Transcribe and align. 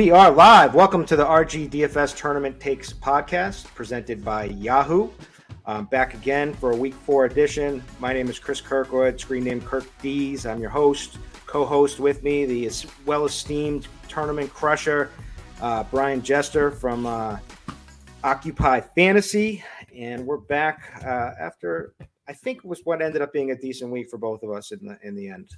We 0.00 0.10
are 0.10 0.30
live. 0.30 0.74
Welcome 0.74 1.04
to 1.04 1.14
the 1.14 1.26
RG 1.26 1.68
DFS 1.68 2.16
Tournament 2.16 2.58
Takes 2.58 2.90
podcast 2.90 3.66
presented 3.74 4.24
by 4.24 4.44
Yahoo. 4.44 5.10
Um, 5.66 5.84
back 5.84 6.14
again 6.14 6.54
for 6.54 6.70
a 6.70 6.74
week 6.74 6.94
four 6.94 7.26
edition. 7.26 7.84
My 7.98 8.14
name 8.14 8.30
is 8.30 8.38
Chris 8.38 8.62
Kirkwood, 8.62 9.20
screen 9.20 9.44
name 9.44 9.60
Kirk 9.60 9.84
Dees. 10.00 10.46
I'm 10.46 10.58
your 10.58 10.70
host, 10.70 11.18
co 11.44 11.66
host 11.66 12.00
with 12.00 12.22
me, 12.22 12.46
the 12.46 12.70
well 13.04 13.26
esteemed 13.26 13.88
tournament 14.08 14.50
crusher, 14.54 15.10
uh, 15.60 15.84
Brian 15.90 16.22
Jester 16.22 16.70
from 16.70 17.04
uh, 17.04 17.36
Occupy 18.24 18.80
Fantasy. 18.80 19.62
And 19.94 20.24
we're 20.24 20.38
back 20.38 20.98
uh, 21.04 21.32
after 21.38 21.92
I 22.26 22.32
think 22.32 22.64
was 22.64 22.80
what 22.84 23.02
ended 23.02 23.20
up 23.20 23.34
being 23.34 23.50
a 23.50 23.54
decent 23.54 23.92
week 23.92 24.08
for 24.08 24.16
both 24.16 24.42
of 24.44 24.50
us 24.50 24.72
in 24.72 24.78
the 24.82 24.98
in 25.02 25.14
the 25.14 25.28
end. 25.28 25.50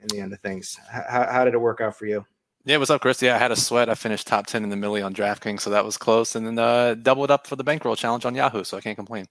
In 0.00 0.08
the 0.08 0.20
end 0.20 0.32
of 0.32 0.40
things, 0.40 0.78
how 0.90 1.44
did 1.44 1.52
it 1.52 1.60
work 1.60 1.82
out 1.82 1.94
for 1.94 2.06
you? 2.06 2.24
Yeah, 2.64 2.76
what's 2.76 2.90
up, 2.90 3.00
Chris? 3.00 3.22
Yeah, 3.22 3.36
I 3.36 3.38
had 3.38 3.52
a 3.52 3.56
sweat. 3.56 3.88
I 3.88 3.94
finished 3.94 4.26
top 4.26 4.46
10 4.46 4.62
in 4.62 4.68
the 4.68 4.76
millie 4.76 5.00
on 5.00 5.14
DraftKings, 5.14 5.60
so 5.60 5.70
that 5.70 5.84
was 5.84 5.96
close. 5.96 6.36
And 6.36 6.46
then 6.46 6.58
uh, 6.58 6.94
doubled 6.94 7.30
up 7.30 7.46
for 7.46 7.56
the 7.56 7.64
bankroll 7.64 7.96
challenge 7.96 8.26
on 8.26 8.34
Yahoo, 8.34 8.64
so 8.64 8.76
I 8.76 8.82
can't 8.82 8.96
complain. 8.96 9.26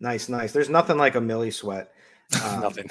Nice, 0.00 0.28
nice. 0.28 0.52
There's 0.52 0.68
nothing 0.68 0.98
like 0.98 1.14
a 1.14 1.20
millie 1.20 1.50
sweat. 1.50 1.92
Um, 2.44 2.60
nothing. 2.60 2.88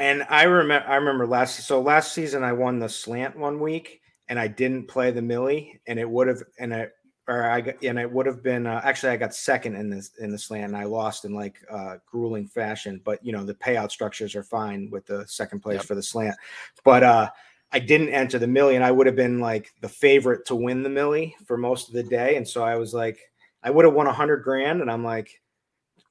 and 0.00 0.26
I 0.28 0.42
remember, 0.42 0.88
I 0.88 0.96
remember 0.96 1.24
last. 1.24 1.60
So 1.68 1.80
last 1.80 2.12
season, 2.12 2.42
I 2.42 2.52
won 2.52 2.80
the 2.80 2.88
slant 2.88 3.36
one 3.36 3.60
week, 3.60 4.00
and 4.28 4.40
I 4.40 4.48
didn't 4.48 4.88
play 4.88 5.12
the 5.12 5.22
millie, 5.22 5.80
and 5.86 6.00
it 6.00 6.10
would 6.10 6.26
have, 6.26 6.42
and 6.58 6.74
I, 6.74 6.88
or 7.28 7.48
I, 7.48 7.60
got, 7.60 7.80
and 7.84 7.96
it 7.96 8.10
would 8.10 8.26
have 8.26 8.42
been. 8.42 8.66
Uh, 8.66 8.80
actually, 8.82 9.12
I 9.12 9.18
got 9.18 9.36
second 9.36 9.76
in 9.76 9.88
this 9.88 10.10
in 10.18 10.32
the 10.32 10.38
slant, 10.38 10.64
and 10.64 10.76
I 10.76 10.82
lost 10.82 11.24
in 11.24 11.32
like 11.32 11.64
uh, 11.70 11.98
grueling 12.10 12.48
fashion. 12.48 13.00
But 13.04 13.24
you 13.24 13.30
know, 13.30 13.44
the 13.44 13.54
payout 13.54 13.92
structures 13.92 14.34
are 14.34 14.42
fine 14.42 14.90
with 14.90 15.06
the 15.06 15.24
second 15.28 15.60
place 15.60 15.76
yep. 15.76 15.84
for 15.84 15.94
the 15.94 16.02
slant. 16.02 16.34
But 16.82 17.04
uh, 17.04 17.30
I 17.72 17.78
didn't 17.78 18.10
enter 18.10 18.38
the 18.38 18.46
million, 18.46 18.82
I 18.82 18.90
would 18.90 19.06
have 19.06 19.16
been 19.16 19.40
like 19.40 19.70
the 19.80 19.88
favorite 19.88 20.46
to 20.46 20.54
win 20.54 20.82
the 20.82 20.88
millie 20.88 21.34
for 21.46 21.56
most 21.56 21.88
of 21.88 21.94
the 21.94 22.02
day. 22.02 22.36
And 22.36 22.46
so 22.46 22.62
I 22.62 22.76
was 22.76 22.94
like, 22.94 23.18
I 23.62 23.70
would 23.70 23.84
have 23.84 23.94
won 23.94 24.06
a 24.06 24.12
hundred 24.12 24.44
grand. 24.44 24.80
And 24.80 24.90
I'm 24.90 25.04
like, 25.04 25.40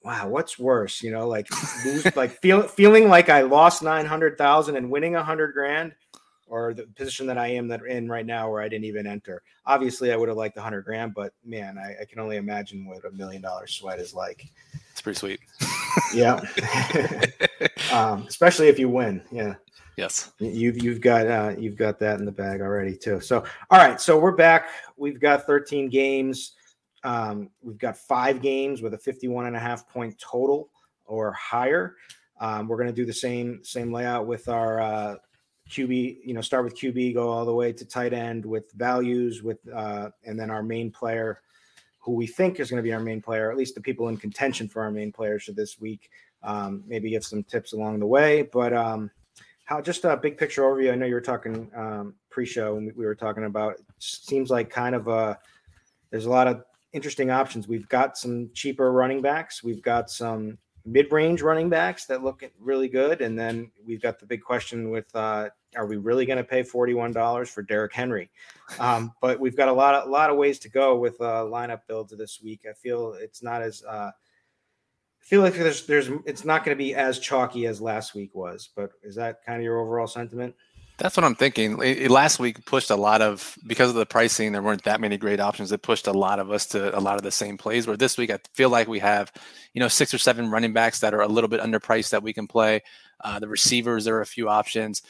wow, 0.03 0.27
what's 0.27 0.59
worse? 0.59 1.01
You 1.01 1.11
know, 1.11 1.27
like 1.27 1.47
lose, 1.85 2.05
like 2.15 2.31
feel, 2.41 2.63
feeling 2.63 3.09
like 3.09 3.29
I 3.29 3.41
lost 3.41 3.83
900,000 3.83 4.75
and 4.75 4.91
winning 4.91 5.15
a 5.15 5.23
hundred 5.23 5.53
grand 5.53 5.93
or 6.47 6.73
the 6.73 6.83
position 6.95 7.25
that 7.27 7.37
I 7.37 7.47
am 7.47 7.67
that 7.69 7.83
in 7.85 8.07
right 8.07 8.25
now 8.25 8.51
where 8.51 8.61
I 8.61 8.69
didn't 8.69 8.85
even 8.85 9.07
enter. 9.07 9.41
Obviously 9.65 10.11
I 10.11 10.15
would 10.15 10.29
have 10.29 10.37
liked 10.37 10.55
the 10.55 10.61
hundred 10.61 10.83
grand, 10.83 11.13
but 11.15 11.33
man, 11.43 11.77
I, 11.77 12.01
I 12.01 12.05
can 12.05 12.19
only 12.19 12.37
imagine 12.37 12.85
what 12.85 13.03
a 13.05 13.11
million 13.11 13.41
dollar 13.41 13.65
sweat 13.65 13.99
is 13.99 14.13
like. 14.13 14.45
It's 14.91 15.01
pretty 15.01 15.17
sweet. 15.17 15.39
Yeah. 16.13 16.41
um, 17.91 18.25
especially 18.27 18.67
if 18.67 18.79
you 18.79 18.89
win. 18.89 19.21
Yeah. 19.31 19.55
Yes. 19.97 20.31
You've 20.39 20.83
you've 20.83 20.99
got 20.99 21.27
uh, 21.27 21.55
you've 21.57 21.77
got 21.77 21.99
that 21.99 22.19
in 22.19 22.25
the 22.25 22.31
bag 22.31 22.61
already 22.61 22.97
too. 22.97 23.21
So 23.21 23.43
all 23.69 23.79
right, 23.79 23.99
so 24.01 24.19
we're 24.19 24.35
back. 24.35 24.69
We've 24.97 25.19
got 25.19 25.45
13 25.45 25.89
games. 25.89 26.53
Um, 27.03 27.49
we've 27.61 27.77
got 27.77 27.97
five 27.97 28.41
games 28.41 28.81
with 28.81 28.93
a 28.93 28.97
51 28.97 29.45
and 29.45 29.55
a 29.55 29.59
half 29.59 29.87
point 29.87 30.17
total 30.19 30.69
or 31.05 31.31
higher. 31.33 31.95
Um, 32.41 32.67
we're 32.67 32.77
going 32.77 32.89
to 32.89 32.93
do 32.93 33.05
the 33.05 33.13
same 33.13 33.63
same 33.63 33.93
layout 33.93 34.27
with 34.27 34.49
our 34.49 34.81
uh, 34.81 35.15
QB. 35.69 36.17
You 36.25 36.33
know, 36.33 36.41
start 36.41 36.65
with 36.65 36.75
QB, 36.75 37.13
go 37.13 37.29
all 37.29 37.45
the 37.45 37.53
way 37.53 37.71
to 37.71 37.85
tight 37.85 38.13
end 38.13 38.45
with 38.45 38.71
values 38.73 39.43
with, 39.43 39.59
uh, 39.73 40.09
and 40.25 40.37
then 40.37 40.49
our 40.49 40.63
main 40.63 40.91
player, 40.91 41.41
who 42.05 42.11
we 42.11 42.27
think 42.27 42.59
is 42.59 42.69
going 42.69 42.77
to 42.77 42.83
be 42.83 42.93
our 42.93 42.99
main 42.99 43.19
player, 43.19 43.49
at 43.49 43.57
least 43.57 43.73
the 43.73 43.81
people 43.81 44.09
in 44.09 44.17
contention 44.17 44.69
for 44.69 44.83
our 44.83 44.91
main 44.91 45.11
players 45.11 45.45
for 45.45 45.53
this 45.53 45.79
week. 45.79 46.11
Um, 46.43 46.83
maybe 46.85 47.09
give 47.09 47.25
some 47.25 47.43
tips 47.43 47.73
along 47.73 47.99
the 47.99 48.05
way, 48.05 48.43
but 48.43 48.73
um, 48.73 49.09
how 49.63 49.81
just 49.81 50.05
a 50.05 50.15
big 50.15 50.37
picture 50.37 50.61
overview. 50.61 50.91
I 50.91 50.95
know 50.95 51.07
you 51.07 51.15
were 51.15 51.21
talking 51.21 51.71
um, 51.75 52.13
pre-show, 52.29 52.77
and 52.77 52.91
we 52.95 53.05
were 53.05 53.15
talking 53.15 53.45
about. 53.45 53.77
seems 53.97 54.51
like 54.51 54.69
kind 54.69 54.93
of 54.93 55.07
a 55.07 55.39
there's 56.11 56.27
a 56.27 56.29
lot 56.29 56.47
of 56.47 56.63
interesting 56.93 57.31
options. 57.31 57.67
We've 57.67 57.89
got 57.89 58.19
some 58.19 58.51
cheaper 58.53 58.91
running 58.91 59.23
backs. 59.23 59.63
We've 59.63 59.81
got 59.81 60.11
some 60.11 60.59
mid-range 60.85 61.41
running 61.41 61.69
backs 61.69 62.05
that 62.05 62.23
look 62.23 62.43
really 62.59 62.87
good, 62.87 63.21
and 63.21 63.37
then 63.37 63.71
we've 63.85 64.01
got 64.01 64.19
the 64.19 64.25
big 64.25 64.41
question 64.41 64.89
with: 64.89 65.13
uh, 65.15 65.49
Are 65.75 65.85
we 65.85 65.97
really 65.97 66.25
going 66.25 66.37
to 66.37 66.43
pay 66.43 66.63
forty-one 66.63 67.11
dollars 67.11 67.49
for 67.49 67.61
Derrick 67.61 67.93
Henry? 67.93 68.29
Um, 68.79 69.13
but 69.21 69.39
we've 69.39 69.57
got 69.57 69.67
a 69.67 69.73
lot 69.73 69.95
of 69.95 70.07
a 70.07 70.11
lot 70.11 70.29
of 70.29 70.37
ways 70.37 70.59
to 70.59 70.69
go 70.69 70.95
with 70.97 71.19
uh, 71.21 71.43
lineup 71.43 71.81
builds 71.87 72.15
this 72.15 72.39
week. 72.41 72.61
I 72.69 72.73
feel 72.73 73.13
it's 73.13 73.41
not 73.41 73.61
as 73.61 73.83
uh, 73.83 74.11
feel 75.19 75.41
like 75.41 75.55
there's 75.55 75.87
there's 75.87 76.09
it's 76.25 76.45
not 76.45 76.63
going 76.63 76.77
to 76.77 76.83
be 76.83 76.93
as 76.93 77.19
chalky 77.19 77.65
as 77.65 77.81
last 77.81 78.13
week 78.13 78.33
was. 78.35 78.69
But 78.75 78.91
is 79.03 79.15
that 79.15 79.43
kind 79.43 79.57
of 79.57 79.63
your 79.63 79.79
overall 79.79 80.07
sentiment? 80.07 80.55
That's 80.97 81.17
what 81.17 81.25
I'm 81.25 81.35
thinking. 81.35 81.75
Last 82.07 82.39
week 82.39 82.63
pushed 82.65 82.89
a 82.89 82.95
lot 82.95 83.21
of 83.21 83.57
because 83.67 83.89
of 83.89 83.95
the 83.95 84.05
pricing. 84.05 84.53
There 84.53 84.61
weren't 84.61 84.83
that 84.83 85.01
many 85.01 85.17
great 85.17 85.41
options. 85.41 85.71
It 85.73 85.81
pushed 85.81 86.07
a 86.07 86.13
lot 86.13 86.39
of 86.39 86.51
us 86.51 86.65
to 86.67 86.97
a 86.97 87.01
lot 87.01 87.17
of 87.17 87.23
the 87.23 87.31
same 87.31 87.57
plays. 87.57 87.85
Where 87.85 87.97
this 87.97 88.17
week, 88.17 88.31
I 88.31 88.39
feel 88.53 88.69
like 88.69 88.87
we 88.87 88.99
have, 88.99 89.31
you 89.73 89.81
know, 89.81 89.89
six 89.89 90.13
or 90.13 90.17
seven 90.17 90.49
running 90.49 90.71
backs 90.71 91.01
that 91.01 91.13
are 91.13 91.21
a 91.21 91.27
little 91.27 91.49
bit 91.49 91.59
underpriced 91.59 92.11
that 92.11 92.23
we 92.23 92.31
can 92.31 92.47
play. 92.47 92.81
Uh, 93.21 93.39
the 93.39 93.47
receivers, 93.49 94.05
there 94.05 94.15
are 94.15 94.21
a 94.21 94.25
few 94.25 94.47
options. 94.47 95.01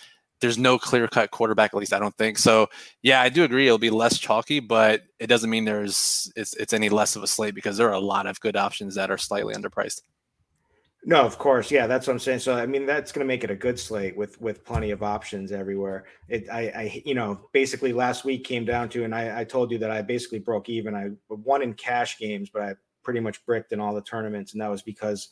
There's 0.42 0.58
no 0.58 0.80
clear 0.80 1.08
cut 1.08 1.30
quarterback, 1.30 1.74
at 1.74 1.80
least 1.80 1.94
I 1.94 2.00
don't 2.00 2.16
think. 2.18 2.40
So 2.40 2.68
yeah, 3.04 3.22
I 3.22 3.30
do 3.30 3.44
agree 3.44 3.68
it'll 3.68 3.78
be 3.78 3.92
less 3.92 4.18
chalky, 4.18 4.60
but 4.60 5.04
it 5.20 5.28
doesn't 5.28 5.50
mean 5.50 5.66
there's 5.66 6.32
it's 6.36 6.56
it's 6.56 6.74
any 6.74 6.90
less 6.90 7.16
of 7.16 7.22
a 7.22 7.28
slate 7.28 7.54
because 7.54 7.78
there 7.78 7.90
are 7.90 7.94
a 7.94 8.00
lot 8.00 8.26
of 8.26 8.40
good 8.40 8.56
options 8.56 8.96
that 8.96 9.12
are 9.12 9.20
slightly 9.20 9.54
underpriced. 9.54 10.02
No, 11.08 11.22
of 11.22 11.38
course, 11.38 11.70
yeah, 11.70 11.86
that's 11.86 12.08
what 12.08 12.14
I'm 12.14 12.20
saying. 12.20 12.40
So, 12.40 12.56
I 12.56 12.66
mean, 12.66 12.88
that's 12.88 13.12
going 13.12 13.24
to 13.24 13.28
make 13.28 13.44
it 13.44 13.52
a 13.52 13.56
good 13.56 13.80
slate 13.80 14.18
with 14.18 14.42
with 14.42 14.66
plenty 14.66 14.90
of 14.90 15.04
options 15.04 15.52
everywhere. 15.52 16.06
It, 16.30 16.50
I, 16.50 16.62
I, 16.62 17.04
you 17.06 17.14
know, 17.14 17.48
basically 17.54 17.94
last 17.94 18.26
week 18.26 18.44
came 18.44 18.66
down 18.66 18.90
to, 18.90 19.04
and 19.04 19.14
I, 19.14 19.42
I 19.42 19.44
told 19.44 19.70
you 19.70 19.78
that 19.78 19.92
I 19.92 20.02
basically 20.02 20.40
broke 20.40 20.68
even. 20.68 20.96
I 20.96 21.12
won 21.30 21.62
in 21.62 21.76
cash 21.76 22.18
games, 22.18 22.50
but 22.50 22.64
I 22.64 22.74
pretty 23.04 23.20
much 23.20 23.46
bricked 23.46 23.72
in 23.72 23.80
all 23.80 23.94
the 23.94 24.02
tournaments, 24.02 24.54
and 24.54 24.62
that 24.62 24.72
was 24.72 24.82
because, 24.82 25.30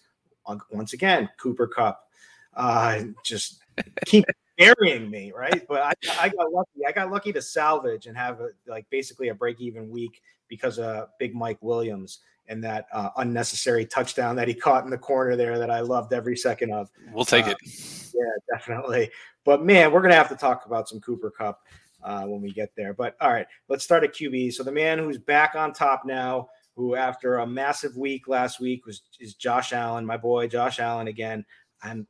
once 0.70 0.94
again, 0.94 1.28
Cooper 1.40 1.66
Kupp, 1.66 2.08
uh, 2.56 3.02
just 3.26 3.64
keep 4.06 4.26
burying 4.60 5.10
me, 5.10 5.32
right? 5.36 5.66
But 5.68 5.82
I, 5.82 5.94
I 6.20 6.30
got 6.30 6.52
lucky. 6.52 6.86
I 6.88 6.92
got 6.92 7.10
lucky 7.10 7.34
to 7.34 7.42
salvage 7.42 8.06
and 8.06 8.16
have 8.16 8.42
a, 8.42 8.50
like 8.68 8.86
basically 8.92 9.30
a 9.30 9.34
break 9.34 9.60
even 9.60 9.90
week 9.90 10.22
because 10.48 10.78
of 10.78 11.08
Big 11.18 11.34
Mike 11.34 11.58
Williams 11.62 12.20
and 12.48 12.64
that 12.64 12.88
uh, 12.92 13.10
unnecessary 13.18 13.86
touchdown 13.86 14.36
that 14.36 14.48
he 14.48 14.54
caught 14.54 14.84
in 14.84 14.90
the 14.90 14.98
corner 14.98 15.36
there 15.36 15.58
that 15.58 15.70
I 15.70 15.80
loved 15.80 16.14
every 16.14 16.36
second 16.36 16.72
of. 16.72 16.90
We'll 17.12 17.26
take 17.26 17.48
uh, 17.48 17.52
it. 17.52 17.58
Yeah, 18.14 18.58
definitely. 18.58 19.10
But 19.46 19.64
man, 19.64 19.92
we're 19.92 20.02
gonna 20.02 20.16
have 20.16 20.30
to 20.30 20.36
talk 20.36 20.66
about 20.66 20.90
some 20.90 21.00
Cooper 21.00 21.32
Kupp 21.32 21.62
uh, 22.04 22.24
when 22.24 22.42
we 22.42 22.52
get 22.52 22.72
there. 22.76 22.94
But 22.94 23.16
all 23.22 23.32
right, 23.32 23.48
let's 23.70 23.84
start 23.84 24.04
at 24.04 24.14
QB. 24.14 24.54
So 24.54 24.64
the 24.64 24.72
man 24.72 25.00
who's 25.00 25.18
back 25.18 25.56
on 25.56 25.74
top 25.74 26.04
now, 26.06 26.50
who 26.76 26.96
after 26.96 27.38
a 27.38 27.48
massive 27.48 27.98
week 27.98 28.28
last 28.28 28.60
week 28.60 28.86
was 28.86 29.02
is 29.20 29.36
Josh 29.36 29.74
Allen, 29.74 30.06
my 30.06 30.18
boy 30.18 30.48
Josh 30.48 30.80
Allen 30.80 31.08
again. 31.08 31.46
I'm 31.82 32.08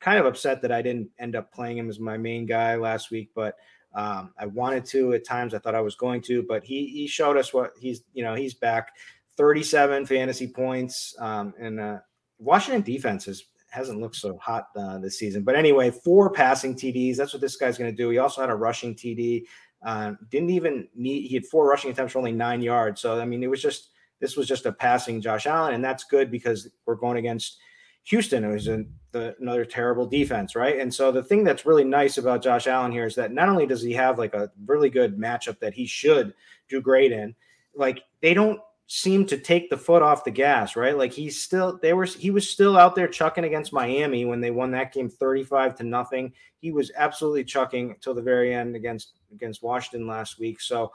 kind 0.00 0.18
of 0.18 0.26
upset 0.26 0.62
that 0.62 0.72
I 0.72 0.82
didn't 0.82 1.10
end 1.18 1.36
up 1.36 1.52
playing 1.52 1.78
him 1.78 1.88
as 1.88 2.00
my 2.00 2.16
main 2.16 2.46
guy 2.46 2.76
last 2.76 3.10
week, 3.10 3.30
but 3.34 3.56
um, 3.94 4.32
I 4.38 4.46
wanted 4.46 4.84
to 4.86 5.14
at 5.14 5.24
times. 5.24 5.52
I 5.52 5.58
thought 5.58 5.74
I 5.74 5.80
was 5.80 5.96
going 5.96 6.22
to, 6.22 6.44
but 6.48 6.62
he 6.62 6.86
he 6.86 7.06
showed 7.06 7.36
us 7.36 7.52
what 7.52 7.72
he's 7.78 8.02
you 8.12 8.22
know 8.22 8.34
he's 8.34 8.54
back. 8.54 8.92
37 9.40 10.04
fantasy 10.04 10.46
points. 10.46 11.14
Um, 11.18 11.54
and 11.58 11.80
uh, 11.80 11.98
Washington 12.38 12.82
defense 12.82 13.26
is, 13.26 13.46
hasn't 13.70 13.98
looked 13.98 14.16
so 14.16 14.36
hot 14.36 14.66
uh, 14.76 14.98
this 14.98 15.18
season. 15.18 15.44
But 15.44 15.56
anyway, 15.56 15.90
four 15.90 16.30
passing 16.30 16.74
TDs. 16.74 17.16
That's 17.16 17.32
what 17.32 17.40
this 17.40 17.56
guy's 17.56 17.78
going 17.78 17.90
to 17.90 17.96
do. 17.96 18.10
He 18.10 18.18
also 18.18 18.42
had 18.42 18.50
a 18.50 18.54
rushing 18.54 18.94
TD. 18.94 19.44
Uh, 19.82 20.12
didn't 20.30 20.50
even 20.50 20.88
need, 20.94 21.26
he 21.26 21.36
had 21.36 21.46
four 21.46 21.66
rushing 21.66 21.90
attempts 21.90 22.12
for 22.12 22.18
only 22.18 22.32
nine 22.32 22.60
yards. 22.60 23.00
So, 23.00 23.18
I 23.18 23.24
mean, 23.24 23.42
it 23.42 23.48
was 23.48 23.62
just, 23.62 23.92
this 24.20 24.36
was 24.36 24.46
just 24.46 24.66
a 24.66 24.72
passing 24.72 25.22
Josh 25.22 25.46
Allen. 25.46 25.72
And 25.72 25.82
that's 25.82 26.04
good 26.04 26.30
because 26.30 26.68
we're 26.84 26.96
going 26.96 27.16
against 27.16 27.60
Houston, 28.04 28.44
who's 28.44 28.68
a, 28.68 28.84
the, 29.12 29.34
another 29.40 29.64
terrible 29.64 30.04
defense, 30.04 30.54
right? 30.54 30.78
And 30.78 30.92
so 30.92 31.10
the 31.10 31.22
thing 31.22 31.44
that's 31.44 31.64
really 31.64 31.84
nice 31.84 32.18
about 32.18 32.42
Josh 32.42 32.66
Allen 32.66 32.92
here 32.92 33.06
is 33.06 33.14
that 33.14 33.32
not 33.32 33.48
only 33.48 33.64
does 33.64 33.80
he 33.80 33.94
have 33.94 34.18
like 34.18 34.34
a 34.34 34.50
really 34.66 34.90
good 34.90 35.16
matchup 35.16 35.60
that 35.60 35.72
he 35.72 35.86
should 35.86 36.34
do 36.68 36.82
great 36.82 37.10
in, 37.10 37.34
like 37.74 38.02
they 38.20 38.34
don't 38.34 38.60
seemed 38.92 39.28
to 39.28 39.38
take 39.38 39.70
the 39.70 39.76
foot 39.76 40.02
off 40.02 40.24
the 40.24 40.32
gas, 40.32 40.74
right? 40.74 40.98
Like 40.98 41.12
he's 41.12 41.40
still 41.40 41.78
they 41.80 41.92
were 41.92 42.06
he 42.06 42.32
was 42.32 42.50
still 42.50 42.76
out 42.76 42.96
there 42.96 43.06
chucking 43.06 43.44
against 43.44 43.72
Miami 43.72 44.24
when 44.24 44.40
they 44.40 44.50
won 44.50 44.72
that 44.72 44.92
game 44.92 45.08
35 45.08 45.76
to 45.76 45.84
nothing. 45.84 46.32
He 46.58 46.72
was 46.72 46.90
absolutely 46.96 47.44
chucking 47.44 47.98
till 48.00 48.14
the 48.14 48.22
very 48.22 48.52
end 48.52 48.74
against 48.74 49.12
against 49.30 49.62
Washington 49.62 50.08
last 50.08 50.40
week. 50.40 50.60
So 50.60 50.90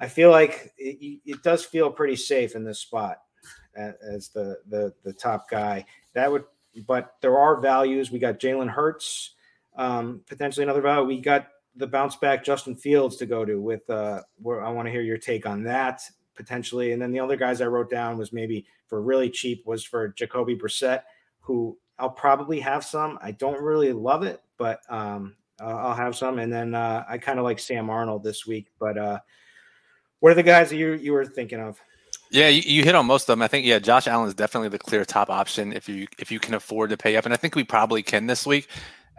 I 0.00 0.08
feel 0.08 0.32
like 0.32 0.72
it, 0.76 1.20
it 1.24 1.42
does 1.44 1.64
feel 1.64 1.92
pretty 1.92 2.16
safe 2.16 2.56
in 2.56 2.64
this 2.64 2.80
spot 2.80 3.18
as 3.76 4.30
the 4.30 4.56
the 4.68 4.92
the 5.04 5.12
top 5.12 5.48
guy. 5.48 5.86
That 6.14 6.32
would 6.32 6.42
but 6.88 7.14
there 7.20 7.38
are 7.38 7.60
values. 7.60 8.10
We 8.10 8.18
got 8.18 8.40
Jalen 8.40 8.68
Hurts, 8.68 9.36
um, 9.76 10.22
potentially 10.26 10.64
another 10.64 10.80
value. 10.80 11.06
We 11.06 11.20
got 11.20 11.46
the 11.76 11.86
bounce 11.86 12.16
back 12.16 12.42
Justin 12.42 12.74
Fields 12.74 13.16
to 13.18 13.26
go 13.26 13.44
to 13.44 13.60
with 13.60 13.88
uh 13.88 14.22
where 14.38 14.64
I 14.64 14.70
want 14.70 14.88
to 14.88 14.92
hear 14.92 15.02
your 15.02 15.18
take 15.18 15.46
on 15.46 15.62
that 15.62 16.02
potentially. 16.34 16.92
And 16.92 17.00
then 17.00 17.12
the 17.12 17.20
other 17.20 17.36
guys 17.36 17.60
I 17.60 17.66
wrote 17.66 17.90
down 17.90 18.18
was 18.18 18.32
maybe 18.32 18.66
for 18.86 19.02
really 19.02 19.30
cheap 19.30 19.66
was 19.66 19.84
for 19.84 20.08
Jacoby 20.08 20.56
Brissett, 20.56 21.02
who 21.40 21.78
I'll 21.98 22.10
probably 22.10 22.60
have 22.60 22.84
some. 22.84 23.18
I 23.22 23.32
don't 23.32 23.62
really 23.62 23.92
love 23.92 24.22
it, 24.22 24.42
but 24.58 24.80
um, 24.88 25.36
I'll 25.60 25.94
have 25.94 26.16
some. 26.16 26.38
And 26.38 26.52
then 26.52 26.74
uh, 26.74 27.04
I 27.08 27.18
kind 27.18 27.38
of 27.38 27.44
like 27.44 27.58
Sam 27.58 27.86
Darnold 27.86 28.22
this 28.22 28.46
week. 28.46 28.68
But 28.78 28.98
uh, 28.98 29.20
what 30.20 30.32
are 30.32 30.36
the 30.36 30.42
guys 30.42 30.70
that 30.70 30.76
you 30.76 30.94
you 30.94 31.12
were 31.12 31.24
thinking 31.24 31.60
of? 31.60 31.80
Yeah, 32.30 32.48
you, 32.48 32.62
you, 32.64 32.82
hit 32.82 32.94
on 32.94 33.06
most 33.06 33.24
of 33.24 33.26
them. 33.26 33.42
I 33.42 33.48
think 33.48 33.66
yeah, 33.66 33.78
Josh 33.78 34.06
Allen 34.06 34.26
is 34.26 34.34
definitely 34.34 34.70
the 34.70 34.78
clear 34.78 35.04
top 35.04 35.28
option 35.28 35.72
if 35.72 35.86
you 35.88 36.06
if 36.18 36.32
you 36.32 36.40
can 36.40 36.54
afford 36.54 36.90
to 36.90 36.96
pay 36.96 37.16
up, 37.16 37.24
and 37.26 37.34
I 37.34 37.36
think 37.36 37.54
we 37.54 37.64
probably 37.64 38.02
can 38.02 38.26
this 38.26 38.46
week. 38.46 38.68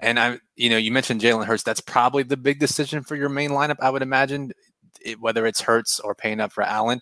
And 0.01 0.19
I, 0.19 0.39
you 0.55 0.69
know, 0.69 0.77
you 0.77 0.91
mentioned 0.91 1.21
Jalen 1.21 1.45
Hurts. 1.45 1.63
That's 1.63 1.79
probably 1.79 2.23
the 2.23 2.35
big 2.35 2.59
decision 2.59 3.03
for 3.03 3.15
your 3.15 3.29
main 3.29 3.51
lineup. 3.51 3.77
I 3.79 3.89
would 3.89 4.01
imagine 4.01 4.51
it, 5.01 5.19
whether 5.19 5.45
it's 5.45 5.61
Hurts 5.61 5.99
or 5.99 6.15
paying 6.15 6.39
up 6.39 6.51
for 6.51 6.63
Allen. 6.63 7.01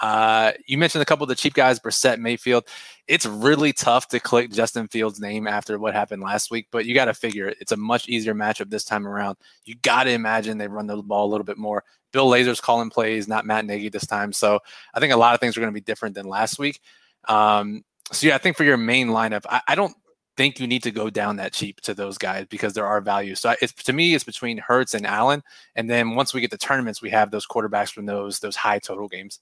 Uh, 0.00 0.52
you 0.66 0.78
mentioned 0.78 1.02
a 1.02 1.04
couple 1.04 1.24
of 1.24 1.28
the 1.28 1.34
cheap 1.34 1.54
guys, 1.54 1.78
Brissett, 1.78 2.18
Mayfield. 2.18 2.64
It's 3.08 3.26
really 3.26 3.72
tough 3.72 4.08
to 4.08 4.20
click 4.20 4.50
Justin 4.50 4.88
Fields' 4.88 5.20
name 5.20 5.46
after 5.46 5.78
what 5.78 5.94
happened 5.94 6.22
last 6.22 6.50
week, 6.50 6.68
but 6.70 6.86
you 6.86 6.94
got 6.94 7.04
to 7.06 7.14
figure 7.14 7.52
it's 7.60 7.72
a 7.72 7.76
much 7.76 8.08
easier 8.08 8.34
matchup 8.34 8.70
this 8.70 8.84
time 8.84 9.06
around. 9.06 9.36
You 9.64 9.74
got 9.82 10.04
to 10.04 10.10
imagine 10.10 10.56
they 10.56 10.68
run 10.68 10.86
the 10.86 11.02
ball 11.02 11.26
a 11.26 11.30
little 11.30 11.44
bit 11.44 11.58
more. 11.58 11.84
Bill 12.12 12.28
Lazor's 12.28 12.60
calling 12.60 12.90
plays, 12.90 13.28
not 13.28 13.46
Matt 13.46 13.64
Nagy 13.64 13.88
this 13.88 14.06
time. 14.06 14.32
So 14.32 14.60
I 14.94 15.00
think 15.00 15.12
a 15.12 15.16
lot 15.16 15.34
of 15.34 15.40
things 15.40 15.56
are 15.56 15.60
going 15.60 15.72
to 15.72 15.78
be 15.78 15.80
different 15.80 16.14
than 16.14 16.26
last 16.26 16.58
week. 16.58 16.80
Um, 17.28 17.84
so 18.12 18.26
yeah, 18.26 18.34
I 18.34 18.38
think 18.38 18.56
for 18.56 18.64
your 18.64 18.76
main 18.76 19.08
lineup, 19.08 19.44
I, 19.48 19.60
I 19.68 19.74
don't 19.74 19.94
think 20.36 20.58
you 20.58 20.66
need 20.66 20.82
to 20.82 20.90
go 20.90 21.10
down 21.10 21.36
that 21.36 21.52
cheap 21.52 21.80
to 21.82 21.94
those 21.94 22.18
guys 22.18 22.46
because 22.48 22.72
there 22.72 22.86
are 22.86 23.00
values. 23.00 23.40
So 23.40 23.54
it's 23.60 23.72
to 23.84 23.92
me, 23.92 24.14
it's 24.14 24.24
between 24.24 24.58
Hurts 24.58 24.94
and 24.94 25.06
Allen, 25.06 25.42
and 25.76 25.88
then 25.88 26.14
once 26.14 26.32
we 26.32 26.40
get 26.40 26.50
the 26.50 26.58
tournaments, 26.58 27.02
we 27.02 27.10
have 27.10 27.30
those 27.30 27.46
quarterbacks 27.46 27.92
from 27.92 28.06
those 28.06 28.40
those 28.40 28.56
high 28.56 28.78
total 28.78 29.08
games. 29.08 29.38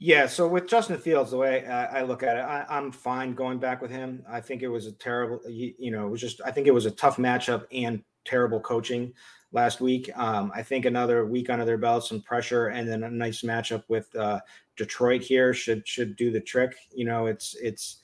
Yeah, 0.00 0.26
so 0.26 0.46
with 0.46 0.66
Justin 0.66 0.98
Fields, 0.98 1.30
the 1.30 1.38
way 1.38 1.64
I, 1.66 2.00
I 2.00 2.02
look 2.02 2.22
at 2.22 2.36
it, 2.36 2.40
I, 2.40 2.66
am 2.68 2.92
fine 2.92 3.32
going 3.32 3.58
back 3.58 3.80
with 3.80 3.90
him. 3.90 4.22
I 4.28 4.40
think 4.40 4.62
it 4.62 4.68
was 4.68 4.86
a 4.86 4.92
terrible, 4.92 5.40
you, 5.48 5.72
you, 5.78 5.90
know, 5.92 6.06
it 6.06 6.10
was 6.10 6.20
just, 6.20 6.42
I 6.44 6.50
think 6.50 6.66
it 6.66 6.74
was 6.74 6.84
a 6.84 6.90
tough 6.90 7.16
matchup 7.16 7.64
and 7.72 8.02
terrible 8.24 8.60
coaching 8.60 9.14
last 9.52 9.80
week. 9.80 10.10
Um, 10.14 10.52
I 10.54 10.62
think 10.62 10.84
another 10.84 11.24
week 11.24 11.48
under 11.48 11.64
their 11.64 11.78
belt, 11.78 12.04
some 12.04 12.20
pressure, 12.20 12.68
and 12.68 12.86
then 12.88 13.04
a 13.04 13.10
nice 13.10 13.42
matchup 13.42 13.84
with 13.88 14.14
uh, 14.16 14.40
Detroit 14.76 15.22
here 15.22 15.54
should 15.54 15.86
should 15.86 16.16
do 16.16 16.30
the 16.30 16.40
trick. 16.40 16.74
You 16.92 17.06
know, 17.06 17.26
it's 17.26 17.54
it's 17.62 18.00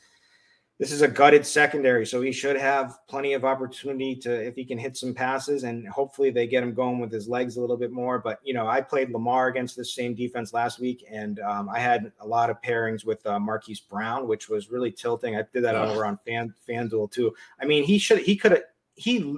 this 0.81 0.93
is 0.93 1.03
a 1.03 1.09
gutted 1.09 1.45
secondary, 1.45 2.07
so 2.07 2.23
he 2.23 2.33
should 2.33 2.57
have 2.57 3.01
plenty 3.07 3.35
of 3.35 3.45
opportunity 3.45 4.17
to 4.17 4.33
if 4.33 4.55
he 4.55 4.65
can 4.65 4.79
hit 4.79 4.97
some 4.97 5.13
passes, 5.13 5.65
and 5.65 5.87
hopefully 5.87 6.31
they 6.31 6.47
get 6.47 6.63
him 6.63 6.73
going 6.73 6.99
with 6.99 7.13
his 7.13 7.29
legs 7.29 7.59
a 7.59 7.61
little 7.61 7.77
bit 7.77 7.93
more. 7.93 8.19
But 8.19 8.41
you 8.43 8.55
know, 8.55 8.67
I 8.67 8.81
played 8.81 9.11
Lamar 9.11 9.49
against 9.49 9.77
this 9.77 9.95
same 9.95 10.15
defense 10.15 10.55
last 10.55 10.81
week, 10.81 11.05
and 11.11 11.39
um, 11.41 11.69
I 11.69 11.79
had 11.79 12.11
a 12.21 12.27
lot 12.27 12.49
of 12.49 12.63
pairings 12.63 13.05
with 13.05 13.25
uh, 13.27 13.39
Marquise 13.39 13.81
Brown, 13.81 14.27
which 14.27 14.49
was 14.49 14.71
really 14.71 14.91
tilting. 14.91 15.37
I 15.37 15.45
did 15.53 15.65
that 15.65 15.75
oh. 15.75 15.85
over 15.85 16.07
on 16.07 16.19
Fan 16.27 16.55
FanDuel 16.67 17.11
too. 17.11 17.35
I 17.61 17.67
mean, 17.67 17.85
he 17.85 17.99
should 17.99 18.21
he 18.21 18.35
could 18.35 18.53
have 18.53 18.65
he 18.95 19.37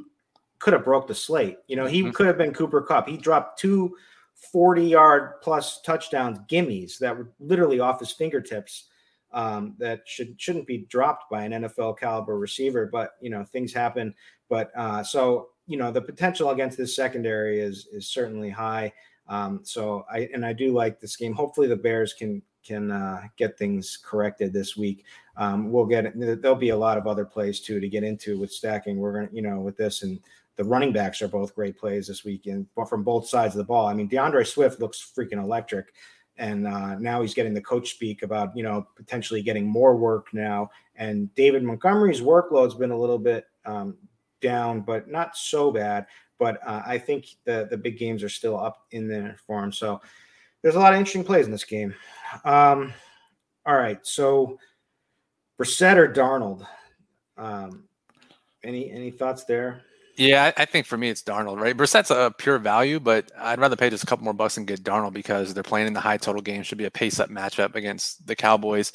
could 0.61 0.75
have 0.75 0.85
broke 0.85 1.09
the 1.09 1.15
slate. 1.15 1.59
You 1.67 1.75
know, 1.75 1.87
he 1.87 2.03
mm-hmm. 2.03 2.13
could 2.13 2.29
have 2.29 2.39
been 2.39 2.55
Cooper 2.55 2.83
Kupp. 2.83 3.09
He 3.09 3.17
dropped 3.17 3.59
two 3.59 3.97
40 4.53 4.85
yard 4.85 5.41
plus 5.43 5.83
touchdowns 5.83 6.39
gimmies 6.49 6.99
that 6.99 7.19
were 7.19 7.33
literally 7.41 7.81
off 7.81 7.99
his 7.99 8.13
fingertips 8.13 8.85
um, 9.33 9.75
that 9.79 10.03
should 10.07 10.41
shouldn't 10.41 10.67
be 10.67 10.87
dropped 10.89 11.31
by 11.31 11.45
an 11.45 11.53
NFL 11.53 11.99
caliber 11.99 12.39
receiver. 12.39 12.89
But 12.91 13.13
you 13.21 13.31
know 13.31 13.45
things 13.45 13.73
happen. 13.73 14.15
But 14.49 14.71
uh, 14.77 15.03
so 15.03 15.49
you 15.67 15.77
know 15.77 15.91
the 15.91 16.03
potential 16.03 16.51
against 16.51 16.79
this 16.79 16.97
secondary 16.97 17.61
is 17.61 17.89
is 17.93 18.09
certainly 18.09 18.51
high. 18.51 18.93
Um, 19.29 19.61
so 19.63 20.05
I 20.11 20.29
and 20.35 20.45
I 20.45 20.53
do 20.53 20.73
like 20.73 21.01
this 21.01 21.17
game. 21.17 21.33
Hopefully 21.33 21.67
the 21.67 21.77
Bears 21.77 22.13
can 22.13 22.43
can 22.65 22.91
uh, 22.91 23.23
get 23.37 23.59
things 23.59 23.99
corrected 24.03 24.53
this 24.53 24.77
week. 24.77 25.05
Um, 25.37 25.73
we'll 25.73 25.87
get 25.87 26.13
there'll 26.17 26.55
be 26.57 26.71
a 26.71 26.77
lot 26.77 26.99
of 26.99 27.07
other 27.07 27.25
plays 27.25 27.61
too 27.61 27.81
to 27.81 27.89
get 27.89 28.05
into 28.05 28.39
with 28.39 28.53
stacking. 28.53 28.99
We're 28.99 29.15
gonna 29.15 29.29
you 29.33 29.43
know 29.43 29.61
with 29.61 29.77
this 29.77 30.03
and 30.03 30.21
the 30.57 30.65
running 30.65 30.93
backs 30.93 31.23
are 31.23 31.29
both 31.29 31.55
great 31.55 31.79
plays 31.79 32.07
this 32.07 32.25
weekend 32.25 32.67
but 32.77 32.89
from 32.89 33.03
both 33.03 33.27
sides 33.27 33.55
of 33.55 33.59
the 33.59 33.65
ball. 33.65 33.87
I 33.87 33.95
mean, 33.95 34.09
DeAndre 34.09 34.47
Swift 34.47 34.81
looks 34.81 35.13
freaking 35.17 35.43
electric 35.43 35.95
and 36.39 36.67
uh, 36.67 36.99
now 36.99 37.21
he's 37.21 37.35
getting 37.35 37.55
the 37.55 37.61
coach 37.61 37.91
speak 37.91 38.23
about 38.23 38.57
you 38.57 38.63
know 38.63 38.87
potentially 38.97 39.43
getting 39.43 39.67
more 39.67 39.97
work 39.97 40.29
now. 40.33 40.71
And 40.97 41.33
David 41.35 41.63
Montgomery's 41.63 42.21
workload's 42.21 42.75
been 42.75 42.91
a 42.91 42.99
little 42.99 43.19
bit 43.19 43.47
um, 43.65 43.97
down, 44.41 44.81
but 44.81 45.09
not 45.09 45.37
so 45.37 45.71
bad. 45.71 46.07
But 46.39 46.59
uh, 46.67 46.83
I 46.87 46.99
think 46.99 47.27
the 47.45 47.69
the 47.71 47.77
big 47.77 47.99
games 47.99 48.23
are 48.23 48.29
still 48.29 48.59
up 48.59 48.87
in 48.91 49.09
there 49.09 49.37
for 49.47 49.63
him. 49.63 49.73
So 49.73 50.01
there's 50.63 50.75
a 50.75 50.81
lot 50.81 50.93
of 50.93 50.99
interesting 50.99 51.25
plays 51.25 51.47
in 51.47 51.53
this 51.53 51.65
game. 51.65 51.95
Um, 52.45 52.93
all 53.67 53.77
right, 53.77 53.99
so 54.03 54.59
Brissett 55.61 55.97
or 55.97 56.13
Darnold. 56.13 56.67
Um, 57.37 57.85
any 58.65 58.91
any 58.91 59.11
thoughts 59.11 59.45
there? 59.45 59.83
Yeah, 60.17 60.53
I, 60.59 60.67
think 60.67 60.85
for 60.85 60.99
me 60.99 61.09
it's 61.09 61.23
Darnold, 61.23 61.59
right? 61.59 61.75
Brissett's 61.75 62.11
a 62.11 62.35
pure 62.37 62.59
value, 62.59 63.01
but 63.01 63.33
I'd 63.39 63.59
rather 63.59 63.77
pay 63.77 63.89
just 63.89 64.05
a 64.05 64.07
couple 64.07 64.25
more 64.25 64.35
bucks 64.35 64.59
and 64.59 64.67
get 64.67 64.83
Darnold 64.83 65.15
because 65.15 65.55
they're 65.55 65.63
playing 65.63 65.87
in 65.87 65.95
the 65.95 66.01
high 66.01 66.19
total 66.19 66.43
game. 66.43 66.63
Should 66.63 66.77
be 66.77 66.85
a 66.85 66.91
pace 66.91 67.19
up 67.19 67.31
matchup 67.31 67.77
against 67.77 68.27
the 68.27 68.37
Cowboys. 68.37 68.93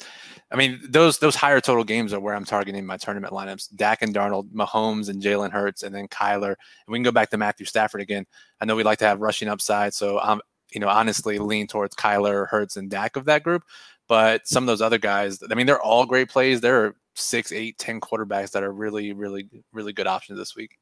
I 0.52 0.56
mean, 0.56 0.78
those 0.88 1.18
those 1.18 1.34
higher 1.34 1.60
total 1.60 1.82
games 1.82 2.12
are 2.12 2.20
where 2.20 2.34
I'm 2.36 2.44
targeting 2.44 2.86
my 2.86 2.96
tournament 2.96 3.32
lineups. 3.32 3.74
Dak 3.74 4.02
and 4.02 4.14
Darnold, 4.14 4.52
Mahomes 4.52 5.08
and 5.08 5.20
Jalen 5.20 5.50
Hurts, 5.50 5.82
and 5.82 5.92
then 5.92 6.06
Kyler. 6.06 6.50
And 6.50 6.56
we 6.88 6.98
can 6.98 7.02
go 7.02 7.10
back 7.10 7.30
to 7.30 7.36
Matthew 7.36 7.66
Stafford 7.66 8.00
again. 8.00 8.24
I 8.60 8.64
know 8.64 8.76
we 8.76 8.84
like 8.84 9.00
to 9.00 9.06
have 9.06 9.20
rushing 9.20 9.48
upside, 9.48 9.94
so 9.94 10.20
I'm 10.20 10.40
you 10.70 10.78
know 10.80 10.88
honestly 10.88 11.38
lean 11.38 11.66
towards 11.66 11.96
Kyler, 11.96 12.46
Hurts, 12.46 12.76
and 12.76 12.88
Dak 12.88 13.16
of 13.16 13.24
that 13.24 13.42
group. 13.42 13.64
But 14.06 14.46
some 14.46 14.62
of 14.62 14.68
those 14.68 14.82
other 14.82 14.98
guys, 14.98 15.40
I 15.50 15.54
mean, 15.56 15.66
they're 15.66 15.82
all 15.82 16.06
great 16.06 16.30
plays. 16.30 16.60
There 16.60 16.84
are 16.84 16.96
six, 17.16 17.50
eight, 17.50 17.76
ten 17.78 18.00
quarterbacks 18.00 18.52
that 18.52 18.62
are 18.62 18.72
really, 18.72 19.12
really, 19.12 19.48
really 19.72 19.92
good 19.92 20.06
options 20.06 20.38
this 20.38 20.54
week 20.54 20.78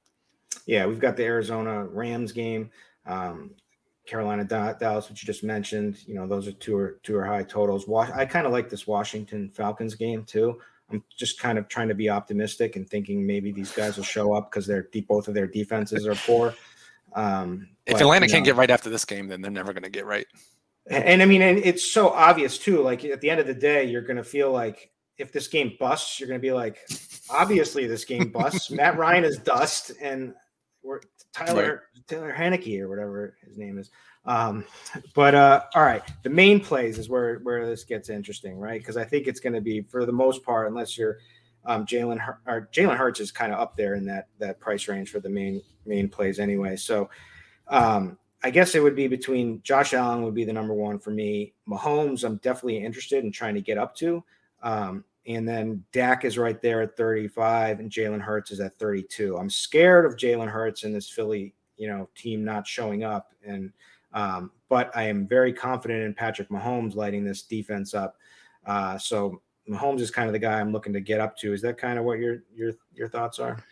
yeah, 0.67 0.87
we've 0.87 1.01
got 1.01 1.17
the 1.17 1.25
Arizona 1.25 1.87
Rams 1.87 2.33
game, 2.33 2.71
um, 3.07 3.53
Carolina 4.07 4.45
Dallas, 4.45 5.09
which 5.09 5.23
you 5.23 5.27
just 5.27 5.45
mentioned. 5.45 5.99
You 6.07 6.15
know, 6.15 6.27
those 6.27 6.47
are 6.47 6.53
two 6.53 6.77
or 6.77 6.99
two 7.03 7.17
or 7.17 7.25
high 7.25 7.45
totals. 7.45 7.89
I 8.13 8.25
kind 8.27 8.47
of 8.47 8.53
like 8.53 8.69
this 8.69 8.87
Washington 8.87 9.51
Falcons 9.51 9.95
game 9.95 10.25
too. 10.25 10.61
I'm 10.91 11.03
just 11.17 11.41
kind 11.41 11.59
of 11.59 11.69
trying 11.69 11.89
to 11.89 11.95
be 11.95 12.09
optimistic 12.09 12.77
and 12.77 12.89
thinking 12.89 13.27
maybe 13.27 13.51
these 13.51 13.73
guys 13.73 13.97
will 13.97 14.05
show 14.05 14.35
up 14.35 14.51
because 14.51 14.67
they're 14.67 14.89
both 15.09 15.27
of 15.27 15.35
their 15.35 15.49
defenses 15.49 16.07
are 16.07 16.15
poor. 16.15 16.55
Um, 17.15 17.69
if 17.87 17.95
but, 17.95 18.03
Atlanta 18.03 18.27
you 18.27 18.31
know, 18.31 18.35
can't 18.35 18.45
get 18.45 18.57
right 18.57 18.71
after 18.71 18.91
this 18.91 19.05
game, 19.05 19.27
then 19.27 19.41
they're 19.41 19.51
never 19.51 19.73
going 19.73 19.83
to 19.83 19.91
get 19.91 20.07
right. 20.07 20.27
And, 20.89 21.05
and, 21.05 21.23
I 21.23 21.25
mean, 21.25 21.43
and 21.43 21.59
it's 21.59 21.91
so 21.91 22.11
obvious 22.11 22.59
too. 22.59 22.83
Like 22.83 23.05
at 23.05 23.21
the 23.21 23.31
end 23.31 23.41
of 23.41 23.47
the 23.47 23.55
day, 23.55 23.85
you're 23.85 24.03
going 24.03 24.19
to 24.19 24.25
feel 24.25 24.53
like 24.53 24.91
if 25.19 25.33
this 25.33 25.49
game 25.49 25.77
busts, 25.81 26.21
you're 26.21 26.29
going 26.29 26.41
to 26.41 26.47
be 26.47 26.53
like, 26.53 26.79
obviously 27.31 27.87
this 27.87 28.05
game 28.05 28.31
busts. 28.31 28.71
Matt 28.71 28.97
Ryan 28.97 29.25
is 29.25 29.39
dust, 29.39 29.93
and 30.01 30.35
or 30.87 31.02
Tyler 31.33 31.83
right. 31.95 32.07
Taylor 32.07 32.35
Heinicke 32.37 32.81
or 32.81 32.88
whatever 32.88 33.37
his 33.47 33.59
name 33.59 33.78
is. 33.78 33.90
Um, 34.25 34.64
but 35.14 35.35
uh, 35.35 35.62
all 35.75 35.85
right, 35.85 36.02
the 36.23 36.31
main 36.31 36.61
plays 36.61 36.99
is 36.99 37.09
where 37.09 37.38
where 37.40 37.66
this 37.66 37.85
gets 37.85 38.09
interesting, 38.09 38.59
right? 38.59 38.81
Because 38.81 38.97
I 38.97 39.05
think 39.05 39.26
it's 39.26 39.40
going 39.40 39.55
to 39.55 39.61
be 39.61 39.83
for 39.83 40.05
the 40.07 40.12
most 40.12 40.43
part, 40.43 40.66
unless 40.69 40.97
you're 40.99 41.19
um, 41.64 41.85
Jalen 41.85 42.19
or 42.47 42.69
Jalen 42.73 42.97
Hurts 42.97 43.21
is 43.21 43.31
kind 43.31 43.52
of 43.52 43.59
up 43.59 43.76
there 43.76 43.95
in 43.95 44.07
that 44.07 44.28
that 44.38 44.61
price 44.61 44.88
range 44.88 45.11
for 45.11 45.21
the 45.21 45.28
main 45.28 45.62
main 45.85 46.09
plays 46.09 46.38
anyway. 46.38 46.76
So 46.76 47.11
um, 47.69 48.19
I 48.43 48.50
guess 48.50 48.75
it 48.75 48.83
would 48.83 48.97
be 48.97 49.09
between 49.09 49.61
Josh 49.62 49.95
Allen 49.95 50.23
would 50.23 50.35
be 50.35 50.45
the 50.45 50.52
number 50.52 50.75
one 50.75 50.99
for 50.99 51.11
me. 51.11 51.55
Mahomes, 51.69 52.25
I'm 52.25 52.37
definitely 52.37 52.85
interested 52.85 53.25
in 53.25 53.33
trying 53.33 53.55
to 53.55 53.61
get 53.61 53.78
up 53.78 53.95
to. 53.97 54.25
Um, 54.62 55.05
and 55.26 55.49
then 55.49 55.85
Dak 55.92 56.25
is 56.25 56.38
right 56.38 56.61
there 56.62 56.83
at 56.83 56.97
35, 56.97 57.80
and 57.80 57.90
Jalen 57.90 58.21
Hurts 58.21 58.50
is 58.50 58.61
at 58.61 58.78
32. 58.78 59.37
I'm 59.37 59.50
scared 59.50 60.06
of 60.06 60.16
Jalen 60.16 60.49
Hurts 60.49 60.85
and 60.85 60.95
this 60.95 61.09
Philly, 61.09 61.54
you 61.76 61.88
know, 61.88 62.09
team 62.14 62.45
not 62.45 62.66
showing 62.66 63.02
up. 63.04 63.33
And 63.45 63.73
um, 64.12 64.52
but 64.68 64.90
I 64.97 65.04
am 65.04 65.26
very 65.26 65.52
confident 65.52 66.02
in 66.02 66.14
Patrick 66.14 66.49
Mahomes 66.49 66.95
lighting 66.95 67.25
this 67.25 67.42
defense 67.42 67.92
up. 67.92 68.16
Uh, 68.64 68.97
so 68.99 69.42
Mahomes 69.68 70.00
is 70.00 70.11
kind 70.11 70.28
of 70.28 70.33
the 70.33 70.38
guy 70.38 70.61
I'm 70.61 70.73
looking 70.73 70.92
to 70.92 71.00
get 71.00 71.21
up 71.21 71.37
to. 71.38 71.52
Is 71.52 71.62
that 71.62 71.76
kind 71.76 71.99
of 71.99 72.04
what 72.04 72.18
your 72.18 72.42
your 72.54 72.73
your 72.95 73.09
thoughts 73.09 73.38
are? 73.38 73.62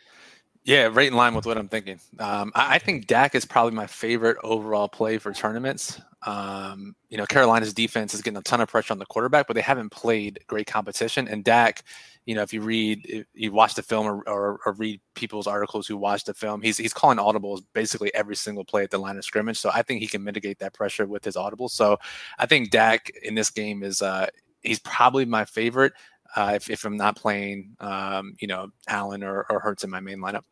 Yeah, 0.64 0.88
right 0.90 1.06
in 1.06 1.14
line 1.14 1.34
with 1.34 1.44
what 1.44 1.58
I'm 1.58 1.68
thinking. 1.68 2.00
Um, 2.18 2.50
I, 2.54 2.76
I, 2.76 2.78
think 2.78 3.06
Dak 3.06 3.34
is 3.34 3.44
probably 3.44 3.72
my 3.72 3.86
favorite 3.86 4.38
overall 4.42 4.88
play 4.88 5.18
for 5.18 5.30
tournaments. 5.30 6.00
Um, 6.26 6.96
you 7.10 7.18
know, 7.18 7.26
Carolina's 7.26 7.74
defense 7.74 8.14
is 8.14 8.22
getting 8.22 8.38
a 8.38 8.42
ton 8.42 8.62
of 8.62 8.70
pressure 8.70 8.94
on 8.94 8.98
the 8.98 9.04
quarterback, 9.04 9.46
but 9.46 9.54
they 9.54 9.60
haven't 9.60 9.90
played 9.90 10.40
great 10.46 10.66
competition. 10.66 11.28
And 11.28 11.44
Dak, 11.44 11.84
you 12.24 12.34
know, 12.34 12.40
if 12.40 12.54
you 12.54 12.62
read, 12.62 13.04
if 13.04 13.26
you 13.34 13.52
watch 13.52 13.74
the 13.74 13.82
film 13.82 14.06
or, 14.06 14.22
or, 14.26 14.58
or, 14.64 14.72
read 14.72 15.02
people's 15.14 15.46
articles 15.46 15.86
who 15.86 15.98
watch 15.98 16.24
the 16.24 16.32
film, 16.32 16.62
he's 16.62 16.78
he's 16.78 16.94
calling 16.94 17.18
audibles 17.18 17.60
basically 17.74 18.12
every 18.14 18.34
single 18.34 18.64
play 18.64 18.84
at 18.84 18.90
the 18.90 18.96
line 18.96 19.18
of 19.18 19.24
scrimmage. 19.24 19.58
So 19.58 19.70
I 19.72 19.82
think 19.82 20.00
he 20.00 20.06
can 20.06 20.24
mitigate 20.24 20.60
that 20.60 20.72
pressure 20.72 21.04
with 21.04 21.26
his 21.26 21.36
audibles. 21.36 21.72
So 21.72 21.98
I 22.38 22.46
think 22.46 22.70
Dak 22.70 23.10
in 23.22 23.34
this 23.34 23.50
game 23.50 23.82
is 23.82 24.00
uh, 24.00 24.28
he's 24.62 24.78
probably 24.78 25.26
my 25.26 25.44
favorite. 25.44 25.92
Uh, 26.34 26.52
if, 26.56 26.70
if 26.70 26.84
I'm 26.84 26.96
not 26.96 27.16
playing, 27.16 27.76
um, 27.78 28.34
you 28.40 28.48
know, 28.48 28.70
Allen 28.88 29.22
or, 29.22 29.46
or 29.50 29.60
Hurts 29.60 29.84
in 29.84 29.90
my 29.90 30.00
main 30.00 30.18
lineup. 30.18 30.42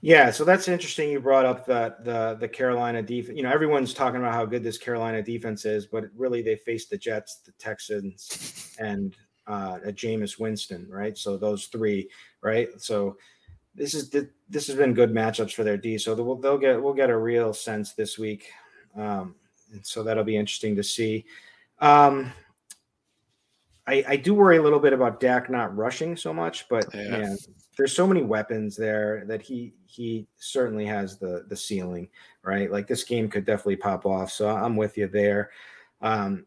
Yeah, 0.00 0.30
so 0.30 0.44
that's 0.44 0.68
interesting. 0.68 1.10
You 1.10 1.18
brought 1.20 1.44
up 1.44 1.66
that 1.66 2.04
the 2.04 2.36
the 2.38 2.48
Carolina 2.48 3.02
defense. 3.02 3.36
You 3.36 3.42
know, 3.42 3.50
everyone's 3.50 3.92
talking 3.92 4.20
about 4.20 4.32
how 4.32 4.46
good 4.46 4.62
this 4.62 4.78
Carolina 4.78 5.22
defense 5.22 5.64
is, 5.64 5.86
but 5.86 6.04
really 6.14 6.40
they 6.40 6.54
faced 6.54 6.90
the 6.90 6.98
Jets, 6.98 7.40
the 7.44 7.52
Texans, 7.58 8.76
and 8.78 9.16
uh, 9.48 9.78
a 9.84 9.92
Jameis 9.92 10.38
Winston, 10.38 10.86
right? 10.88 11.18
So 11.18 11.36
those 11.36 11.66
three, 11.66 12.08
right? 12.42 12.68
So 12.78 13.16
this 13.74 13.92
is 13.92 14.08
the, 14.10 14.28
this 14.48 14.68
has 14.68 14.76
been 14.76 14.94
good 14.94 15.12
matchups 15.12 15.52
for 15.52 15.64
their 15.64 15.76
D. 15.76 15.98
So 15.98 16.14
they'll, 16.14 16.36
they'll 16.36 16.58
get 16.58 16.80
we'll 16.80 16.94
get 16.94 17.10
a 17.10 17.18
real 17.18 17.52
sense 17.52 17.94
this 17.94 18.18
week, 18.18 18.50
um, 18.96 19.34
and 19.72 19.84
so 19.84 20.04
that'll 20.04 20.22
be 20.22 20.36
interesting 20.36 20.76
to 20.76 20.84
see. 20.84 21.24
Um, 21.80 22.32
I, 23.88 24.04
I 24.06 24.16
do 24.16 24.34
worry 24.34 24.58
a 24.58 24.62
little 24.62 24.78
bit 24.78 24.92
about 24.92 25.18
Dak 25.18 25.48
not 25.48 25.74
rushing 25.74 26.14
so 26.14 26.30
much, 26.34 26.68
but 26.68 26.86
yeah. 26.92 27.08
man, 27.08 27.38
there's 27.78 27.96
so 27.96 28.06
many 28.06 28.22
weapons 28.22 28.76
there 28.76 29.24
that 29.26 29.40
he 29.40 29.72
he 29.86 30.28
certainly 30.36 30.84
has 30.84 31.18
the 31.18 31.46
the 31.48 31.56
ceiling, 31.56 32.08
right? 32.42 32.70
Like 32.70 32.86
this 32.86 33.02
game 33.02 33.30
could 33.30 33.46
definitely 33.46 33.76
pop 33.76 34.04
off. 34.04 34.30
So 34.30 34.50
I'm 34.50 34.76
with 34.76 34.98
you 34.98 35.08
there. 35.08 35.50
Um, 36.02 36.44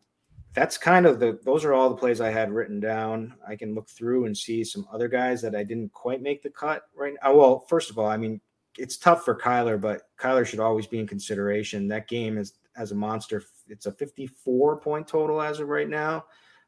that's 0.53 0.77
kind 0.77 1.07
of 1.07 1.19
the 1.19 1.39
those 1.43 1.65
are 1.65 1.73
all 1.73 1.89
the 1.89 1.95
plays 1.95 2.21
I 2.21 2.29
had 2.29 2.51
written 2.51 2.79
down. 2.79 3.33
I 3.47 3.55
can 3.55 3.73
look 3.73 3.89
through 3.89 4.25
and 4.25 4.37
see 4.37 4.63
some 4.63 4.87
other 4.93 5.07
guys 5.07 5.41
that 5.41 5.55
I 5.55 5.63
didn't 5.63 5.91
quite 5.93 6.21
make 6.21 6.43
the 6.43 6.49
cut 6.51 6.83
right 6.95 7.15
now. 7.23 7.35
Well, 7.35 7.65
first 7.67 7.89
of 7.89 7.97
all, 7.97 8.07
I 8.07 8.17
mean 8.17 8.39
it's 8.77 8.97
tough 8.97 9.25
for 9.25 9.35
Kyler, 9.35 9.81
but 9.81 10.03
Kyler 10.19 10.45
should 10.45 10.59
always 10.59 10.85
be 10.85 10.99
in 10.99 11.07
consideration. 11.07 11.87
That 11.87 12.07
game 12.07 12.37
is 12.37 12.53
as 12.77 12.91
a 12.91 12.95
monster. 12.95 13.43
It's 13.67 13.87
a 13.87 13.91
54 13.91 14.79
point 14.79 15.07
total 15.07 15.41
as 15.41 15.59
of 15.59 15.69
right 15.69 15.89
now. 15.89 16.25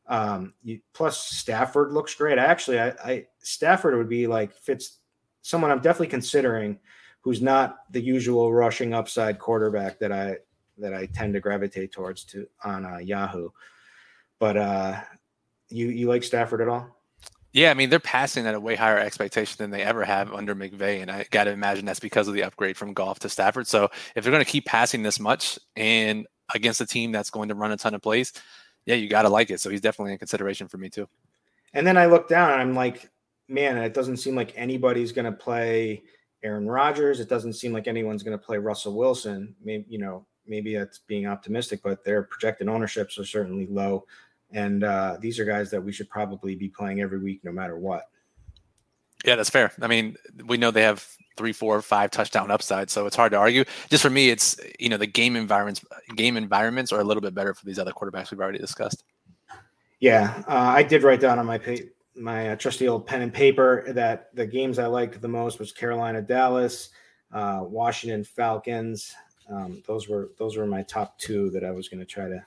Um, 0.07 0.53
you, 0.63 0.79
plus 0.93 1.17
Stafford 1.17 1.91
looks 1.91 2.13
great. 2.15 2.37
Actually, 2.37 2.79
I, 2.79 2.89
I 3.03 3.25
Stafford 3.39 3.95
would 3.95 4.09
be 4.09 4.27
like 4.27 4.53
fits 4.53 4.99
someone 5.41 5.71
I'm 5.71 5.81
definitely 5.81 6.07
considering 6.07 6.79
who's 7.21 7.41
not 7.41 7.77
the 7.91 8.01
usual 8.01 8.53
rushing 8.53 8.93
upside 8.93 9.39
quarterback 9.39 9.99
that 9.99 10.11
I 10.11 10.37
that 10.77 10.93
I 10.93 11.05
tend 11.07 11.33
to 11.33 11.39
gravitate 11.39 11.91
towards 11.91 12.23
to 12.25 12.47
on 12.63 12.85
uh, 12.85 12.97
Yahoo. 12.97 13.49
But 14.39 14.57
uh, 14.57 15.01
you 15.69 15.87
you 15.87 16.07
like 16.07 16.23
Stafford 16.23 16.61
at 16.61 16.67
all? 16.67 16.97
Yeah, 17.53 17.69
I 17.71 17.75
mean 17.75 17.89
they're 17.89 17.99
passing 17.99 18.47
at 18.47 18.55
a 18.55 18.59
way 18.59 18.75
higher 18.75 18.97
expectation 18.97 19.55
than 19.59 19.71
they 19.71 19.83
ever 19.83 20.03
have 20.03 20.33
under 20.33 20.55
McVay, 20.55 21.01
and 21.01 21.11
I 21.11 21.25
got 21.31 21.45
to 21.45 21.51
imagine 21.51 21.85
that's 21.85 21.99
because 21.99 22.27
of 22.27 22.33
the 22.33 22.43
upgrade 22.43 22.75
from 22.75 22.93
Goff 22.93 23.19
to 23.19 23.29
Stafford. 23.29 23.67
So 23.67 23.89
if 24.15 24.23
they're 24.23 24.31
going 24.31 24.43
to 24.43 24.51
keep 24.51 24.65
passing 24.65 25.03
this 25.03 25.19
much 25.19 25.59
and 25.75 26.27
against 26.53 26.81
a 26.81 26.85
team 26.85 27.11
that's 27.11 27.29
going 27.29 27.49
to 27.49 27.55
run 27.55 27.71
a 27.71 27.77
ton 27.77 27.93
of 27.93 28.01
plays, 28.01 28.33
yeah, 28.85 28.95
you 28.95 29.07
got 29.07 29.23
to 29.23 29.29
like 29.29 29.51
it. 29.51 29.59
So 29.59 29.69
he's 29.69 29.81
definitely 29.81 30.13
in 30.13 30.19
consideration 30.19 30.67
for 30.67 30.77
me 30.77 30.89
too. 30.89 31.07
And 31.73 31.85
then 31.85 31.97
I 31.97 32.05
look 32.05 32.27
down 32.27 32.51
and 32.51 32.61
I'm 32.61 32.75
like, 32.75 33.09
man, 33.47 33.77
it 33.77 33.93
doesn't 33.93 34.17
seem 34.17 34.35
like 34.35 34.53
anybody's 34.55 35.11
going 35.11 35.25
to 35.25 35.31
play 35.31 36.03
Aaron 36.43 36.67
Rodgers. 36.67 37.19
It 37.19 37.29
doesn't 37.29 37.53
seem 37.53 37.73
like 37.73 37.87
anyone's 37.87 38.23
going 38.23 38.37
to 38.37 38.43
play 38.43 38.57
Russell 38.57 38.95
Wilson. 38.95 39.55
Maybe, 39.63 39.85
you 39.87 39.99
know, 39.99 40.25
maybe 40.45 40.75
that's 40.75 40.99
being 40.99 41.25
optimistic, 41.25 41.81
but 41.83 42.03
their 42.03 42.23
projected 42.23 42.67
ownerships 42.67 43.17
are 43.17 43.25
certainly 43.25 43.67
low. 43.67 44.05
And 44.51 44.83
uh, 44.83 45.17
these 45.19 45.39
are 45.39 45.45
guys 45.45 45.71
that 45.71 45.81
we 45.81 45.91
should 45.91 46.09
probably 46.09 46.55
be 46.55 46.69
playing 46.69 47.01
every 47.01 47.19
week, 47.19 47.43
no 47.43 47.51
matter 47.51 47.77
what. 47.77 48.03
Yeah, 49.25 49.35
that's 49.35 49.49
fair. 49.49 49.71
I 49.81 49.87
mean, 49.87 50.17
we 50.45 50.57
know 50.57 50.69
they 50.69 50.83
have 50.83 51.07
three, 51.35 51.53
four, 51.53 51.81
five 51.81 52.11
touchdown 52.11 52.51
upside, 52.51 52.89
so 52.89 53.05
it's 53.05 53.15
hard 53.15 53.31
to 53.31 53.37
argue. 53.37 53.63
Just 53.89 54.03
for 54.03 54.09
me, 54.09 54.29
it's 54.29 54.59
you 54.79 54.89
know 54.89 54.97
the 54.97 55.07
game 55.07 55.35
environments, 55.35 55.83
game 56.15 56.37
environments 56.37 56.91
are 56.91 56.99
a 56.99 57.03
little 57.03 57.21
bit 57.21 57.33
better 57.33 57.53
for 57.53 57.65
these 57.65 57.79
other 57.79 57.91
quarterbacks 57.91 58.31
we've 58.31 58.39
already 58.39 58.59
discussed. 58.59 59.03
Yeah, 59.99 60.43
uh, 60.47 60.73
I 60.75 60.83
did 60.83 61.03
write 61.03 61.21
down 61.21 61.39
on 61.39 61.45
my 61.45 61.57
pa- 61.57 61.85
my 62.15 62.49
uh, 62.49 62.55
trusty 62.55 62.87
old 62.87 63.07
pen 63.07 63.21
and 63.21 63.33
paper 63.33 63.91
that 63.93 64.35
the 64.35 64.45
games 64.45 64.79
I 64.79 64.85
liked 64.87 65.21
the 65.21 65.27
most 65.27 65.59
was 65.59 65.71
Carolina, 65.71 66.21
Dallas, 66.21 66.89
uh, 67.31 67.61
Washington, 67.63 68.23
Falcons. 68.23 69.13
Um, 69.49 69.83
those 69.87 70.07
were 70.07 70.31
those 70.37 70.57
were 70.57 70.65
my 70.65 70.83
top 70.83 71.17
two 71.19 71.49
that 71.51 71.63
I 71.63 71.71
was 71.71 71.89
going 71.89 71.99
to 71.99 72.05
try 72.05 72.27
to 72.27 72.43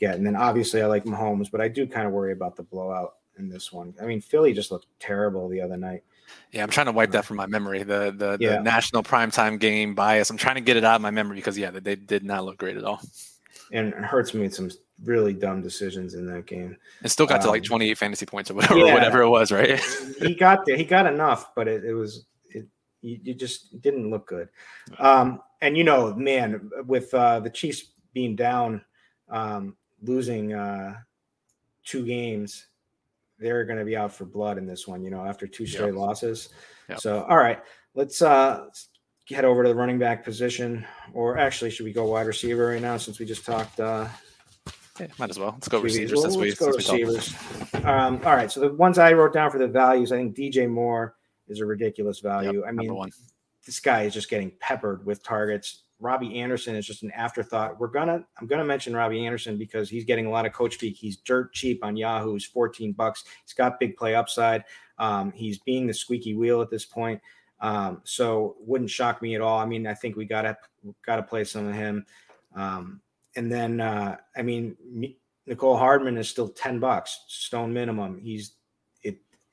get, 0.00 0.16
and 0.16 0.26
then 0.26 0.36
obviously 0.36 0.82
I 0.82 0.86
like 0.86 1.04
Mahomes, 1.04 1.50
but 1.50 1.60
I 1.60 1.68
do 1.68 1.86
kind 1.86 2.06
of 2.06 2.12
worry 2.12 2.32
about 2.32 2.56
the 2.56 2.62
blowout 2.62 3.16
in 3.38 3.48
this 3.48 3.72
one. 3.72 3.94
I 4.00 4.06
mean, 4.06 4.20
Philly 4.20 4.52
just 4.52 4.70
looked 4.70 4.86
terrible 4.98 5.48
the 5.48 5.60
other 5.60 5.76
night. 5.76 6.04
Yeah, 6.52 6.62
I'm 6.62 6.70
trying 6.70 6.86
to 6.86 6.92
wipe 6.92 7.12
that 7.12 7.24
from 7.24 7.38
my 7.38 7.46
memory. 7.46 7.82
The 7.82 8.14
the, 8.16 8.36
yeah. 8.38 8.56
the 8.56 8.62
national 8.62 9.02
primetime 9.02 9.58
game 9.58 9.94
bias. 9.94 10.30
I'm 10.30 10.36
trying 10.36 10.56
to 10.56 10.60
get 10.60 10.76
it 10.76 10.84
out 10.84 10.96
of 10.96 11.02
my 11.02 11.10
memory 11.10 11.36
because 11.36 11.56
yeah, 11.56 11.70
they 11.70 11.96
did 11.96 12.24
not 12.24 12.44
look 12.44 12.58
great 12.58 12.76
at 12.76 12.84
all. 12.84 13.00
And 13.72 13.94
Hurts 13.94 14.34
made 14.34 14.52
some 14.52 14.70
really 15.04 15.32
dumb 15.32 15.62
decisions 15.62 16.14
in 16.14 16.26
that 16.26 16.46
game. 16.46 16.76
And 17.00 17.10
still 17.10 17.26
got 17.26 17.36
um, 17.36 17.44
to 17.44 17.50
like 17.50 17.62
um, 17.62 17.68
28 17.68 17.98
fantasy 17.98 18.26
points 18.26 18.50
or 18.50 18.54
whatever, 18.54 18.78
yeah, 18.78 18.92
whatever 18.92 19.22
it 19.22 19.28
was, 19.28 19.50
right? 19.50 19.80
he 20.18 20.34
got 20.34 20.66
there. 20.66 20.76
He 20.76 20.84
got 20.84 21.06
enough, 21.06 21.54
but 21.54 21.68
it, 21.68 21.84
it 21.84 21.94
was 21.94 22.26
it. 22.50 22.66
You, 23.00 23.18
you, 23.22 23.34
just 23.34 23.80
didn't 23.80 24.10
look 24.10 24.26
good. 24.26 24.48
Um, 24.98 25.40
and 25.62 25.76
you 25.76 25.84
know, 25.84 26.14
man, 26.14 26.70
with 26.86 27.12
uh, 27.14 27.40
the 27.40 27.50
Chiefs 27.50 27.92
being 28.12 28.36
down, 28.36 28.84
um, 29.30 29.76
losing 30.02 30.52
uh, 30.52 30.96
two 31.84 32.04
games 32.04 32.66
they're 33.42 33.64
going 33.64 33.78
to 33.78 33.84
be 33.84 33.96
out 33.96 34.12
for 34.12 34.24
blood 34.24 34.58
in 34.58 34.66
this 34.66 34.86
one, 34.86 35.02
you 35.02 35.10
know, 35.10 35.24
after 35.24 35.46
two 35.46 35.66
straight 35.66 35.88
yep. 35.88 35.96
losses. 35.96 36.50
Yep. 36.88 37.00
So, 37.00 37.24
all 37.24 37.36
right, 37.36 37.60
let's 37.94 38.22
uh 38.22 38.66
head 39.28 39.44
over 39.44 39.62
to 39.62 39.68
the 39.68 39.74
running 39.74 39.98
back 39.98 40.24
position, 40.24 40.84
or 41.12 41.38
actually, 41.38 41.70
should 41.70 41.84
we 41.84 41.92
go 41.92 42.06
wide 42.06 42.26
receiver 42.26 42.68
right 42.68 42.82
now 42.82 42.96
since 42.96 43.18
we 43.18 43.26
just 43.26 43.44
talked? 43.44 43.80
Uh, 43.80 44.08
yeah, 45.00 45.06
might 45.18 45.30
as 45.30 45.38
well. 45.38 45.52
Let's 45.52 45.68
go 45.68 45.80
receivers 45.80 46.20
well, 46.20 46.38
week. 46.38 46.60
Let's 46.60 46.88
go 46.88 46.94
receivers. 46.94 47.34
Um, 47.84 48.20
all 48.24 48.36
right. 48.36 48.50
So 48.50 48.60
the 48.60 48.74
ones 48.74 48.98
I 48.98 49.12
wrote 49.12 49.32
down 49.32 49.50
for 49.50 49.58
the 49.58 49.68
values, 49.68 50.12
I 50.12 50.16
think 50.16 50.36
DJ 50.36 50.68
Moore 50.68 51.16
is 51.48 51.60
a 51.60 51.66
ridiculous 51.66 52.20
value. 52.20 52.60
Yep, 52.60 52.64
I 52.68 52.72
mean, 52.72 53.10
this 53.64 53.80
guy 53.80 54.02
is 54.02 54.14
just 54.14 54.28
getting 54.28 54.52
peppered 54.60 55.04
with 55.06 55.22
targets. 55.22 55.84
Robbie 56.02 56.40
Anderson 56.40 56.74
is 56.74 56.84
just 56.84 57.04
an 57.04 57.12
afterthought. 57.12 57.78
We're 57.78 57.86
gonna 57.86 58.24
I'm 58.38 58.46
gonna 58.48 58.64
mention 58.64 58.94
Robbie 58.94 59.24
Anderson 59.24 59.56
because 59.56 59.88
he's 59.88 60.04
getting 60.04 60.26
a 60.26 60.30
lot 60.30 60.44
of 60.44 60.52
coach 60.52 60.74
speak. 60.74 60.96
He's 60.96 61.18
dirt 61.18 61.52
cheap 61.52 61.84
on 61.84 61.96
Yahoo. 61.96 62.32
He's 62.32 62.44
14 62.44 62.92
bucks. 62.92 63.24
He's 63.44 63.54
got 63.54 63.78
big 63.78 63.96
play 63.96 64.16
upside. 64.16 64.64
Um, 64.98 65.30
he's 65.32 65.58
being 65.58 65.86
the 65.86 65.94
squeaky 65.94 66.34
wheel 66.34 66.60
at 66.60 66.70
this 66.70 66.84
point. 66.84 67.20
Um, 67.60 68.00
so 68.02 68.56
wouldn't 68.58 68.90
shock 68.90 69.22
me 69.22 69.36
at 69.36 69.40
all. 69.40 69.60
I 69.60 69.64
mean, 69.64 69.86
I 69.86 69.94
think 69.94 70.16
we 70.16 70.24
gotta 70.24 70.56
gotta 71.06 71.22
play 71.22 71.44
some 71.44 71.68
of 71.68 71.74
him. 71.74 72.04
Um, 72.56 73.00
and 73.36 73.50
then 73.50 73.80
uh, 73.80 74.16
I 74.36 74.42
mean, 74.42 74.76
Mecole 75.48 75.78
Hardman 75.78 76.18
is 76.18 76.28
still 76.28 76.48
10 76.48 76.80
bucks, 76.80 77.24
stone 77.28 77.72
minimum. 77.72 78.18
He's. 78.18 78.56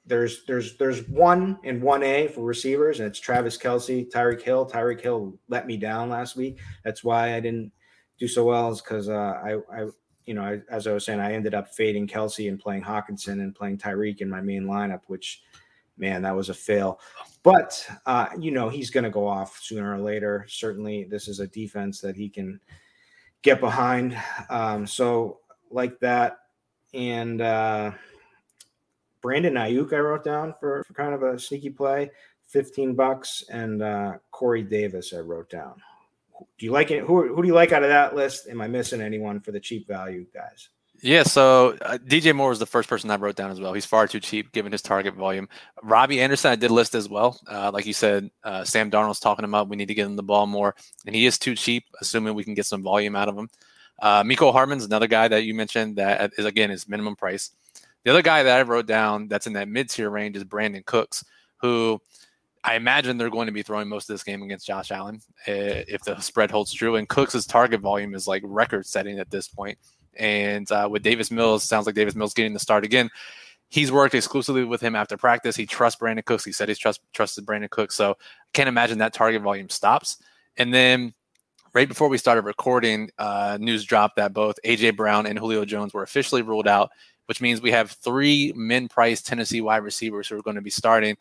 There's 0.06 0.46
there's 0.46 0.78
there's 0.78 1.08
one 1.08 1.60
and 1.64 1.82
one 1.82 2.04
A 2.04 2.28
for 2.28 2.42
receivers, 2.42 3.00
and 3.00 3.08
it's 3.08 3.20
Travis 3.20 3.58
Kelce, 3.58 4.10
Tyreek 4.10 4.42
Hill. 4.42 4.68
Tyreek 4.68 5.02
Hill 5.02 5.38
let 5.50 5.68
me 5.68 5.78
down 5.78 6.10
last 6.10 6.36
week. 6.36 6.60
That's 6.84 7.04
why 7.04 7.36
I 7.36 7.40
didn't 7.40 7.72
do 8.18 8.28
so 8.28 8.46
well, 8.46 8.72
is 8.72 8.82
because 8.82 9.10
uh, 9.10 9.14
I 9.14 9.60
I 9.72 9.88
you 10.26 10.34
know 10.34 10.44
I, 10.44 10.62
as 10.72 10.88
I 10.88 10.94
was 10.94 11.06
saying, 11.06 11.20
I 11.20 11.34
ended 11.34 11.54
up 11.54 11.74
fading 11.74 12.08
Kelce 12.08 12.50
and 12.50 12.60
playing 12.60 12.84
Hockenson 12.84 13.34
and 13.34 13.54
playing 13.54 13.78
Tyreek 13.78 14.22
in 14.22 14.30
my 14.30 14.42
main 14.42 14.64
lineup, 14.64 15.02
which 15.08 15.44
man, 16.00 16.22
that 16.24 16.36
was 16.36 16.50
a 16.50 16.54
fail. 16.54 17.00
But 17.44 17.88
uh, 18.06 18.28
you 18.40 18.52
know, 18.52 18.70
he's 18.70 18.90
going 18.90 19.04
to 19.04 19.10
go 19.10 19.28
off 19.28 19.60
sooner 19.62 19.94
or 19.94 20.00
later. 20.00 20.46
Certainly, 20.50 21.06
this 21.06 21.28
is 21.28 21.40
a 21.40 21.48
defense 21.48 22.02
that 22.02 22.16
he 22.16 22.30
can 22.30 22.60
get 23.42 23.60
behind. 23.60 24.18
Um, 24.50 24.88
so 24.88 25.40
like 25.70 26.00
that, 26.00 26.38
and 26.94 27.42
uh, 27.42 27.92
Brandon 29.22 29.54
Aiyuk, 29.54 29.94
I 29.94 30.00
wrote 30.00 30.24
down 30.24 30.54
for, 30.60 30.84
for 30.84 30.94
kind 30.94 31.14
of 31.14 31.24
a 31.24 31.38
sneaky 31.38 31.70
play, 31.70 32.12
fifteen 32.48 32.96
bucks, 32.96 33.44
and 33.50 33.82
uh, 33.82 34.14
Corey 34.32 34.64
Davis, 34.64 35.14
I 35.14 35.20
wrote 35.20 35.50
down. 35.50 35.82
Do 36.58 36.66
you 36.66 36.72
like 36.72 36.92
it? 36.92 37.04
Who, 37.04 37.34
who 37.34 37.42
do 37.42 37.48
you 37.48 37.54
like 37.54 37.74
out 37.74 37.84
of 37.84 37.90
that 37.90 38.16
list? 38.16 38.48
Am 38.48 38.62
I 38.62 38.68
missing 38.68 39.02
anyone 39.02 39.42
for 39.42 39.52
the 39.52 39.60
cheap 39.60 39.88
value 39.88 40.26
guys? 40.34 40.70
Yeah, 41.02 41.24
so 41.24 41.78
uh, 41.82 41.98
DJ 41.98 42.36
Moore 42.36 42.50
was 42.50 42.60
the 42.60 42.66
first 42.66 42.90
person 42.90 43.10
I 43.10 43.16
wrote 43.16 43.36
down 43.36 43.52
as 43.52 43.60
well. 43.60 43.74
He's 43.74 43.86
far 43.86 44.08
too 44.08 44.20
cheap 44.20 44.52
given 44.52 44.72
his 44.72 44.82
target 44.82 45.14
volume. 45.14 45.48
Robbie 45.82 46.20
Anderson, 46.20 46.52
I 46.52 46.56
did 46.56 46.72
list 46.72 46.94
as 46.94 47.08
well. 47.08 47.40
Uh, 47.48 47.72
like 47.74 47.86
you 47.86 47.94
said, 47.94 48.30
uh, 48.44 48.66
Sam 48.66 48.92
Darnold's 48.92 49.22
talking 49.22 49.46
about 49.46 49.70
we 49.70 49.78
need 49.78 49.88
to 49.88 49.94
get 49.94 50.06
him 50.06 50.18
the 50.18 50.24
ball 50.24 50.46
more, 50.46 50.76
and 51.06 51.16
he 51.16 51.26
is 51.26 51.40
too 51.40 51.56
cheap, 51.56 51.86
assuming 52.02 52.34
we 52.34 52.44
can 52.44 52.54
get 52.54 52.66
some 52.66 52.84
volume 52.84 53.16
out 53.16 53.30
of 53.30 53.38
him. 53.38 53.50
Uh, 54.02 54.24
Mecole 54.24 54.52
Hardman's 54.52 54.86
another 54.86 55.08
guy 55.08 55.28
that 55.28 55.44
you 55.44 55.54
mentioned 55.54 55.98
that 55.98 56.34
is 56.38 56.46
again 56.46 56.72
is 56.72 56.88
minimum 56.88 57.16
price. 57.16 57.52
The 58.04 58.12
other 58.12 58.22
guy 58.22 58.44
that 58.44 58.58
I 58.58 58.62
wrote 58.64 58.88
down 58.88 59.28
that's 59.28 59.48
in 59.48 59.54
that 59.54 59.68
mid 59.68 59.90
tier 59.90 60.10
range 60.10 60.36
is 60.36 60.44
Brandin 60.44 60.86
Cooks, 60.86 61.24
who 61.58 62.02
I 62.64 62.76
imagine 62.76 63.18
they're 63.18 63.30
going 63.30 63.48
to 63.48 63.54
be 63.54 63.64
throwing 63.64 63.88
most 63.88 64.10
of 64.10 64.14
this 64.14 64.24
game 64.24 64.42
against 64.42 64.68
Josh 64.68 64.92
Allen 64.92 65.22
eh, 65.48 65.84
if 65.88 66.04
the 66.04 66.20
spread 66.20 66.52
holds 66.52 66.74
true. 66.74 66.96
And 66.96 67.08
Cooks' 67.08 67.46
target 67.46 67.82
volume 67.82 68.16
is 68.16 68.28
like 68.28 68.42
record 68.46 68.86
setting 68.86 69.20
at 69.20 69.30
this 69.30 69.48
point. 69.48 69.78
And 70.18 70.70
uh, 70.72 70.88
with 70.92 71.04
Davis 71.04 71.32
Mills, 71.32 71.64
sounds 71.64 71.86
like 71.86 71.96
Davis 71.96 72.16
Mills 72.16 72.34
getting 72.34 72.54
the 72.54 72.60
start 72.60 72.84
again. 72.84 73.10
He's 73.70 73.92
worked 73.92 74.16
exclusively 74.16 74.64
with 74.64 74.82
him 74.82 74.96
after 74.96 75.16
practice. 75.16 75.56
He 75.56 75.66
trusts 75.66 76.02
Brandin 76.02 76.26
Cooks. 76.26 76.44
He 76.44 76.52
said 76.52 76.68
he's 76.68 76.80
trust, 76.80 77.02
trusted 77.14 77.46
Brandin 77.46 77.70
Cooks. 77.70 77.96
So 77.96 78.12
I 78.12 78.16
can't 78.54 78.68
imagine 78.68 78.98
that 78.98 79.14
target 79.14 79.42
volume 79.42 79.70
stops. 79.70 80.18
And 80.58 80.74
then 80.74 81.14
right 81.74 81.88
before 81.88 82.10
we 82.10 82.18
started 82.18 82.42
recording, 82.42 83.12
uh, 83.18 83.58
news 83.62 83.86
dropped 83.86 84.16
that 84.18 84.34
both 84.34 84.60
AJ 84.66 84.96
Brown 84.96 85.28
and 85.28 85.38
Julio 85.38 85.66
Jones 85.66 85.94
were 85.94 86.04
officially 86.04 86.42
ruled 86.42 86.68
out, 86.68 86.90
which 87.30 87.42
means 87.42 87.62
we 87.62 87.70
have 87.70 87.92
three 87.92 88.52
min 88.56 88.88
price 88.88 89.22
Tennessee 89.22 89.62
wide 89.62 89.84
receivers 89.84 90.28
who 90.28 90.36
are 90.36 90.42
going 90.42 90.56
to 90.56 90.64
be 90.64 90.72
starting. 90.72 91.16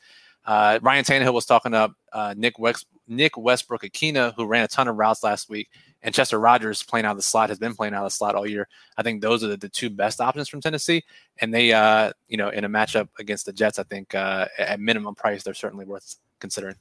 Uh, 0.46 0.78
Ryan 0.80 1.04
Tannehill 1.04 1.34
was 1.34 1.44
talking 1.44 1.74
up 1.74 1.92
uh, 2.14 2.32
Nick 2.34 2.58
West, 2.58 2.86
Nick 3.06 3.36
Westbrook-Ikhine, 3.36 4.32
who 4.34 4.46
ran 4.46 4.64
a 4.64 4.68
ton 4.68 4.88
of 4.88 4.96
routes 4.96 5.22
last 5.22 5.50
week, 5.50 5.68
and 6.02 6.14
Chester 6.14 6.40
Rogers 6.40 6.82
playing 6.82 7.04
out 7.04 7.10
of 7.10 7.18
the 7.18 7.22
slot 7.22 7.50
has 7.50 7.58
been 7.58 7.74
playing 7.74 7.92
out 7.92 8.04
of 8.04 8.06
the 8.06 8.16
slot 8.16 8.34
all 8.34 8.46
year. 8.46 8.66
I 8.96 9.02
think 9.02 9.20
those 9.20 9.44
are 9.44 9.48
the, 9.48 9.58
the 9.58 9.68
two 9.68 9.90
best 9.90 10.18
options 10.18 10.48
from 10.48 10.62
Tennessee, 10.62 11.04
and 11.42 11.52
they, 11.52 11.74
uh, 11.74 12.12
you 12.26 12.38
know, 12.38 12.48
in 12.48 12.64
a 12.64 12.70
matchup 12.70 13.10
against 13.18 13.44
the 13.44 13.52
Jets, 13.52 13.78
I 13.78 13.82
think 13.82 14.14
uh, 14.14 14.46
at 14.56 14.80
minimum 14.80 15.14
price 15.14 15.42
they're 15.42 15.52
certainly 15.52 15.84
worth 15.84 16.16
considering. 16.40 16.76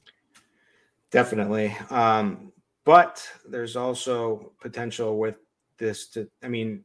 Definitely, 1.10 1.76
um, 1.90 2.50
but 2.86 3.28
there's 3.46 3.76
also 3.76 4.52
potential 4.58 5.18
with 5.18 5.36
this. 5.76 6.06
To, 6.12 6.26
I 6.42 6.48
mean, 6.48 6.84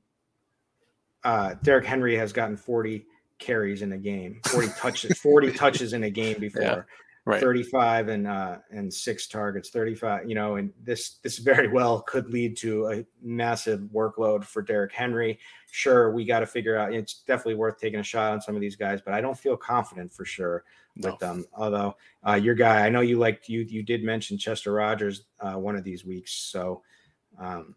uh, 1.24 1.56
Derrick 1.64 1.86
Henry 1.86 2.16
has 2.16 2.34
gotten 2.34 2.58
40 2.58 3.06
carries 3.40 3.82
in 3.82 3.94
a 3.94 3.98
game, 3.98 4.40
40 4.48 4.68
touches, 4.78 5.18
40 5.20 5.52
touches 5.54 5.94
in 5.94 6.04
a 6.04 6.10
game 6.10 6.40
before. 6.40 6.62
Yeah 6.62 6.82
right. 7.26 7.42
35 7.42 8.10
and 8.10 8.28
uh, 8.28 8.58
and 8.72 8.94
six 8.94 9.28
targets, 9.28 9.70
35. 9.70 10.28
You 10.28 10.36
know, 10.36 10.56
and 10.56 10.72
this 10.82 11.18
this 11.24 11.38
very 11.38 11.68
well 11.68 12.02
could 12.02 12.30
lead 12.30 12.58
to 12.58 12.88
a 12.88 13.06
massive 13.22 13.82
workload 13.94 14.44
for 14.44 14.62
Derrick 14.62 14.92
Henry. 14.92 15.40
Sure, 15.72 16.12
we 16.12 16.26
got 16.26 16.40
to 16.40 16.48
figure 16.48 16.78
out. 16.78 16.94
It's 16.94 17.22
definitely 17.24 17.56
worth 17.56 17.80
taking 17.80 18.00
a 18.00 18.04
shot 18.04 18.34
on 18.34 18.42
some 18.42 18.56
of 18.56 18.62
these 18.62 18.76
guys, 18.76 19.02
but 19.04 19.14
I 19.14 19.22
don't 19.22 19.38
feel 19.38 19.58
confident 19.58 20.14
for 20.14 20.26
sure 20.26 20.64
no. 20.96 21.12
with 21.12 21.20
them. 21.20 21.46
Although 21.54 21.96
uh, 22.28 22.36
your 22.36 22.56
guy, 22.56 22.86
I 22.86 22.90
know 22.90 23.02
you 23.02 23.18
liked 23.18 23.50
you 23.50 23.62
you 23.62 23.84
did 23.84 24.04
mention 24.04 24.38
Chester 24.38 24.72
Rogers 24.74 25.24
uh, 25.40 25.54
one 25.54 25.76
of 25.76 25.84
these 25.84 26.06
weeks, 26.06 26.34
so. 26.34 26.82
Um, 27.40 27.74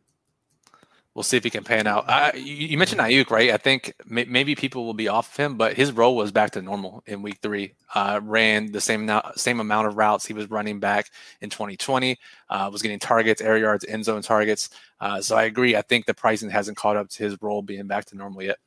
we'll 1.16 1.22
see 1.22 1.38
if 1.38 1.44
he 1.44 1.48
can 1.48 1.64
pan 1.64 1.86
out. 1.86 2.04
Uh, 2.06 2.30
you, 2.34 2.76
mentioned 2.76 3.00
Aiyuk, 3.00 3.30
right? 3.30 3.50
I 3.50 3.56
think 3.56 3.94
may, 4.04 4.26
maybe 4.26 4.54
people 4.54 4.84
will 4.84 4.92
be 4.92 5.08
off 5.08 5.32
of 5.32 5.36
him, 5.36 5.56
but 5.56 5.72
his 5.72 5.90
role 5.90 6.14
was 6.14 6.30
back 6.30 6.50
to 6.52 6.62
normal 6.62 7.02
in 7.06 7.22
week 7.22 7.38
three. 7.40 7.72
Uh, 7.94 8.20
ran 8.22 8.70
the 8.70 8.82
same 8.82 9.10
same 9.34 9.58
amount 9.58 9.88
of 9.88 9.96
routes 9.96 10.26
he 10.26 10.34
was 10.34 10.50
running 10.50 10.78
back 10.78 11.10
in 11.40 11.48
2020. 11.48 12.18
Uh, 12.50 12.68
was 12.70 12.82
getting 12.82 12.98
targets, 12.98 13.40
air 13.40 13.56
yards, 13.56 13.86
end 13.86 14.04
zone 14.04 14.20
targets. 14.20 14.68
Uh, 15.00 15.22
so 15.22 15.34
I 15.36 15.44
agree. 15.44 15.74
I 15.74 15.80
think 15.80 16.04
the 16.04 16.12
pricing 16.12 16.50
hasn't 16.50 16.76
caught 16.76 16.98
up 16.98 17.08
to 17.08 17.22
his 17.22 17.40
role 17.40 17.62
being 17.62 17.86
back 17.86 18.04
to 18.06 18.16
normal 18.16 18.42
yet. 18.42 18.58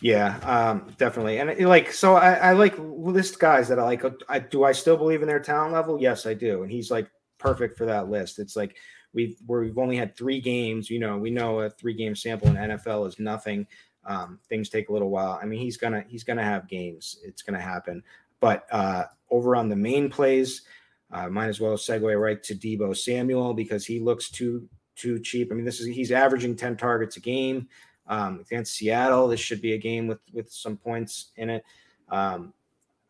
Yeah, 0.00 0.38
um, 0.44 0.94
definitely. 0.96 1.40
And 1.40 1.58
like, 1.66 1.92
so 1.92 2.14
I, 2.14 2.34
I 2.34 2.52
like 2.52 2.76
list 2.78 3.40
guys 3.40 3.66
that 3.66 3.80
I 3.80 3.82
like. 3.82 4.04
I, 4.28 4.38
do 4.38 4.62
I 4.62 4.70
still 4.70 4.96
believe 4.96 5.22
in 5.22 5.28
their 5.28 5.40
talent 5.40 5.72
level? 5.72 6.00
Yes, 6.00 6.24
I 6.24 6.34
do. 6.34 6.62
And 6.62 6.70
he's 6.70 6.88
like 6.88 7.10
perfect 7.38 7.76
for 7.76 7.86
that 7.86 8.08
list. 8.08 8.38
It's 8.38 8.54
like 8.54 8.76
we've 9.12 9.36
we've 9.46 9.78
only 9.78 9.96
had 9.96 10.16
three 10.16 10.40
games. 10.40 10.90
You 10.90 10.98
know, 10.98 11.16
we 11.18 11.30
know 11.30 11.60
a 11.60 11.70
three 11.70 11.94
game 11.94 12.14
sample 12.14 12.48
in 12.48 12.54
NFL 12.54 13.06
is 13.08 13.18
nothing. 13.18 13.66
Um, 14.04 14.38
things 14.48 14.68
take 14.68 14.88
a 14.88 14.92
little 14.92 15.10
while. 15.10 15.38
I 15.40 15.44
mean, 15.44 15.60
he's 15.60 15.76
gonna 15.76 16.04
he's 16.08 16.24
gonna 16.24 16.44
have 16.44 16.68
games. 16.68 17.18
It's 17.22 17.42
gonna 17.42 17.60
happen. 17.60 18.02
But 18.40 18.66
uh, 18.70 19.04
over 19.30 19.56
on 19.56 19.68
the 19.68 19.76
main 19.76 20.08
plays, 20.10 20.62
uh, 21.10 21.28
might 21.28 21.48
as 21.48 21.60
well 21.60 21.74
segue 21.74 22.20
right 22.20 22.42
to 22.44 22.54
Deebo 22.54 22.96
Samuel 22.96 23.54
because 23.54 23.84
he 23.84 24.00
looks 24.00 24.30
too 24.30 24.68
too 24.96 25.20
cheap. 25.20 25.50
I 25.50 25.54
mean, 25.54 25.64
this 25.64 25.80
is 25.80 25.86
he's 25.86 26.12
averaging 26.12 26.56
ten 26.56 26.76
targets 26.76 27.16
a 27.16 27.20
game 27.20 27.68
um, 28.06 28.40
against 28.40 28.74
Seattle. 28.74 29.28
This 29.28 29.40
should 29.40 29.60
be 29.60 29.74
a 29.74 29.78
game 29.78 30.06
with 30.06 30.20
with 30.32 30.50
some 30.50 30.76
points 30.76 31.32
in 31.36 31.50
it. 31.50 31.64
Um, 32.08 32.54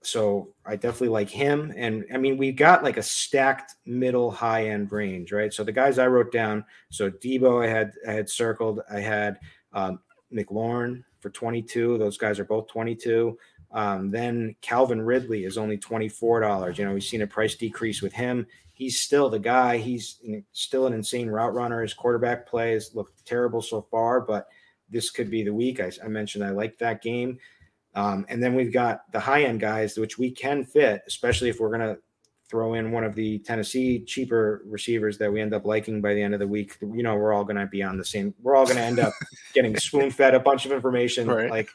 so 0.03 0.55
I 0.65 0.77
definitely 0.77 1.09
like 1.09 1.29
him. 1.29 1.73
And 1.77 2.05
I 2.13 2.19
mean, 2.19 2.37
we've 2.37 2.57
got 2.57 2.85
like 2.85 2.97
a 2.97 3.03
stacked 3.03 3.75
middle 3.85 4.31
high 4.31 4.69
end 4.69 4.93
range, 4.93 5.33
right? 5.33 5.53
So 5.53 5.65
the 5.65 5.73
guys 5.73 5.99
I 5.99 6.07
wrote 6.07 6.33
down, 6.33 6.65
so 6.91 7.11
Deebo, 7.11 7.65
I 7.65 7.69
had 7.69 7.93
I 8.07 8.13
had 8.13 8.31
circled, 8.31 8.81
I 8.91 9.01
had 9.01 9.39
um, 9.73 10.01
McLaurin 10.33 11.03
for 11.21 11.31
22. 11.31 11.99
Those 11.99 12.17
guys 12.17 12.39
are 12.39 12.45
both 12.45 12.69
22. 12.69 13.37
Um, 13.73 14.11
then 14.11 14.55
Calvin 14.63 15.03
Ridley 15.03 15.45
is 15.45 15.59
only 15.59 15.77
$24. 15.77 16.79
You 16.79 16.85
know, 16.85 16.95
we've 16.95 17.03
seen 17.03 17.23
a 17.23 17.27
price 17.27 17.55
decrease 17.55 18.01
with 18.01 18.13
him. 18.13 18.47
He's 18.73 19.01
still 19.01 19.29
the 19.29 19.41
guy. 19.41 19.79
He's 19.79 20.21
still 20.53 20.87
an 20.87 20.93
insane 20.93 21.29
route 21.29 21.55
runner. 21.55 21.83
His 21.83 21.95
quarterback 21.95 22.47
plays 22.47 22.95
look 22.95 23.13
terrible 23.25 23.61
so 23.61 23.83
far, 23.91 24.21
but 24.21 24.47
this 24.89 25.11
could 25.11 25.31
be 25.31 25.43
the 25.43 25.53
week. 25.53 25.81
I, 25.81 25.91
I 26.03 26.09
mentioned 26.09 26.45
I 26.45 26.51
like 26.51 26.79
that 26.79 27.03
game. 27.03 27.39
Um, 27.95 28.27
and 28.29 28.43
then 28.43 28.55
we've 28.55 28.73
got 28.73 29.11
the 29.13 29.21
high 29.21 29.45
end 29.45 29.61
guys, 29.61 29.99
which 29.99 30.19
we 30.19 30.31
can 30.31 30.65
fit, 30.65 31.03
especially 31.07 31.49
if 31.49 31.59
we're 31.59 31.77
going 31.77 31.95
to 31.95 31.99
throw 32.49 32.75
in 32.75 32.91
one 32.91 33.05
of 33.05 33.15
the 33.15 33.39
Tennessee 33.41 34.01
cheaper 34.01 34.63
receivers 34.65 35.19
that 35.19 35.31
we 35.31 35.41
end 35.41 35.53
up 35.53 35.67
liking 35.67 36.01
by 36.01 36.15
the 36.15 36.23
end 36.23 36.33
of 36.33 36.41
the 36.41 36.47
week. 36.47 36.77
You 36.81 37.03
know, 37.03 37.15
we're 37.15 37.33
all 37.33 37.45
going 37.45 37.57
to 37.57 37.67
be 37.67 37.83
on 37.83 37.99
the 37.99 38.05
same, 38.05 38.35
we're 38.43 38.57
all 38.57 38.65
going 38.65 38.77
to 38.77 38.83
end 38.83 38.99
up 38.99 39.13
getting 39.55 39.77
spoon 39.77 40.11
fed 40.11 40.35
a 40.35 40.41
bunch 40.41 40.65
of 40.65 40.73
information 40.73 41.29
right. 41.29 41.51
like 41.51 41.69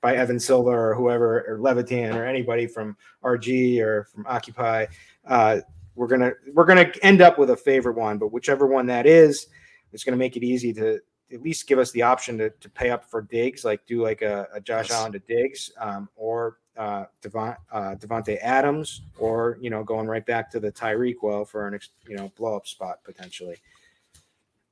by 0.00 0.14
Evan 0.14 0.38
Silva 0.38 0.70
or 0.70 0.94
whoever, 0.94 1.44
or 1.48 1.60
Levitan 1.60 2.14
or 2.14 2.24
anybody 2.24 2.66
from 2.66 2.96
RG 3.24 3.80
or 3.80 4.04
from 4.04 4.24
Occupy. 4.28 4.86
Uh, 5.26 5.60
we're 5.96 6.06
going 6.06 6.20
to, 6.20 6.32
we're 6.54 6.64
going 6.64 6.92
to 6.92 7.04
end 7.04 7.20
up 7.20 7.38
with 7.38 7.50
a 7.50 7.56
favorite 7.56 7.96
one, 7.96 8.16
but 8.16 8.32
whichever 8.32 8.66
one 8.66 8.86
that 8.86 9.06
is, 9.06 9.48
it's 9.92 10.04
going 10.04 10.12
to 10.12 10.18
make 10.18 10.36
it 10.36 10.44
easy 10.44 10.72
to, 10.74 11.00
at 11.32 11.42
least 11.42 11.66
give 11.66 11.78
us 11.78 11.90
the 11.92 12.02
option 12.02 12.38
to, 12.38 12.50
to 12.50 12.68
pay 12.68 12.90
up 12.90 13.04
for 13.04 13.22
Diggs, 13.22 13.64
like 13.64 13.86
do 13.86 14.02
like 14.02 14.22
a, 14.22 14.48
a 14.54 14.60
Josh 14.60 14.88
yes. 14.88 14.98
Allen 14.98 15.12
to 15.12 15.18
Diggs, 15.20 15.70
um, 15.78 16.08
or 16.16 16.58
uh, 16.76 17.04
Devon, 17.20 17.56
uh, 17.72 17.94
Davante 17.96 18.38
Adams, 18.40 19.02
or 19.18 19.58
you 19.60 19.70
know, 19.70 19.84
going 19.84 20.06
right 20.06 20.24
back 20.24 20.50
to 20.50 20.60
the 20.60 20.72
Tyreek 20.72 21.16
well 21.22 21.44
for 21.44 21.66
an 21.66 21.74
ex, 21.74 21.90
you 22.08 22.16
know 22.16 22.32
blow 22.36 22.56
up 22.56 22.66
spot 22.66 22.98
potentially. 23.04 23.56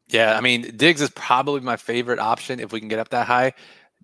Yeah, 0.09 0.37
I 0.37 0.41
mean 0.41 0.77
Diggs 0.77 1.01
is 1.01 1.11
probably 1.11 1.61
my 1.61 1.77
favorite 1.77 2.19
option 2.19 2.61
if 2.61 2.73
we 2.73 2.81
can 2.81 2.89
get 2.89 2.99
up 2.99 3.11
that 3.11 3.27
high, 3.27 3.53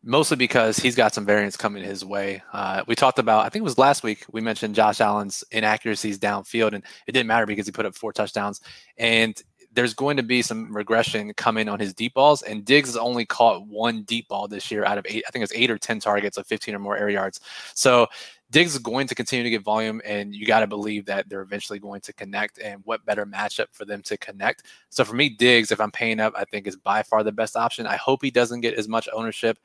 mostly 0.05 0.37
because 0.37 0.77
he's 0.77 0.95
got 0.95 1.15
some 1.15 1.25
variance 1.25 1.57
coming 1.57 1.83
his 1.83 2.05
way. 2.05 2.43
Uh, 2.53 2.83
we 2.87 2.95
talked 2.95 3.19
about, 3.19 3.47
I 3.47 3.49
think 3.49 3.63
it 3.63 3.65
was 3.65 3.79
last 3.79 4.03
week, 4.03 4.25
we 4.31 4.41
mentioned 4.41 4.75
Josh 4.75 5.01
Allen's 5.01 5.43
inaccuracies 5.51 6.19
downfield, 6.19 6.75
and 6.75 6.85
it 7.07 7.13
didn't 7.13 7.27
matter 7.27 7.47
because 7.47 7.67
he 7.67 7.73
put 7.73 7.87
up 7.87 7.95
four 7.95 8.13
touchdowns. 8.13 8.61
And 8.99 9.41
there's 9.75 9.95
going 9.95 10.17
to 10.17 10.23
be 10.23 10.41
some 10.41 10.75
regression 10.75 11.33
coming 11.35 11.69
on 11.69 11.81
his 11.81 11.93
deep 11.93 12.15
balls. 12.15 12.43
And 12.43 12.65
Diggs 12.65 12.89
has 12.89 12.97
only 12.97 13.27
caught 13.27 13.67
one 13.67 14.03
deep 14.03 14.29
ball 14.29 14.49
this 14.49 14.71
year 14.71 14.85
out 14.85 14.99
of 14.99 15.07
eight. 15.09 15.25
I 15.27 15.31
think 15.31 15.43
it's 15.43 15.53
eight 15.55 15.71
or 15.71 15.79
10 15.79 16.01
targets 16.01 16.37
of 16.37 16.47
15 16.47 16.75
or 16.75 16.79
more 16.79 16.97
air 16.97 17.11
yards. 17.11 17.41
So 17.75 18.07
Diggs 18.51 18.75
is 18.75 18.79
going 18.79 19.09
to 19.09 19.15
continue 19.15 19.43
to 19.43 19.51
get 19.51 19.63
volume, 19.63 20.01
and 20.05 20.35
you 20.35 20.47
got 20.47 20.61
to 20.61 20.67
believe 20.67 21.07
that 21.07 21.29
they're 21.29 21.43
eventually 21.43 21.81
going 21.81 22.01
to 22.03 22.13
connect. 22.13 22.59
And 22.61 22.81
what 22.85 23.05
better 23.05 23.27
matchup 23.27 23.67
for 23.73 23.85
them 23.85 24.01
to 24.03 24.17
connect? 24.17 24.65
So 24.91 25.05
for 25.05 25.17
me, 25.17 25.29
Diggs, 25.29 25.73
if 25.73 25.81
I'm 25.81 25.91
paying 25.91 26.21
up, 26.21 26.35
I 26.37 26.45
think 26.45 26.67
is 26.67 26.77
by 26.77 27.03
far 27.03 27.25
the 27.25 27.33
best 27.33 27.57
option. 27.57 27.87
I 27.87 27.97
hope 27.97 28.23
he 28.23 28.31
doesn't 28.31 28.61
get 28.61 28.75
as 28.75 28.87
much 28.87 29.09
ownership 29.13 29.59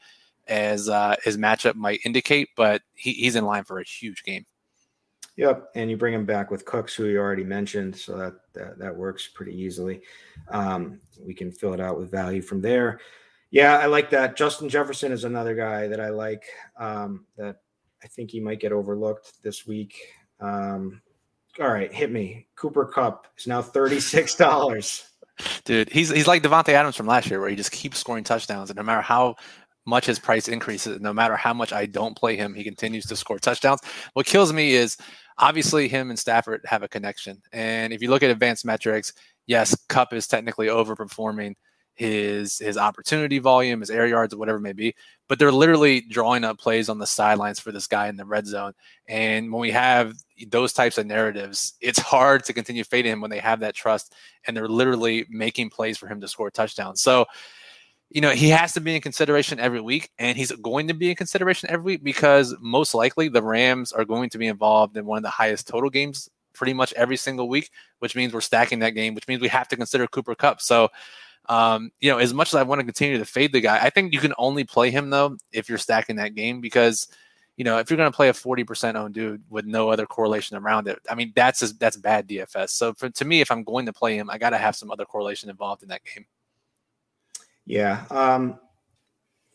as 0.48 0.89
uh, 0.89 1.15
his 1.24 1.38
matchup 1.38 1.76
might 1.76 2.00
indicate, 2.04 2.50
but 2.56 2.82
he, 2.95 3.13
he's 3.13 3.36
in 3.36 3.45
line 3.45 3.63
for 3.63 3.80
a 3.80 3.84
huge 3.84 4.24
game. 4.24 4.45
Yep, 5.39 5.71
and 5.73 5.89
you 5.89 5.95
bring 5.95 6.13
him 6.13 6.25
back 6.25 6.52
with 6.52 6.65
Cooks, 6.65 6.93
who 6.93 7.06
you 7.06 7.17
already 7.17 7.45
mentioned, 7.45 7.95
so 7.95 8.17
that 8.17 8.34
that, 8.52 8.78
that 8.78 8.93
works 8.93 9.30
pretty 9.30 9.58
easily. 9.58 10.02
Um, 10.49 10.99
we 11.25 11.34
can 11.34 11.49
fill 11.49 11.73
it 11.73 11.80
out 11.80 11.97
with 11.97 12.12
value 12.12 12.41
from 12.41 12.60
there. 12.60 12.99
Yeah, 13.49 13.78
I 13.78 13.86
like 13.86 14.10
that. 14.10 14.36
Justin 14.36 14.67
Jefferson 14.67 15.13
is 15.13 15.23
another 15.23 15.56
guy 15.56 15.88
that 15.88 16.02
I 16.02 16.10
like. 16.10 16.43
Um, 16.78 17.25
that 17.38 17.62
I 18.04 18.08
think 18.08 18.32
he 18.32 18.41
might 18.41 18.60
get 18.60 18.73
overlooked 18.73 19.41
this 19.41 19.65
week. 19.65 19.95
Um, 20.41 21.02
all 21.58 21.69
right, 21.69 21.93
hit 21.93 22.12
me. 22.12 22.47
Cooper 22.58 22.84
Kupp 22.84 23.28
is 23.38 23.47
now 23.47 23.62
thirty 23.62 24.02
six 24.02 24.36
dollars. 24.45 25.08
Dude, 25.63 25.89
he's 25.89 26.10
he's 26.10 26.28
like 26.28 26.43
Davante 26.43 26.73
Adams 26.73 26.97
from 26.97 27.08
last 27.08 27.30
year, 27.30 27.39
where 27.39 27.49
he 27.49 27.56
just 27.56 27.71
keeps 27.71 27.97
scoring 27.97 28.25
touchdowns, 28.25 28.71
and 28.71 28.75
no 28.75 28.84
matter 28.84 29.02
how 29.02 29.38
much 29.86 30.06
his 30.06 30.19
price 30.19 30.47
increases, 30.47 30.99
no 30.99 31.13
matter 31.13 31.36
how 31.36 31.54
much 31.54 31.73
I 31.73 31.86
don't 31.86 32.15
play 32.15 32.36
him, 32.36 32.54
he 32.54 32.63
continues 32.63 33.06
to 33.06 33.15
score 33.15 33.39
touchdowns. 33.39 33.80
What 34.13 34.25
kills 34.25 34.54
me 34.54 34.73
is 34.73 34.97
obviously 35.39 35.88
him 35.88 36.10
and 36.10 36.19
Stafford 36.19 36.62
have 36.65 36.84
a 36.84 36.88
connection. 36.88 37.41
And 37.52 37.91
if 37.93 38.02
you 38.02 38.10
look 38.10 38.23
at 38.23 38.30
advanced 38.30 38.65
metrics, 38.65 39.13
yes, 39.47 39.75
Kupp 39.88 40.13
is 40.13 40.28
technically 40.28 40.67
overperforming 40.67 41.56
his 41.95 42.60
his 42.60 42.78
opportunity 42.78 43.39
volume, 43.39 43.82
his 43.82 43.89
air 43.89 44.08
yards, 44.08 44.34
whatever 44.34 44.58
it 44.58 44.62
may 44.62 44.71
be. 44.71 44.95
But 45.28 45.38
they're 45.38 45.52
literally 45.52 45.99
drawing 46.02 46.45
up 46.45 46.58
plays 46.58 46.88
on 46.88 46.97
the 46.97 47.06
sidelines 47.06 47.60
for 47.60 47.73
this 47.73 47.88
guy 47.88 48.08
in 48.08 48.15
the 48.15 48.25
red 48.25 48.47
zone. 48.47 48.71
And 49.08 49.52
when 49.52 49.60
we 49.60 49.71
have 49.71 50.13
those 50.47 50.71
types 50.71 50.97
of 50.97 51.08
narratives, 51.08 51.73
it's 51.82 51.99
hard 51.99 52.45
to 52.45 52.54
continue 52.54 52.86
fading 52.86 53.12
him 53.12 53.21
when 53.21 53.32
they 53.32 53.39
have 53.39 53.60
that 53.60 53.75
trust 53.75 54.15
and 54.47 54.56
they're 54.56 54.69
literally 54.69 55.25
making 55.30 55.71
plays 55.71 55.97
for 55.97 56.08
him 56.08 56.21
to 56.21 56.28
score 56.30 56.49
touchdowns. 56.49 57.02
So 57.02 57.25
you 58.10 58.22
know, 58.22 58.32
he 58.32 58.50
has 58.50 58.74
to 58.74 58.82
be 58.82 58.95
in 58.95 59.02
consideration 59.02 59.60
every 59.60 59.82
week, 59.82 60.10
and 60.17 60.36
he's 60.38 60.52
going 60.52 60.88
to 60.88 60.93
be 60.93 61.12
in 61.12 61.15
consideration 61.15 61.69
every 61.69 61.93
week 61.93 62.04
because 62.04 62.56
most 62.60 62.95
likely 62.95 63.30
the 63.30 63.43
Rams 63.43 63.91
are 63.91 64.06
going 64.06 64.30
to 64.32 64.38
be 64.39 64.48
involved 64.48 64.98
in 64.98 65.06
one 65.06 65.17
of 65.17 65.24
the 65.24 65.30
highest 65.30 65.67
total 65.67 65.89
games 65.89 66.30
pretty 66.54 66.74
much 66.74 66.91
every 66.93 67.17
single 67.17 67.48
week, 67.48 67.69
which 68.00 68.15
means 68.15 68.34
we're 68.34 68.41
stacking 68.41 68.80
that 68.80 68.91
game, 68.91 69.13
which 69.13 69.28
means 69.28 69.41
we 69.41 69.48
have 69.48 69.67
to 69.67 69.78
consider 69.78 70.08
Cooper 70.08 70.34
Kupp. 70.34 70.60
So, 70.60 70.89
um, 71.48 71.91
you 72.00 72.12
know, 72.12 72.17
as 72.17 72.34
much 72.34 72.50
as 72.50 72.56
I 72.56 72.63
want 72.63 72.80
to 72.80 72.86
continue 72.86 73.17
to 73.17 73.26
fade 73.26 73.54
the 73.54 73.62
guy, 73.62 73.80
I 73.82 73.91
think 73.91 74.12
you 74.12 74.19
can 74.19 74.34
only 74.38 74.63
play 74.63 74.89
him 74.89 75.10
though 75.10 75.38
if 75.52 75.69
you're 75.69 75.78
stacking 75.78 76.15
that 76.17 76.36
game 76.36 76.62
because, 76.62 77.08
you 77.58 77.63
know, 77.63 77.78
if 77.78 77.89
you're 77.89 77.98
going 77.98 78.12
to 78.12 78.15
play 78.15 78.30
a 78.30 78.34
40% 78.34 78.95
owned 78.95 79.13
dude 79.13 79.43
with 79.50 79.65
no 79.65 79.89
other 79.89 80.06
correlation 80.06 80.58
around 80.58 80.88
it, 80.88 81.00
I 81.10 81.15
mean, 81.15 81.32
that's 81.36 81.60
just, 81.60 81.80
that's 81.80 81.95
bad 81.95 82.28
DFS. 82.28 82.69
So 82.69 82.93
for, 82.93 83.10
to 83.10 83.26
me, 83.26 83.41
if 83.41 83.52
I'm 83.52 83.63
going 83.63 83.86
to 83.86 83.93
play 83.93 84.17
him, 84.17 84.30
I 84.30 84.38
got 84.38 84.50
to 84.50 84.58
have 84.58 84.76
some 84.76 84.91
other 84.91 85.06
correlation 85.06 85.50
involved 85.50 85.84
in 85.84 85.89
that 85.89 86.02
game. 86.04 86.26
Yeah. 87.69 88.03
Um, 88.10 88.60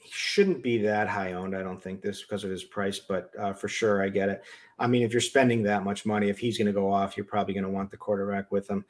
shouldn't 0.08 0.62
be 0.62 0.78
that 0.78 1.08
high 1.08 1.32
owned, 1.32 1.56
I 1.56 1.64
don't 1.64 1.82
think, 1.82 2.00
this 2.00 2.22
because 2.22 2.44
of 2.44 2.50
his 2.50 2.62
price, 2.62 3.00
but 3.00 3.30
uh, 3.36 3.52
for 3.52 3.66
sure, 3.66 4.04
I 4.04 4.08
get 4.08 4.28
it. 4.28 4.44
I 4.78 4.86
mean, 4.86 5.02
if 5.02 5.10
you're 5.10 5.20
spending 5.20 5.64
that 5.64 5.82
much 5.82 6.06
money, 6.06 6.28
if 6.28 6.38
he's 6.38 6.56
going 6.56 6.68
to 6.68 6.72
go 6.72 6.92
off, 6.92 7.16
you're 7.16 7.26
probably 7.26 7.54
going 7.54 7.64
to 7.64 7.70
want 7.70 7.90
the 7.90 7.96
quarterback 7.96 8.52
with 8.52 8.70
him. 8.70 8.84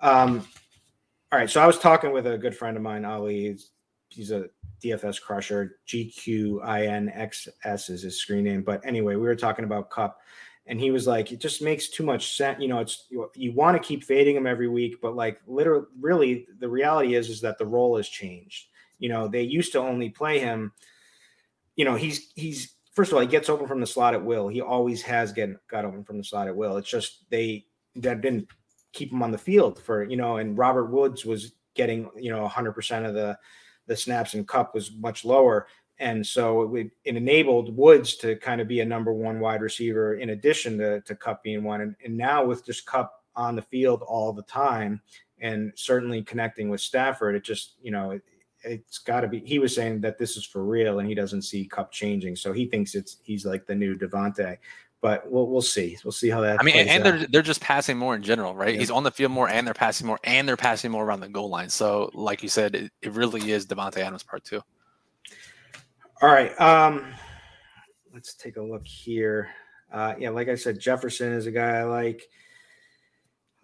Um, 0.00 0.48
all 1.30 1.38
right. 1.38 1.50
So 1.50 1.60
I 1.60 1.66
was 1.66 1.78
talking 1.78 2.10
with 2.10 2.26
a 2.26 2.38
good 2.38 2.56
friend 2.56 2.74
of 2.74 2.82
mine, 2.82 3.04
Ali. 3.04 3.50
He's, 3.50 3.70
he's 4.08 4.30
a 4.30 4.46
DFS 4.82 5.20
crusher. 5.20 5.76
GQINXS 5.86 7.90
is 7.90 8.02
his 8.02 8.18
screen 8.18 8.44
name. 8.44 8.62
But 8.62 8.80
anyway, 8.86 9.16
we 9.16 9.26
were 9.26 9.36
talking 9.36 9.66
about 9.66 9.90
Kupp, 9.90 10.22
and 10.66 10.80
he 10.80 10.90
was 10.90 11.06
like, 11.06 11.32
it 11.32 11.40
just 11.40 11.60
makes 11.60 11.90
too 11.90 12.02
much 12.02 12.34
sense. 12.34 12.62
You 12.62 12.68
know, 12.68 12.78
it's 12.78 13.08
you, 13.10 13.30
you 13.34 13.52
want 13.52 13.76
to 13.76 13.86
keep 13.86 14.04
fading 14.04 14.36
him 14.36 14.46
every 14.46 14.68
week, 14.68 15.02
but 15.02 15.14
like 15.14 15.42
literally, 15.46 15.84
really, 16.00 16.46
the 16.60 16.68
reality 16.68 17.14
is 17.14 17.28
is 17.28 17.42
that 17.42 17.58
the 17.58 17.66
role 17.66 17.98
has 17.98 18.08
changed. 18.08 18.68
You 19.00 19.08
know, 19.08 19.26
they 19.26 19.42
used 19.42 19.72
to 19.72 19.80
only 19.80 20.10
play 20.10 20.38
him. 20.38 20.72
You 21.74 21.84
know, 21.84 21.96
he's 21.96 22.30
he's 22.36 22.74
first 22.92 23.10
of 23.10 23.16
all, 23.16 23.22
he 23.22 23.26
gets 23.26 23.48
open 23.48 23.66
from 23.66 23.80
the 23.80 23.86
slot 23.86 24.14
at 24.14 24.24
will. 24.24 24.46
He 24.46 24.60
always 24.60 25.02
has 25.02 25.32
get 25.32 25.50
got 25.66 25.84
open 25.84 26.04
from 26.04 26.18
the 26.18 26.24
slot 26.24 26.46
at 26.46 26.56
will. 26.56 26.76
It's 26.76 26.90
just 26.90 27.28
they 27.30 27.66
that 27.96 28.20
didn't 28.20 28.46
keep 28.92 29.12
him 29.12 29.22
on 29.22 29.32
the 29.32 29.38
field 29.38 29.82
for 29.82 30.04
you 30.04 30.16
know. 30.16 30.36
And 30.36 30.56
Robert 30.56 30.86
Woods 30.86 31.24
was 31.24 31.52
getting 31.74 32.08
you 32.16 32.30
know 32.30 32.42
100 32.42 32.72
percent 32.72 33.06
of 33.06 33.14
the 33.14 33.36
the 33.86 33.96
snaps 33.96 34.34
and 34.34 34.46
Kupp 34.46 34.74
was 34.74 34.92
much 34.92 35.24
lower. 35.24 35.66
And 35.98 36.26
so 36.26 36.62
it, 36.62 36.68
would, 36.70 36.90
it 37.04 37.16
enabled 37.16 37.76
Woods 37.76 38.14
to 38.16 38.36
kind 38.36 38.60
of 38.60 38.68
be 38.68 38.80
a 38.80 38.84
number 38.84 39.12
one 39.12 39.40
wide 39.40 39.60
receiver 39.60 40.14
in 40.14 40.30
addition 40.30 40.78
to, 40.78 41.00
to 41.02 41.14
Kupp 41.14 41.42
being 41.42 41.64
one. 41.64 41.80
And, 41.82 41.96
and 42.04 42.16
now 42.16 42.44
with 42.44 42.64
just 42.64 42.86
Kupp 42.86 43.12
on 43.36 43.56
the 43.56 43.62
field 43.62 44.02
all 44.02 44.32
the 44.32 44.44
time 44.44 45.02
and 45.40 45.72
certainly 45.74 46.22
connecting 46.22 46.70
with 46.70 46.80
Stafford, 46.80 47.34
it 47.34 47.44
just, 47.44 47.74
you 47.82 47.90
know, 47.90 48.12
it, 48.12 48.22
it's 48.62 48.98
got 48.98 49.20
to 49.20 49.28
be. 49.28 49.40
He 49.40 49.58
was 49.58 49.74
saying 49.74 50.00
that 50.02 50.18
this 50.18 50.36
is 50.36 50.44
for 50.44 50.64
real, 50.64 50.98
and 50.98 51.08
he 51.08 51.14
doesn't 51.14 51.42
see 51.42 51.64
Kupp 51.64 51.92
changing, 51.92 52.36
so 52.36 52.52
he 52.52 52.66
thinks 52.66 52.94
it's 52.94 53.18
he's 53.22 53.46
like 53.46 53.66
the 53.66 53.74
new 53.74 53.96
Davante. 53.96 54.58
But 55.00 55.30
we'll 55.30 55.46
we'll 55.46 55.62
see. 55.62 55.96
We'll 56.04 56.12
see 56.12 56.28
how 56.28 56.42
that. 56.42 56.60
I 56.60 56.62
mean, 56.62 56.76
and 56.76 57.04
they're 57.04 57.26
they're 57.26 57.42
just 57.42 57.62
passing 57.62 57.96
more 57.96 58.14
in 58.14 58.22
general, 58.22 58.54
right? 58.54 58.74
Yeah. 58.74 58.80
He's 58.80 58.90
on 58.90 59.02
the 59.02 59.10
field 59.10 59.32
more, 59.32 59.48
and 59.48 59.66
they're 59.66 59.72
passing 59.72 60.06
more, 60.06 60.20
and 60.24 60.46
they're 60.46 60.58
passing 60.58 60.90
more 60.90 61.04
around 61.04 61.20
the 61.20 61.28
goal 61.28 61.48
line. 61.48 61.70
So, 61.70 62.10
like 62.12 62.42
you 62.42 62.50
said, 62.50 62.74
it, 62.74 62.92
it 63.00 63.12
really 63.12 63.50
is 63.50 63.66
Davante 63.66 63.98
Adams 63.98 64.22
part 64.22 64.44
two. 64.44 64.62
All 66.20 66.28
right. 66.28 66.58
Um, 66.60 67.06
let's 68.12 68.34
take 68.34 68.58
a 68.58 68.62
look 68.62 68.86
here. 68.86 69.48
Uh, 69.90 70.14
yeah, 70.18 70.30
like 70.30 70.48
I 70.48 70.54
said, 70.54 70.78
Jefferson 70.78 71.32
is 71.32 71.46
a 71.46 71.50
guy 71.50 71.78
I 71.78 71.84
like. 71.84 72.28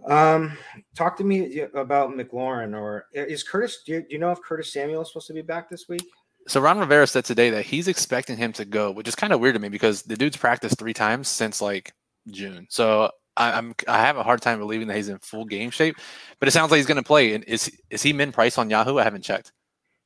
Um, 0.05 0.57
talk 0.95 1.17
to 1.17 1.25
me 1.25 1.61
about 1.75 2.11
McLaurin 2.11 2.79
or 2.79 3.07
is 3.13 3.43
Curtis? 3.43 3.83
Do 3.85 3.93
you, 3.93 4.01
do 4.01 4.07
you 4.11 4.19
know 4.19 4.31
if 4.31 4.41
Curtis 4.41 4.73
Samuel 4.73 5.03
is 5.03 5.09
supposed 5.09 5.27
to 5.29 5.33
be 5.33 5.43
back 5.43 5.69
this 5.69 5.89
week? 5.89 6.07
So 6.49 6.61
Ron 6.61 6.79
Rivera 6.79 7.07
said 7.07 7.25
today 7.25 7.51
that 7.51 7.65
he's 7.65 7.89
expecting 7.89 8.37
him 8.37 8.53
to 8.53 8.65
go, 8.65 8.93
which 8.93 9.09
is 9.09 9.17
kind 9.17 9.33
of 9.33 9.41
weird 9.41 9.55
to 9.55 9.61
me 9.61 9.69
because 9.69 10.03
the 10.03 10.17
dude's 10.17 10.37
practiced 10.37 10.79
three 10.79 10.95
times 10.95 11.27
since 11.29 11.61
like 11.61 11.93
June. 12.31 12.67
So 12.71 13.11
I, 13.37 13.59
am 13.59 13.75
I 13.89 13.99
have 13.99 14.17
a 14.17 14.23
hard 14.23 14.43
time 14.43 14.59
believing 14.59 14.87
that 14.89 14.97
he's 14.97 15.09
in 15.09 15.19
full 15.19 15.45
game 15.45 15.71
shape, 15.71 15.97
but 16.39 16.49
it 16.49 16.53
sounds 16.53 16.71
like 16.71 16.79
he's 16.79 16.87
going 16.87 16.97
to 16.97 17.03
play. 17.03 17.35
And 17.35 17.45
is 17.45 17.71
is 17.91 18.03
he 18.03 18.13
min 18.13 18.33
price 18.33 18.59
on 18.59 18.71
Yahoo? 18.71 18.99
I 18.99 19.05
haven't 19.05 19.23
checked. 19.23 19.53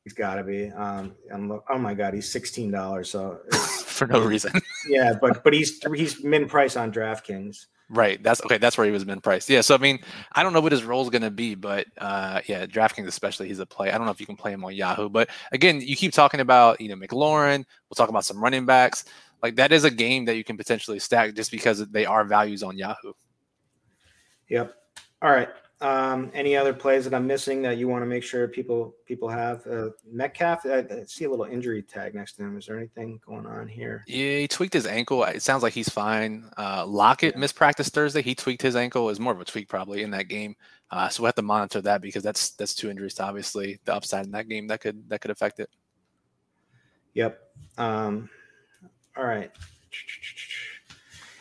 He's 0.05 0.15
got 0.15 0.37
to 0.37 0.45
be. 0.45 0.71
Um, 0.71 1.15
I'm, 1.33 1.53
oh 1.53 1.79
my 1.79 1.95
god, 1.95 2.15
he's 2.15 2.33
sixteen 2.33 2.71
dollars. 2.71 3.11
So 3.11 3.41
for 3.85 4.07
no 4.07 4.21
reason. 4.21 4.53
yeah, 4.89 5.13
but 5.21 5.45
but 5.45 5.53
he's 5.53 5.79
he's 5.95 6.25
min 6.25 6.49
price 6.49 6.77
on 6.77 6.91
DraftKings. 6.91 7.67
Right. 7.93 8.23
That's 8.23 8.41
okay. 8.45 8.57
That's 8.57 8.79
where 8.79 8.87
he 8.87 8.93
was 8.93 9.05
min 9.05 9.21
priced. 9.21 9.51
Yeah. 9.51 9.63
So 9.63 9.75
I 9.75 9.79
mean, 9.79 9.99
I 10.33 10.45
don't 10.45 10.53
know 10.53 10.61
what 10.61 10.71
his 10.71 10.85
role 10.85 11.03
is 11.03 11.11
going 11.11 11.23
to 11.23 11.31
be, 11.31 11.57
but 11.57 11.89
uh, 11.99 12.41
yeah, 12.47 12.65
DraftKings 12.65 13.09
especially, 13.09 13.49
he's 13.49 13.59
a 13.59 13.67
play. 13.67 13.91
I 13.91 13.99
don't 13.99 14.05
know 14.05 14.13
if 14.13 14.21
you 14.21 14.27
can 14.27 14.37
play 14.37 14.53
him 14.53 14.65
on 14.65 14.75
Yahoo, 14.75 15.09
but 15.09 15.29
again, 15.51 15.81
you 15.81 15.97
keep 15.97 16.13
talking 16.13 16.39
about 16.39 16.81
you 16.81 16.89
know 16.89 16.95
McLaurin. 16.95 17.59
We'll 17.59 17.97
talk 17.97 18.09
about 18.09 18.25
some 18.25 18.41
running 18.41 18.65
backs. 18.65 19.07
Like 19.43 19.57
that 19.57 19.73
is 19.73 19.83
a 19.83 19.91
game 19.91 20.25
that 20.27 20.37
you 20.37 20.45
can 20.45 20.57
potentially 20.57 21.01
stack 21.01 21.35
just 21.35 21.51
because 21.51 21.85
they 21.89 22.07
are 22.07 22.25
values 22.25 22.63
on 22.63 22.79
Yahoo. 22.79 23.13
Yep. 24.49 24.73
All 25.23 25.31
right. 25.33 25.49
Um, 25.83 26.31
any 26.35 26.55
other 26.57 26.75
plays 26.75 27.05
that 27.05 27.15
I'm 27.15 27.27
missing 27.27 27.63
that 27.63 27.79
you 27.79 27.89
want 27.89 28.03
to 28.03 28.07
make 28.07 28.23
sure 28.23 28.47
people 28.47 28.95
people 29.07 29.31
have? 29.31 29.67
Uh, 29.67 29.89
Metcalf, 30.07 30.67
I, 30.67 30.81
I, 30.81 31.05
see 31.07 31.25
a 31.25 31.31
little 31.31 31.47
injury 31.47 31.83
tag 31.83 32.15
next 32.15 32.35
to 32.35 32.43
him. 32.43 32.59
Is 32.59 32.67
there 32.67 32.77
anything 32.77 33.19
going 33.27 33.47
on 33.47 33.67
here? 33.67 34.05
Yeah, 34.07 34.39
he 34.39 34.49
tweaked 34.49 34.75
his 34.75 34.87
ankle. 34.87 35.25
It 35.25 35.41
sounds 35.41 35.63
like 35.63 35.73
he's 35.73 35.89
fine. 35.89 36.51
Uh, 36.59 36.85
Lockett 36.87 37.35
yeah. 37.35 37.41
missed 37.41 37.57
practice 37.57 37.89
Thursday. 37.89 38.21
He 38.21 38.35
tweaked 38.35 38.61
his 38.61 38.77
ankle. 38.77 39.09
Is 39.09 39.19
more 39.19 39.33
of 39.33 39.41
a 39.41 39.45
tweak 39.45 39.69
probably 39.69 40.03
in 40.03 40.11
that 40.11 40.29
game. 40.29 40.55
Uh, 40.91 41.09
so 41.09 41.23
we 41.23 41.29
have 41.29 41.35
to 41.37 41.43
monitor 41.43 41.81
that 41.81 42.03
because 42.03 42.23
that's 42.23 42.51
that's 42.51 42.75
two 42.75 42.91
injuries 42.91 43.15
to 43.15 43.25
obviously 43.25 43.81
the 43.87 43.95
upside 43.95 44.27
in 44.27 44.33
that 44.33 44.49
game 44.49 44.67
that 44.67 44.81
could 44.83 45.09
that 45.09 45.23
could 45.23 45.31
affect 45.31 45.61
it. 45.61 45.71
Yep. 47.15 47.41
Um, 47.79 48.29
all 49.17 49.25
right. 49.25 49.51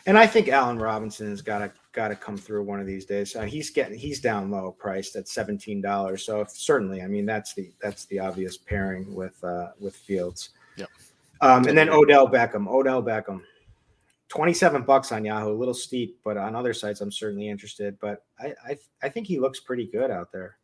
And 0.06 0.18
I 0.18 0.26
think 0.26 0.48
Allen 0.48 0.78
Robinson 0.78 1.28
has 1.28 1.42
got 1.42 1.58
to 1.58 1.72
got 1.92 2.08
to 2.08 2.16
come 2.16 2.36
through 2.36 2.64
one 2.64 2.80
of 2.80 2.86
these 2.86 3.04
days. 3.04 3.34
Uh, 3.34 3.42
he's 3.42 3.70
getting 3.70 3.98
he's 3.98 4.20
down 4.20 4.50
low 4.50 4.72
priced 4.78 5.16
at 5.16 5.28
seventeen 5.28 5.80
dollars. 5.80 6.24
So 6.24 6.40
if, 6.40 6.50
certainly, 6.50 7.02
I 7.02 7.06
mean 7.06 7.26
that's 7.26 7.54
the 7.54 7.70
that's 7.80 8.04
the 8.06 8.18
obvious 8.18 8.56
pairing 8.56 9.14
with 9.14 9.42
uh, 9.42 9.68
with 9.78 9.96
Fields. 9.96 10.50
Yeah. 10.76 10.86
Um, 11.40 11.66
and 11.66 11.76
then 11.76 11.88
Odell 11.88 12.28
Beckham. 12.28 12.68
Odell 12.68 13.02
Beckham. 13.02 13.42
27 14.28 14.82
bucks 14.82 15.10
on 15.10 15.24
Yahoo, 15.24 15.50
a 15.50 15.52
little 15.52 15.74
steep, 15.74 16.20
but 16.22 16.36
on 16.36 16.54
other 16.54 16.72
sites, 16.72 17.00
I'm 17.00 17.10
certainly 17.10 17.48
interested. 17.48 17.98
But 18.00 18.24
I, 18.38 18.54
I, 18.64 18.78
I 19.02 19.08
think 19.08 19.26
he 19.26 19.40
looks 19.40 19.58
pretty 19.58 19.86
good 19.86 20.08
out 20.08 20.30
there. 20.30 20.56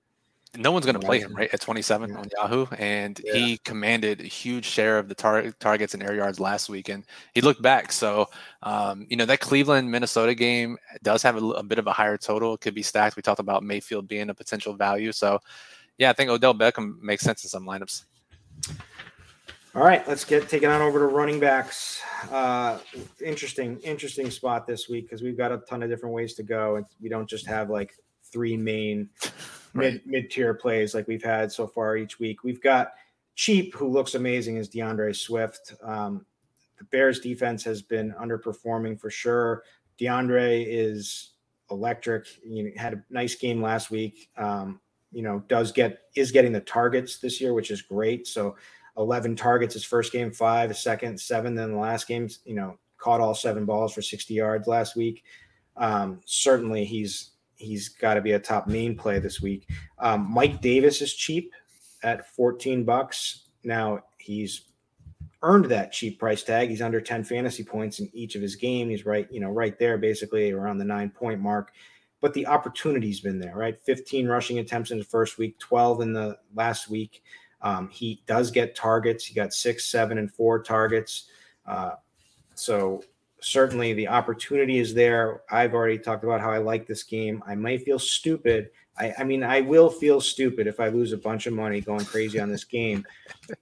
No 0.56 0.72
one's 0.72 0.86
going 0.86 0.98
to 0.98 1.06
play 1.06 1.20
him 1.20 1.34
right 1.34 1.52
at 1.52 1.60
27 1.60 2.10
yeah. 2.10 2.16
on 2.16 2.24
Yahoo, 2.36 2.66
and 2.78 3.20
yeah. 3.24 3.34
he 3.34 3.58
commanded 3.58 4.20
a 4.20 4.24
huge 4.24 4.64
share 4.64 4.98
of 4.98 5.08
the 5.08 5.14
tar- 5.14 5.50
targets 5.60 5.94
and 5.94 6.02
air 6.02 6.14
yards 6.14 6.40
last 6.40 6.68
week, 6.68 6.88
and 6.88 7.04
he 7.34 7.40
looked 7.40 7.62
back. 7.62 7.92
So, 7.92 8.26
um, 8.62 9.06
you 9.08 9.16
know, 9.16 9.26
that 9.26 9.40
Cleveland 9.40 9.90
Minnesota 9.90 10.34
game 10.34 10.76
does 11.02 11.22
have 11.22 11.42
a, 11.42 11.44
a, 11.46 11.62
bit 11.62 11.78
of 11.78 11.86
a 11.86 11.92
higher 11.92 12.16
total. 12.16 12.54
It 12.54 12.60
could 12.60 12.74
be 12.74 12.82
stacked. 12.82 13.16
We 13.16 13.22
talked 13.22 13.40
about 13.40 13.62
Mayfield 13.62 14.08
being 14.08 14.30
a 14.30 14.34
potential 14.34 14.74
value. 14.74 15.12
So, 15.12 15.40
yeah, 15.98 16.10
I 16.10 16.12
think 16.12 16.30
Odell 16.30 16.54
Beckham 16.54 17.00
makes 17.00 17.22
sense 17.22 17.44
in 17.44 17.50
some 17.50 17.66
lineups. 17.66 18.04
All 19.76 19.82
right, 19.82 20.06
let's 20.08 20.24
get 20.24 20.48
taken 20.48 20.70
on 20.70 20.80
over 20.80 21.00
to 21.00 21.06
running 21.06 21.38
backs. 21.38 22.00
Uh, 22.30 22.78
interesting, 23.22 23.78
interesting 23.80 24.30
spot 24.30 24.66
this 24.66 24.88
week 24.88 25.04
because 25.04 25.20
we've 25.20 25.36
got 25.36 25.52
a 25.52 25.58
ton 25.58 25.82
of 25.82 25.90
different 25.90 26.14
ways 26.14 26.32
to 26.34 26.42
go, 26.42 26.76
and 26.76 26.86
we 26.98 27.10
don't 27.10 27.28
just 27.28 27.46
have 27.46 27.68
like 27.68 27.92
three 28.32 28.56
main 28.56 29.10
mid 29.76 30.02
mid 30.06 30.30
tier 30.30 30.54
plays 30.54 30.94
like 30.94 31.08
we've 31.08 31.22
had 31.22 31.52
so 31.52 31.66
far 31.66 31.96
each 31.96 32.18
week. 32.18 32.44
We've 32.44 32.62
got 32.62 32.92
cheap, 33.34 33.74
who 33.74 33.88
looks 33.88 34.14
amazing, 34.14 34.56
is 34.56 34.68
DeAndre 34.68 35.14
Swift. 35.14 35.74
Um, 35.82 36.24
the 36.78 36.84
Bears 36.84 37.20
defense 37.20 37.62
has 37.64 37.82
been 37.82 38.14
underperforming 38.20 39.00
for 39.00 39.10
sure. 39.10 39.62
DeAndre 40.00 40.64
is 40.66 41.32
electric. 41.70 42.26
You 42.44 42.64
know, 42.64 42.70
had 42.76 42.94
a 42.94 43.04
nice 43.10 43.34
game 43.34 43.62
last 43.62 43.90
week. 43.90 44.30
Um, 44.36 44.80
you 45.12 45.22
know, 45.22 45.42
does 45.48 45.72
get 45.72 46.00
is 46.14 46.32
getting 46.32 46.52
the 46.52 46.60
targets 46.60 47.18
this 47.18 47.40
year, 47.40 47.54
which 47.54 47.70
is 47.70 47.82
great. 47.82 48.26
So 48.26 48.56
11 48.98 49.36
targets 49.36 49.74
his 49.74 49.84
first 49.84 50.12
game, 50.12 50.30
five, 50.30 50.76
second, 50.76 51.20
seven. 51.20 51.54
Then 51.54 51.72
the 51.72 51.78
last 51.78 52.08
game, 52.08 52.28
you 52.44 52.54
know, 52.54 52.78
caught 52.98 53.20
all 53.20 53.34
seven 53.34 53.64
balls 53.64 53.94
for 53.94 54.02
60 54.02 54.32
yards 54.34 54.66
last 54.66 54.96
week. 54.96 55.24
Um, 55.76 56.20
certainly 56.24 56.84
he's 56.84 57.32
he's 57.56 57.88
got 57.88 58.14
to 58.14 58.20
be 58.20 58.32
a 58.32 58.38
top 58.38 58.66
main 58.66 58.96
play 58.96 59.18
this 59.18 59.40
week. 59.40 59.68
Um, 59.98 60.30
Mike 60.30 60.60
Davis 60.60 61.02
is 61.02 61.14
cheap 61.14 61.52
at 62.02 62.30
14 62.34 62.84
bucks. 62.84 63.46
Now 63.64 64.00
he's 64.18 64.62
earned 65.42 65.66
that 65.66 65.92
cheap 65.92 66.18
price 66.18 66.42
tag. 66.42 66.68
He's 66.68 66.82
under 66.82 67.00
10 67.00 67.24
fantasy 67.24 67.64
points 67.64 68.00
in 68.00 68.10
each 68.12 68.34
of 68.34 68.42
his 68.42 68.56
game. 68.56 68.90
He's 68.90 69.06
right, 69.06 69.26
you 69.30 69.40
know, 69.40 69.50
right 69.50 69.78
there, 69.78 69.98
basically 69.98 70.52
around 70.52 70.78
the 70.78 70.84
nine 70.84 71.10
point 71.10 71.40
mark. 71.40 71.72
But 72.20 72.32
the 72.34 72.46
opportunity's 72.46 73.20
been 73.20 73.38
there, 73.38 73.54
right? 73.54 73.78
15 73.84 74.26
rushing 74.26 74.58
attempts 74.58 74.90
in 74.90 74.98
the 74.98 75.04
first 75.04 75.38
week, 75.38 75.58
12 75.58 76.00
in 76.00 76.12
the 76.12 76.38
last 76.54 76.88
week. 76.88 77.22
Um, 77.60 77.88
he 77.88 78.22
does 78.26 78.50
get 78.50 78.74
targets. 78.74 79.24
He 79.24 79.34
got 79.34 79.52
six, 79.52 79.84
seven, 79.88 80.18
and 80.18 80.32
four 80.32 80.62
targets. 80.62 81.28
Uh, 81.66 81.92
so 82.54 83.02
certainly 83.46 83.92
the 83.92 84.08
opportunity 84.08 84.78
is 84.78 84.92
there. 84.92 85.42
I've 85.50 85.72
already 85.72 85.98
talked 85.98 86.24
about 86.24 86.40
how 86.40 86.50
I 86.50 86.58
like 86.58 86.86
this 86.86 87.04
game. 87.04 87.42
I 87.46 87.54
might 87.54 87.82
feel 87.82 87.98
stupid. 87.98 88.70
I, 88.98 89.14
I, 89.18 89.24
mean, 89.24 89.44
I 89.44 89.60
will 89.60 89.88
feel 89.88 90.20
stupid 90.20 90.66
if 90.66 90.80
I 90.80 90.88
lose 90.88 91.12
a 91.12 91.16
bunch 91.18 91.46
of 91.46 91.52
money 91.52 91.80
going 91.80 92.04
crazy 92.04 92.40
on 92.40 92.50
this 92.50 92.64
game, 92.64 93.06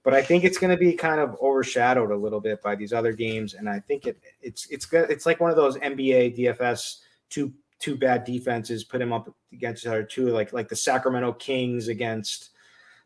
but 0.03 0.13
I 0.13 0.23
think 0.23 0.43
it's 0.43 0.57
going 0.57 0.71
to 0.71 0.77
be 0.77 0.93
kind 0.93 1.19
of 1.19 1.37
overshadowed 1.41 2.09
a 2.09 2.15
little 2.15 2.39
bit 2.39 2.63
by 2.63 2.73
these 2.73 2.93
other 2.93 3.11
games, 3.13 3.53
and 3.53 3.69
I 3.69 3.79
think 3.79 4.07
it 4.07 4.17
it's 4.41 4.65
it's 4.71 4.87
it's 4.91 5.25
like 5.25 5.39
one 5.39 5.51
of 5.51 5.57
those 5.57 5.77
NBA 5.77 6.37
DFS 6.37 7.01
two 7.29 7.53
two 7.79 7.97
bad 7.97 8.23
defenses 8.23 8.85
put 8.85 9.01
him 9.01 9.11
up 9.11 9.29
against 9.51 9.83
each 9.83 9.87
other 9.87 10.03
too, 10.03 10.29
like 10.29 10.53
like 10.53 10.69
the 10.69 10.75
Sacramento 10.75 11.33
Kings 11.33 11.89
against 11.89 12.51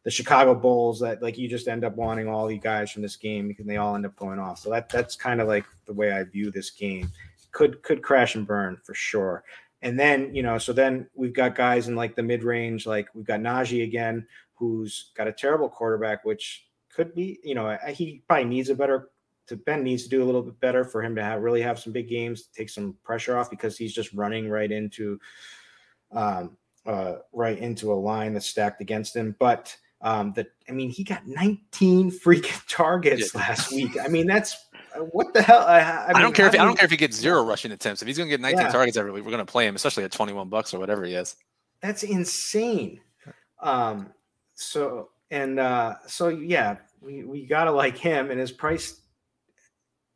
the 0.03 0.11
Chicago 0.11 0.55
Bulls 0.55 0.99
that 1.01 1.21
like 1.21 1.37
you 1.37 1.47
just 1.49 1.67
end 1.67 1.83
up 1.83 1.95
wanting 1.95 2.27
all 2.27 2.47
the 2.47 2.57
guys 2.57 2.91
from 2.91 3.01
this 3.01 3.17
game 3.17 3.47
because 3.47 3.65
they 3.65 3.77
all 3.77 3.95
end 3.95 4.05
up 4.05 4.15
going 4.15 4.39
off. 4.39 4.59
So 4.59 4.69
that 4.69 4.89
that's 4.89 5.15
kind 5.15 5.41
of 5.41 5.47
like 5.47 5.65
the 5.85 5.93
way 5.93 6.11
I 6.11 6.23
view 6.23 6.51
this 6.51 6.69
game. 6.69 7.11
Could 7.51 7.81
could 7.83 8.01
crash 8.01 8.35
and 8.35 8.47
burn 8.47 8.77
for 8.83 8.93
sure. 8.93 9.43
And 9.81 9.99
then 9.99 10.33
you 10.33 10.43
know, 10.43 10.57
so 10.57 10.71
then 10.71 11.07
we've 11.15 11.33
got 11.33 11.55
guys 11.55 11.87
in 11.87 11.95
like 11.95 12.15
the 12.15 12.23
mid 12.23 12.43
range, 12.43 12.85
like 12.85 13.09
we've 13.13 13.25
got 13.25 13.41
Najee 13.41 13.83
again, 13.83 14.25
who's 14.53 15.11
got 15.15 15.27
a 15.27 15.33
terrible 15.33 15.69
quarterback, 15.69 16.23
which 16.23 16.65
could 16.93 17.13
be 17.13 17.39
you 17.43 17.55
know 17.55 17.77
he 17.89 18.23
probably 18.27 18.45
needs 18.45 18.69
a 18.69 18.75
better. 18.75 19.09
To 19.47 19.55
Ben 19.55 19.83
needs 19.83 20.03
to 20.03 20.09
do 20.09 20.21
a 20.21 20.25
little 20.25 20.43
bit 20.43 20.59
better 20.59 20.83
for 20.83 21.01
him 21.01 21.15
to 21.15 21.23
have 21.23 21.41
really 21.41 21.61
have 21.61 21.79
some 21.79 21.91
big 21.91 22.07
games, 22.07 22.49
take 22.55 22.69
some 22.69 22.95
pressure 23.03 23.35
off 23.35 23.49
because 23.49 23.75
he's 23.79 23.95
just 23.95 24.13
running 24.13 24.47
right 24.47 24.71
into, 24.71 25.19
um, 26.11 26.55
uh, 26.85 27.15
right 27.33 27.57
into 27.57 27.91
a 27.91 27.95
line 27.95 28.33
that's 28.33 28.45
stacked 28.45 28.79
against 28.79 29.15
him. 29.15 29.35
But 29.39 29.75
um, 30.01 30.33
that 30.33 30.47
I 30.67 30.71
mean, 30.71 30.89
he 30.89 31.03
got 31.03 31.27
19 31.27 32.11
freaking 32.11 32.61
targets 32.69 33.33
yeah. 33.33 33.39
last 33.39 33.71
week. 33.71 33.91
I 34.03 34.07
mean, 34.07 34.27
that's 34.27 34.55
uh, 34.95 34.99
what 34.99 35.33
the 35.33 35.41
hell. 35.41 35.61
I, 35.61 35.79
I, 35.79 36.07
mean, 36.07 36.15
I 36.15 36.21
don't 36.21 36.33
care 36.33 36.47
if 36.47 36.53
I 36.53 36.57
don't 36.57 36.75
care 36.75 36.85
if 36.85 36.91
he 36.91 36.97
gets 36.97 37.17
zero 37.17 37.43
rushing 37.43 37.71
attempts. 37.71 38.01
If 38.01 38.07
he's 38.07 38.17
going 38.17 38.29
to 38.29 38.33
get 38.33 38.41
19 38.41 38.59
yeah. 38.59 38.71
targets 38.71 38.97
every 38.97 39.11
week, 39.11 39.23
we're 39.23 39.31
going 39.31 39.45
to 39.45 39.51
play 39.51 39.67
him, 39.67 39.75
especially 39.75 40.03
at 40.03 40.11
21 40.11 40.49
bucks 40.49 40.73
or 40.73 40.79
whatever 40.79 41.03
he 41.03 41.15
is. 41.15 41.35
That's 41.81 42.03
insane. 42.03 43.01
Um, 43.61 44.13
so 44.55 45.09
and 45.31 45.59
uh, 45.59 45.95
so 46.07 46.29
yeah, 46.29 46.77
we 47.01 47.23
we 47.23 47.45
gotta 47.45 47.71
like 47.71 47.97
him, 47.97 48.31
and 48.31 48.39
his 48.39 48.51
price 48.51 49.01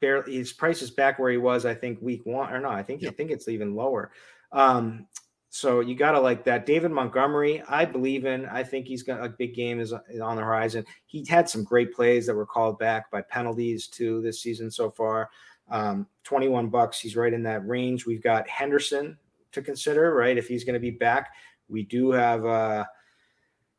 barely 0.01 0.35
his 0.35 0.51
price 0.51 0.81
is 0.81 0.91
back 0.91 1.19
where 1.19 1.31
he 1.31 1.37
was. 1.37 1.65
I 1.65 1.73
think 1.73 2.01
week 2.01 2.25
one 2.25 2.51
or 2.51 2.59
no, 2.59 2.69
I 2.69 2.83
think 2.83 3.01
yep. 3.01 3.13
I 3.13 3.15
think 3.15 3.31
it's 3.31 3.47
even 3.47 3.75
lower. 3.75 4.11
Um, 4.51 5.07
so 5.55 5.81
you 5.81 5.93
got 5.93 6.13
to 6.13 6.19
like 6.19 6.43
that. 6.45 6.65
David 6.65 6.89
Montgomery, 6.89 7.61
I 7.69 7.85
believe 7.85 8.25
in. 8.25 8.47
I 8.47 8.63
think 8.63 8.87
he's 8.87 9.03
got 9.03 9.23
a 9.23 9.29
big 9.29 9.53
game 9.53 9.79
is, 9.79 9.93
on 9.93 10.35
the 10.35 10.41
horizon. 10.41 10.83
He 11.05 11.23
had 11.29 11.47
some 11.47 11.63
great 11.63 11.93
plays 11.93 12.25
that 12.25 12.33
were 12.33 12.47
called 12.47 12.79
back 12.79 13.11
by 13.11 13.21
penalties 13.21 13.85
too 13.85 14.19
this 14.23 14.41
season 14.41 14.71
so 14.71 14.89
far. 14.89 15.29
Um, 15.69 16.07
21 16.23 16.69
bucks. 16.69 16.99
He's 16.99 17.15
right 17.15 17.31
in 17.31 17.43
that 17.43 17.67
range. 17.67 18.07
We've 18.07 18.23
got 18.23 18.49
Henderson 18.49 19.15
to 19.51 19.61
consider, 19.61 20.15
right? 20.15 20.39
If 20.39 20.47
he's 20.47 20.63
going 20.63 20.73
to 20.73 20.79
be 20.79 20.89
back, 20.89 21.29
we 21.69 21.83
do 21.83 22.09
have, 22.09 22.43
uh, 22.47 22.85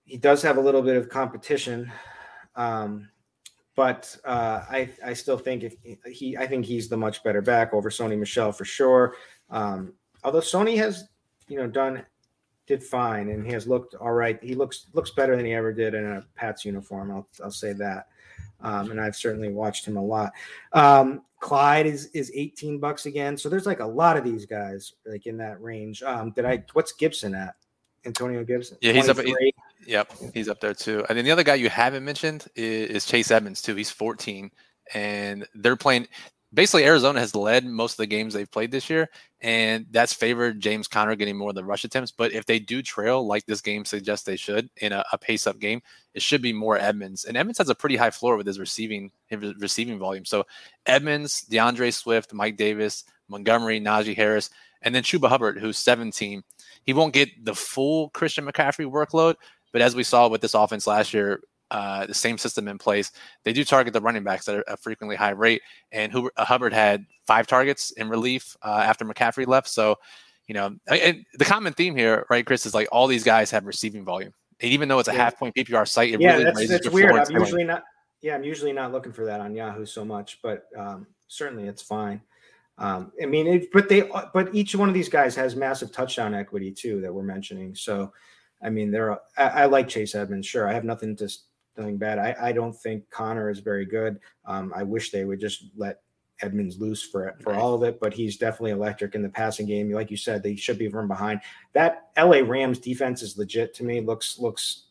he 0.05 0.17
does 0.17 0.43
have 0.43 0.59
a 0.59 0.61
little 0.63 0.83
bit 0.83 0.97
of 0.97 1.09
competition. 1.09 1.91
Um, 2.55 3.09
but 3.75 4.17
uh, 4.25 4.63
I, 4.71 4.91
I 5.05 5.13
still 5.13 5.39
think 5.39 5.65
if 5.65 5.75
he, 6.07 6.37
I 6.37 6.47
think 6.47 6.67
he's 6.67 6.89
the 6.89 6.97
much 6.97 7.25
better 7.25 7.43
back 7.43 7.75
over 7.75 7.91
Sony 7.91 8.17
Michel 8.17 8.53
for 8.53 8.65
sure. 8.65 9.17
Um, 9.51 9.95
although 10.23 10.39
Sony 10.39 10.77
has 10.77 11.09
you 11.49 11.57
know, 11.57 11.67
done 11.67 12.05
did 12.67 12.83
fine, 12.83 13.29
and 13.29 13.47
he 13.47 13.53
has 13.53 13.67
looked 13.67 13.95
all 13.95 14.13
right. 14.13 14.43
He 14.43 14.55
looks 14.55 14.87
looks 14.95 15.11
better 15.11 15.37
than 15.37 15.45
he 15.45 15.53
ever 15.53 15.73
did 15.73 15.95
in 15.95 16.05
a 16.05 16.25
Pats 16.35 16.65
uniform. 16.65 17.11
I'll 17.11 17.29
I'll 17.43 17.51
say 17.51 17.73
that. 17.75 18.09
Um, 18.61 18.91
and 18.91 19.01
I've 19.01 19.17
certainly 19.17 19.51
watched 19.51 19.87
him 19.87 19.97
a 19.97 20.03
lot. 20.03 20.33
Um, 20.73 21.23
Clyde 21.41 21.87
is 21.87 22.07
is 22.15 22.33
18 22.35 22.79
bucks 22.79 23.07
again. 23.07 23.37
So 23.37 23.49
there's 23.49 23.67
like 23.67 23.81
a 23.81 23.87
lot 23.87 24.17
of 24.17 24.25
these 24.25 24.47
guys 24.47 24.95
like 25.05 25.27
in 25.27 25.37
that 25.39 25.61
range. 25.61 26.03
Um, 26.03 26.31
did 26.31 26.47
I 26.47 26.65
what's 26.73 26.93
Gibson 26.93 27.35
at? 27.35 27.55
Antonio 28.07 28.45
Gibson. 28.45 28.77
Yeah, 28.81 28.93
he's 28.93 29.07
23? 29.07 29.33
up. 29.33 29.39
He, 29.39 29.93
yep, 29.93 30.13
he's 30.35 30.49
up 30.49 30.61
there 30.61 30.75
too. 30.75 31.05
And 31.09 31.17
then 31.17 31.25
the 31.25 31.31
other 31.31 31.43
guy 31.43 31.55
you 31.55 31.69
haven't 31.69 32.05
mentioned 32.05 32.47
is, 32.55 32.91
is 32.91 33.07
Chase 33.07 33.31
Edmonds 33.31 33.63
too. 33.63 33.75
He's 33.75 33.91
14, 33.91 34.51
and 34.95 35.47
they're 35.55 35.77
playing 35.77 36.09
basically 36.55 36.85
Arizona 36.85 37.21
has 37.21 37.35
led 37.35 37.67
most 37.67 37.95
of 37.95 37.97
the 37.99 38.07
games 38.07 38.33
they've 38.33 38.51
played 38.51 38.71
this 38.71 38.89
year, 38.89 39.11
and 39.41 39.87
that's 39.91 40.13
favored 40.13 40.61
James 40.61 40.89
Conner 40.89 41.17
getting 41.17 41.37
more 41.37 41.51
of 41.51 41.55
the 41.55 41.65
rush 41.65 41.85
attempts. 41.85 42.13
But 42.13 42.33
if 42.33 42.47
they 42.47 42.59
do 42.59 42.81
trail, 42.81 43.27
like 43.27 43.45
this 43.45 43.61
game 43.61 43.85
suggests 43.85 44.25
they 44.25 44.37
should 44.37 44.71
in 44.77 44.93
a, 44.93 45.05
a 45.13 45.19
pace 45.19 45.47
up 45.47 45.59
game, 45.59 45.83
it 46.15 46.23
should 46.23 46.41
be 46.41 46.53
more 46.53 46.79
Edmonds. 46.79 47.25
And 47.25 47.37
Edmonds 47.37 47.59
has 47.59 47.69
a 47.69 47.75
pretty 47.75 47.97
high 47.97 48.11
floor 48.11 48.37
with 48.37 48.47
his 48.47 48.59
receiving 48.59 49.11
his 49.27 49.55
receiving 49.59 49.99
volume. 49.99 50.25
So 50.25 50.45
Edmonds, 50.87 51.45
DeAndre 51.51 51.93
Swift, 51.93 52.33
Mike 52.33 52.57
Davis, 52.57 53.05
Montgomery, 53.29 53.81
Najee 53.81 54.17
Harris, 54.17 54.51
and 54.83 54.95
then 54.95 55.03
Chuba 55.03 55.29
Hubbard, 55.29 55.59
who's 55.59 55.79
17. 55.79 56.43
He 56.85 56.93
won't 56.93 57.15
get 57.15 57.45
the 57.45 57.55
full 57.55 58.11
Christian 58.11 58.47
McCaffrey 58.47 58.91
workload, 58.91 59.35
but 59.73 59.83
as 59.83 59.97
we 59.97 60.05
saw 60.05 60.29
with 60.29 60.41
this 60.41 60.55
offense 60.55 60.87
last 60.87 61.13
year, 61.13 61.41
uh, 61.75 62.07
the 62.07 62.15
same 62.15 62.39
system 62.39 62.69
in 62.69 62.79
place. 62.79 63.11
They 63.43 63.53
do 63.53 63.65
target 63.65 63.93
the 63.93 64.01
running 64.01 64.23
backs 64.23 64.49
at 64.49 64.63
a 64.69 64.77
frequently 64.77 65.17
high 65.17 65.31
rate. 65.31 65.61
And 65.91 66.13
Huber, 66.13 66.31
uh, 66.37 66.45
Hubbard 66.45 66.73
had 66.73 67.05
five 67.27 67.49
targets 67.49 67.91
in 67.91 68.09
relief 68.09 68.57
uh, 68.63 68.85
after 68.87 69.05
McCaffrey 69.05 69.45
left. 69.45 69.67
So, 69.69 69.97
you 70.47 70.55
know, 70.55 70.77
and 70.87 71.27
the 71.35 71.45
common 71.45 71.73
theme 71.73 71.97
here, 71.97 72.27
right, 72.31 72.47
Chris, 72.47 72.65
is 72.65 72.75
like 72.75 72.87
all 72.93 73.09
these 73.09 73.25
guys 73.25 73.51
have 73.51 73.67
receiving 73.67 74.05
volume. 74.05 74.33
And 74.61 74.71
even 74.71 74.89
though 74.89 75.01
it's 75.01 75.09
a 75.09 75.13
yeah. 75.13 75.25
half 75.25 75.37
point 75.37 75.57
PPR 75.57 75.89
site, 75.89 76.15
it 76.15 76.21
yeah, 76.21 76.35
really 76.35 76.45
that's, 76.45 76.85
that's 76.85 76.91
weird. 76.91 77.11
I'm 77.11 77.37
usually 77.37 77.65
not. 77.65 77.83
Yeah, 78.23 78.37
I'm 78.37 78.45
usually 78.45 78.73
not 78.73 78.93
looking 78.93 79.13
for 79.13 79.25
that 79.25 79.41
on 79.41 79.53
Yahoo 79.53 79.85
so 79.85 80.05
much, 80.05 80.39
but 80.45 80.67
um, 80.79 81.09
certainly 81.27 81.67
it's 81.67 81.83
fine. 81.83 82.21
Um, 82.79 83.11
I 83.21 83.27
mean, 83.27 83.49
it, 83.49 83.73
but 83.73 83.89
they, 83.89 84.09
but 84.33 84.55
each 84.55 84.77
one 84.77 84.89
of 84.89 84.95
these 84.95 85.09
guys 85.09 85.35
has 85.35 85.57
massive 85.57 85.91
touchdown 85.91 86.35
equity 86.35 86.71
too 86.71 87.01
that 87.01 87.13
we're 87.13 87.25
mentioning. 87.25 87.75
So, 87.75 88.13
I 88.63 88.71
mean, 88.71 88.93
they're. 88.93 89.19
I, 89.37 89.49
I 89.63 89.65
like 89.67 89.89
Chase 89.89 90.15
Edmonds. 90.15 90.47
Sure, 90.47 90.69
I 90.69 90.73
have 90.73 90.85
nothing 90.85 91.17
to 91.17 91.29
nothing 91.77 91.99
bad. 91.99 92.19
I, 92.19 92.37
I 92.41 92.53
don't 92.53 92.75
think 92.75 93.09
Conner 93.11 93.51
is 93.51 93.61
very 93.61 93.87
good. 93.87 94.19
Um, 94.45 94.73
I 94.75 94.83
wish 94.83 95.11
they 95.11 95.25
would 95.25 95.41
just 95.41 95.67
let 95.77 96.01
Edmonds 96.41 96.79
loose 96.79 97.03
for 97.03 97.37
for 97.41 97.53
right. 97.53 97.61
all 97.61 97.75
of 97.75 97.83
it, 97.83 98.01
but 98.01 98.13
he's 98.13 98.37
definitely 98.37 98.73
electric 98.73 99.15
in 99.15 99.23
the 99.23 99.29
passing 99.29 99.67
game. 99.67 99.91
Like 99.91 100.11
you 100.11 100.17
said, 100.17 100.43
they 100.43 100.57
should 100.57 100.79
be 100.79 100.91
from 100.91 101.09
behind. 101.09 101.41
That 101.73 102.09
LA 102.17 102.39
Rams 102.39 102.79
defense 102.79 103.23
is 103.23 103.39
legit 103.39 103.75
to 103.75 103.85
me. 103.85 104.01
Looks 104.01 104.39
looks 104.39 104.87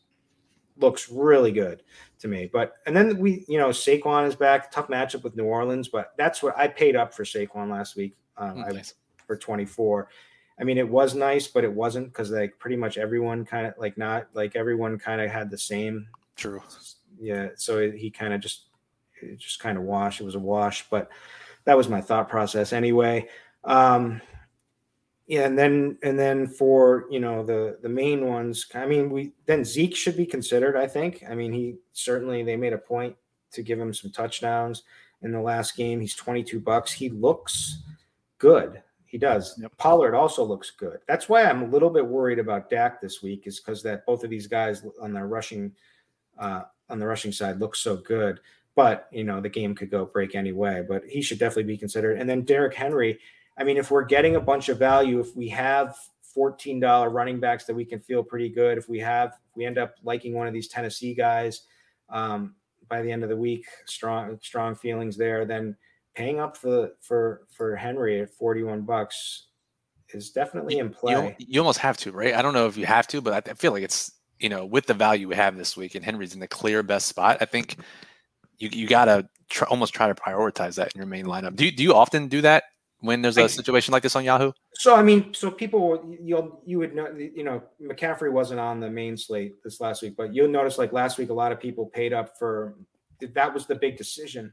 looks 0.76 1.08
really 1.08 1.52
good 1.52 1.82
to 2.20 2.28
me. 2.28 2.48
But 2.52 2.74
and 2.86 2.96
then 2.96 3.18
we, 3.18 3.44
you 3.48 3.58
know, 3.58 3.68
Saquon 3.68 4.26
is 4.26 4.34
back. 4.34 4.70
Tough 4.70 4.88
matchup 4.88 5.22
with 5.22 5.36
New 5.36 5.44
Orleans, 5.44 5.88
but 5.88 6.12
that's 6.16 6.42
what 6.42 6.56
I 6.56 6.68
paid 6.68 6.96
up 6.96 7.14
for 7.14 7.24
Saquon 7.24 7.70
last 7.70 7.96
week. 7.96 8.14
Um, 8.36 8.60
nice. 8.60 8.94
I, 9.18 9.24
for 9.26 9.36
24. 9.36 10.08
I 10.58 10.64
mean, 10.64 10.78
it 10.78 10.88
was 10.88 11.14
nice, 11.14 11.48
but 11.48 11.64
it 11.64 11.72
wasn't 11.72 12.08
because 12.08 12.30
like 12.30 12.58
pretty 12.58 12.76
much 12.76 12.96
everyone 12.96 13.44
kind 13.44 13.66
of 13.66 13.74
like 13.78 13.98
not 13.98 14.28
like 14.34 14.54
everyone 14.56 14.98
kind 14.98 15.20
of 15.20 15.30
had 15.30 15.50
the 15.50 15.58
same. 15.58 16.06
True. 16.36 16.62
Yeah. 17.18 17.48
So 17.56 17.90
he 17.90 18.10
kind 18.10 18.32
of 18.32 18.40
just 18.40 18.66
it 19.22 19.38
just 19.38 19.60
kind 19.60 19.78
of 19.78 19.84
wash. 19.84 20.20
It 20.20 20.24
was 20.24 20.34
a 20.34 20.40
wash, 20.40 20.88
but 20.90 21.08
that 21.64 21.76
was 21.76 21.88
my 21.88 22.00
thought 22.00 22.28
process 22.28 22.72
anyway. 22.72 23.28
Um, 23.64 24.20
yeah, 25.26 25.46
and 25.46 25.58
then 25.58 25.96
and 26.02 26.18
then 26.18 26.46
for 26.46 27.06
you 27.10 27.18
know 27.18 27.42
the 27.42 27.78
the 27.80 27.88
main 27.88 28.26
ones, 28.26 28.66
I 28.74 28.84
mean, 28.86 29.08
we 29.08 29.32
then 29.46 29.64
Zeke 29.64 29.96
should 29.96 30.16
be 30.16 30.26
considered. 30.26 30.76
I 30.76 30.86
think. 30.86 31.24
I 31.28 31.34
mean, 31.34 31.52
he 31.52 31.76
certainly 31.92 32.42
they 32.42 32.56
made 32.56 32.74
a 32.74 32.78
point 32.78 33.16
to 33.52 33.62
give 33.62 33.80
him 33.80 33.94
some 33.94 34.10
touchdowns 34.10 34.82
in 35.22 35.32
the 35.32 35.40
last 35.40 35.76
game. 35.76 36.00
He's 36.00 36.14
twenty 36.14 36.44
two 36.44 36.60
bucks. 36.60 36.92
He 36.92 37.08
looks 37.08 37.82
good. 38.38 38.82
He 39.06 39.16
does. 39.16 39.56
Yep. 39.58 39.76
Pollard 39.78 40.14
also 40.14 40.44
looks 40.44 40.72
good. 40.72 40.98
That's 41.06 41.28
why 41.28 41.44
I'm 41.44 41.62
a 41.62 41.68
little 41.68 41.88
bit 41.88 42.04
worried 42.04 42.40
about 42.40 42.68
Dak 42.68 43.00
this 43.00 43.22
week, 43.22 43.46
is 43.46 43.60
because 43.60 43.82
that 43.84 44.04
both 44.04 44.24
of 44.24 44.30
these 44.30 44.48
guys 44.48 44.84
on 45.00 45.14
the 45.14 45.24
rushing 45.24 45.72
uh, 46.38 46.62
on 46.88 46.98
the 46.98 47.06
rushing 47.06 47.32
side 47.32 47.60
looks 47.60 47.80
so 47.80 47.96
good. 47.96 48.40
But 48.76 49.08
you 49.12 49.24
know 49.24 49.40
the 49.40 49.48
game 49.48 49.74
could 49.74 49.90
go 49.90 50.04
break 50.04 50.34
anyway. 50.34 50.84
But 50.86 51.04
he 51.06 51.22
should 51.22 51.38
definitely 51.38 51.72
be 51.72 51.78
considered. 51.78 52.18
And 52.18 52.28
then 52.28 52.42
Derrick 52.42 52.74
Henry. 52.74 53.18
I 53.56 53.62
mean, 53.62 53.76
if 53.76 53.92
we're 53.92 54.04
getting 54.04 54.34
a 54.34 54.40
bunch 54.40 54.68
of 54.68 54.80
value, 54.80 55.20
if 55.20 55.36
we 55.36 55.48
have 55.50 55.96
$14 56.36 57.12
running 57.12 57.38
backs 57.38 57.66
that 57.66 57.74
we 57.74 57.84
can 57.84 58.00
feel 58.00 58.24
pretty 58.24 58.48
good, 58.48 58.78
if 58.78 58.88
we 58.88 58.98
have, 58.98 59.28
if 59.28 59.56
we 59.56 59.64
end 59.64 59.78
up 59.78 59.94
liking 60.02 60.34
one 60.34 60.48
of 60.48 60.52
these 60.52 60.66
Tennessee 60.66 61.14
guys 61.14 61.62
um, 62.08 62.56
by 62.88 63.00
the 63.00 63.12
end 63.12 63.22
of 63.22 63.28
the 63.28 63.36
week, 63.36 63.66
strong, 63.86 64.40
strong 64.42 64.74
feelings 64.74 65.16
there, 65.16 65.44
then 65.44 65.76
paying 66.14 66.40
up 66.40 66.56
for 66.56 66.90
for 67.00 67.42
for 67.50 67.76
Henry 67.76 68.20
at 68.20 68.30
41 68.30 68.82
bucks 68.82 69.46
is 70.10 70.30
definitely 70.30 70.78
in 70.78 70.90
play. 70.90 71.36
You, 71.38 71.46
you, 71.46 71.60
almost 71.60 71.80
have 71.80 71.96
to, 71.98 72.12
right? 72.12 72.34
I 72.34 72.42
don't 72.42 72.54
know 72.54 72.66
if 72.66 72.76
you 72.76 72.86
have 72.86 73.06
to, 73.08 73.20
but 73.20 73.48
I 73.48 73.54
feel 73.54 73.72
like 73.72 73.82
it's 73.82 74.12
you 74.44 74.50
know 74.50 74.66
with 74.66 74.84
the 74.84 74.92
value 74.92 75.26
we 75.26 75.34
have 75.34 75.56
this 75.56 75.74
week 75.74 75.94
and 75.94 76.04
Henry's 76.04 76.34
in 76.34 76.40
the 76.40 76.46
clear 76.46 76.82
best 76.82 77.08
spot. 77.08 77.38
I 77.40 77.46
think 77.46 77.78
you 78.58 78.68
you 78.70 78.86
gotta 78.86 79.26
try, 79.48 79.66
almost 79.68 79.94
try 79.94 80.06
to 80.06 80.14
prioritize 80.14 80.74
that 80.74 80.92
in 80.94 80.98
your 80.98 81.06
main 81.06 81.24
lineup. 81.24 81.56
Do 81.56 81.64
you, 81.64 81.72
do 81.72 81.82
you 81.82 81.94
often 81.94 82.28
do 82.28 82.42
that 82.42 82.64
when 83.00 83.22
there's 83.22 83.38
a 83.38 83.48
situation 83.48 83.92
like 83.92 84.02
this 84.02 84.14
on 84.14 84.22
Yahoo? 84.22 84.52
So 84.74 84.94
I 84.94 85.02
mean, 85.02 85.32
so 85.32 85.50
people 85.50 86.14
you'll 86.20 86.60
you 86.66 86.78
would 86.78 86.94
know 86.94 87.08
you 87.16 87.42
know 87.42 87.62
McCaffrey 87.82 88.30
wasn't 88.30 88.60
on 88.60 88.80
the 88.80 88.90
main 88.90 89.16
slate 89.16 89.62
this 89.64 89.80
last 89.80 90.02
week, 90.02 90.14
but 90.14 90.34
you'll 90.34 90.48
notice 90.48 90.76
like 90.76 90.92
last 90.92 91.16
week 91.16 91.30
a 91.30 91.34
lot 91.34 91.50
of 91.50 91.58
people 91.58 91.86
paid 91.86 92.12
up 92.12 92.38
for 92.38 92.74
that 93.20 93.54
was 93.54 93.64
the 93.64 93.74
big 93.74 93.96
decision 93.96 94.52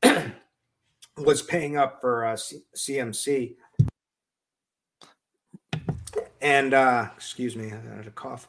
was 1.16 1.42
paying 1.42 1.76
up 1.76 2.00
for 2.00 2.24
uh, 2.24 2.36
C- 2.36 2.62
CMC. 2.76 3.56
And 6.40 6.72
uh, 6.72 7.08
excuse 7.16 7.56
me, 7.56 7.72
I 7.72 7.96
had 7.96 8.06
a 8.06 8.10
cough. 8.10 8.46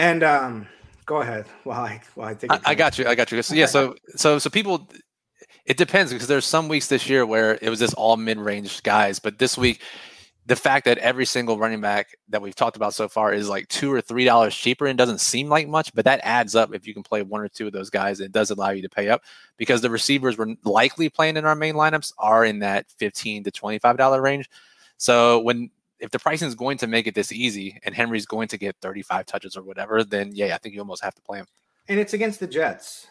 And 0.00 0.22
um, 0.22 0.66
go 1.04 1.20
ahead 1.20 1.44
while 1.64 1.82
I 1.82 2.00
while 2.14 2.28
I 2.28 2.34
take. 2.34 2.50
I, 2.50 2.60
I 2.64 2.74
got 2.74 2.98
you. 2.98 3.06
I 3.06 3.14
got 3.14 3.30
you. 3.30 3.42
So, 3.42 3.54
yeah. 3.54 3.66
So 3.66 3.94
so 4.16 4.38
so 4.38 4.48
people. 4.48 4.88
It 5.66 5.76
depends 5.76 6.10
because 6.10 6.26
there's 6.26 6.46
some 6.46 6.68
weeks 6.68 6.88
this 6.88 7.08
year 7.08 7.26
where 7.26 7.58
it 7.60 7.68
was 7.68 7.78
just 7.78 7.94
all 7.94 8.16
mid-range 8.16 8.82
guys, 8.82 9.20
but 9.20 9.38
this 9.38 9.58
week 9.58 9.82
the 10.46 10.56
fact 10.56 10.84
that 10.86 10.98
every 10.98 11.26
single 11.26 11.58
running 11.58 11.80
back 11.80 12.08
that 12.28 12.42
we've 12.42 12.56
talked 12.56 12.76
about 12.76 12.92
so 12.92 13.08
far 13.08 13.32
is 13.32 13.48
like 13.48 13.68
two 13.68 13.92
or 13.92 14.00
three 14.00 14.24
dollars 14.24 14.54
cheaper 14.54 14.86
and 14.86 14.98
doesn't 14.98 15.20
seem 15.20 15.48
like 15.48 15.68
much, 15.68 15.94
but 15.94 16.04
that 16.06 16.18
adds 16.24 16.56
up 16.56 16.74
if 16.74 16.88
you 16.88 16.94
can 16.94 17.04
play 17.04 17.22
one 17.22 17.40
or 17.40 17.48
two 17.48 17.68
of 17.68 17.72
those 17.72 17.90
guys. 17.90 18.18
It 18.18 18.32
does 18.32 18.50
allow 18.50 18.70
you 18.70 18.82
to 18.82 18.88
pay 18.88 19.08
up 19.10 19.22
because 19.58 19.80
the 19.80 19.90
receivers 19.90 20.36
we're 20.36 20.56
likely 20.64 21.08
playing 21.08 21.36
in 21.36 21.44
our 21.44 21.54
main 21.54 21.74
lineups 21.74 22.12
are 22.18 22.44
in 22.44 22.60
that 22.60 22.90
fifteen 22.98 23.44
to 23.44 23.50
twenty-five 23.50 23.96
dollar 23.96 24.20
range. 24.20 24.50
So 24.96 25.40
when 25.40 25.70
if 26.00 26.10
the 26.10 26.18
pricing 26.18 26.48
is 26.48 26.54
going 26.54 26.78
to 26.78 26.86
make 26.86 27.06
it 27.06 27.14
this 27.14 27.32
easy 27.32 27.78
and 27.84 27.94
Henry's 27.94 28.26
going 28.26 28.48
to 28.48 28.58
get 28.58 28.76
35 28.82 29.26
touches 29.26 29.56
or 29.56 29.62
whatever, 29.62 30.02
then 30.02 30.30
yeah, 30.32 30.54
I 30.54 30.58
think 30.58 30.74
you 30.74 30.80
almost 30.80 31.04
have 31.04 31.14
to 31.14 31.22
play 31.22 31.38
him. 31.38 31.46
And 31.88 31.98
it's 31.98 32.14
against 32.14 32.40
the 32.40 32.46
Jets. 32.46 33.06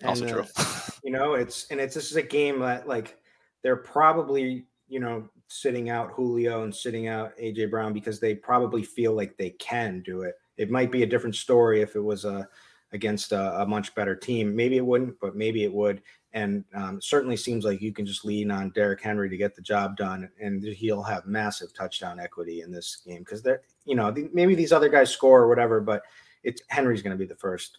And, 0.00 0.08
also 0.08 0.26
true. 0.26 0.44
Uh, 0.56 0.80
you 1.04 1.10
know, 1.10 1.34
it's 1.34 1.66
and 1.70 1.80
it's 1.80 1.94
this 1.94 2.10
is 2.10 2.16
a 2.16 2.22
game 2.22 2.60
that 2.60 2.88
like 2.88 3.18
they're 3.62 3.76
probably, 3.76 4.66
you 4.88 5.00
know, 5.00 5.28
sitting 5.48 5.90
out 5.90 6.12
Julio 6.12 6.64
and 6.64 6.74
sitting 6.74 7.08
out 7.08 7.36
AJ 7.38 7.70
Brown 7.70 7.92
because 7.92 8.20
they 8.20 8.34
probably 8.34 8.82
feel 8.82 9.14
like 9.14 9.36
they 9.36 9.50
can 9.50 10.02
do 10.02 10.22
it. 10.22 10.34
It 10.56 10.70
might 10.70 10.90
be 10.90 11.02
a 11.02 11.06
different 11.06 11.36
story 11.36 11.80
if 11.80 11.96
it 11.96 12.00
was 12.00 12.24
a 12.24 12.48
against 12.92 13.32
a, 13.32 13.60
a 13.60 13.66
much 13.66 13.94
better 13.94 14.14
team. 14.14 14.54
Maybe 14.54 14.76
it 14.76 14.86
wouldn't, 14.86 15.18
but 15.20 15.36
maybe 15.36 15.64
it 15.64 15.72
would. 15.72 16.02
And 16.34 16.64
um, 16.74 17.00
certainly 17.00 17.36
seems 17.36 17.64
like 17.64 17.80
you 17.80 17.92
can 17.92 18.04
just 18.04 18.24
lean 18.24 18.50
on 18.50 18.70
Derrick 18.70 19.00
Henry 19.00 19.30
to 19.30 19.36
get 19.36 19.54
the 19.54 19.62
job 19.62 19.96
done, 19.96 20.28
and 20.40 20.62
he'll 20.64 21.02
have 21.02 21.26
massive 21.26 21.72
touchdown 21.72 22.18
equity 22.18 22.60
in 22.60 22.72
this 22.72 22.96
game 23.06 23.20
because 23.20 23.40
they're, 23.40 23.62
you 23.84 23.94
know, 23.94 24.12
maybe 24.32 24.56
these 24.56 24.72
other 24.72 24.88
guys 24.88 25.10
score 25.10 25.40
or 25.40 25.48
whatever, 25.48 25.80
but 25.80 26.02
it's 26.42 26.60
Henry's 26.68 27.02
going 27.02 27.16
to 27.16 27.18
be 27.18 27.26
the 27.26 27.36
first 27.36 27.78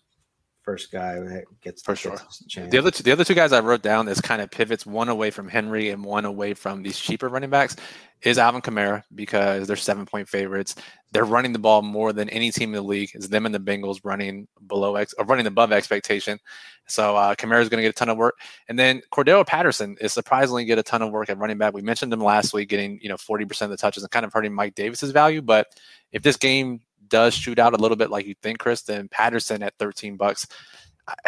first 0.65 0.91
guy 0.91 1.15
who 1.15 1.41
gets 1.61 1.83
for 1.83 1.95
sure. 1.95 2.17
The 2.55 2.79
other 2.79 2.91
two, 2.91 3.03
the 3.03 3.11
other 3.11 3.23
two 3.23 3.35
guys 3.35 3.53
I 3.53 3.59
wrote 3.59 3.83
down 3.83 4.07
as 4.07 4.19
kind 4.19 4.41
of 4.41 4.49
pivots, 4.49 4.85
one 4.85 5.09
away 5.09 5.29
from 5.29 5.47
Henry 5.47 5.91
and 5.91 6.03
one 6.03 6.25
away 6.25 6.55
from 6.55 6.81
these 6.81 6.99
cheaper 6.99 7.29
running 7.29 7.51
backs, 7.51 7.75
is 8.23 8.39
Alvin 8.39 8.61
Kamara 8.61 9.03
because 9.13 9.67
they're 9.67 9.75
seven 9.75 10.05
point 10.05 10.27
favorites. 10.27 10.75
They're 11.11 11.23
running 11.23 11.53
the 11.53 11.59
ball 11.59 11.83
more 11.83 12.11
than 12.11 12.27
any 12.29 12.51
team 12.51 12.69
in 12.69 12.75
the 12.75 12.81
league. 12.81 13.11
It's 13.13 13.27
them 13.27 13.45
and 13.45 13.53
the 13.53 13.59
Bengals 13.59 13.99
running 14.03 14.47
below 14.67 14.95
ex 14.95 15.13
or 15.17 15.25
running 15.25 15.45
above 15.45 15.71
expectation. 15.71 16.39
So 16.87 17.15
uh, 17.15 17.35
Kamara 17.35 17.61
is 17.61 17.69
going 17.69 17.77
to 17.77 17.83
get 17.83 17.89
a 17.89 17.93
ton 17.93 18.09
of 18.09 18.17
work, 18.17 18.35
and 18.67 18.77
then 18.77 19.01
Cordarrelle 19.11 19.47
Patterson 19.47 19.95
is 20.01 20.13
surprisingly 20.13 20.65
get 20.65 20.79
a 20.79 20.83
ton 20.83 21.01
of 21.01 21.11
work 21.11 21.29
at 21.29 21.37
running 21.37 21.57
back. 21.57 21.73
We 21.73 21.81
mentioned 21.81 22.11
him 22.11 22.19
last 22.19 22.53
week, 22.53 22.69
getting 22.69 22.99
you 23.01 23.09
know 23.09 23.17
forty 23.17 23.45
percent 23.45 23.71
of 23.71 23.77
the 23.77 23.81
touches 23.81 24.03
and 24.03 24.11
kind 24.11 24.25
of 24.25 24.33
hurting 24.33 24.53
Mike 24.53 24.75
Davis's 24.75 25.11
value. 25.11 25.41
But 25.41 25.67
if 26.11 26.23
this 26.23 26.37
game 26.37 26.81
does 27.09 27.33
shoot 27.33 27.59
out 27.59 27.73
a 27.73 27.77
little 27.77 27.97
bit 27.97 28.09
like 28.09 28.25
you 28.25 28.35
think, 28.41 28.59
Chris, 28.59 28.81
then 28.81 29.07
Patterson 29.07 29.63
at 29.63 29.77
13 29.77 30.17
bucks, 30.17 30.47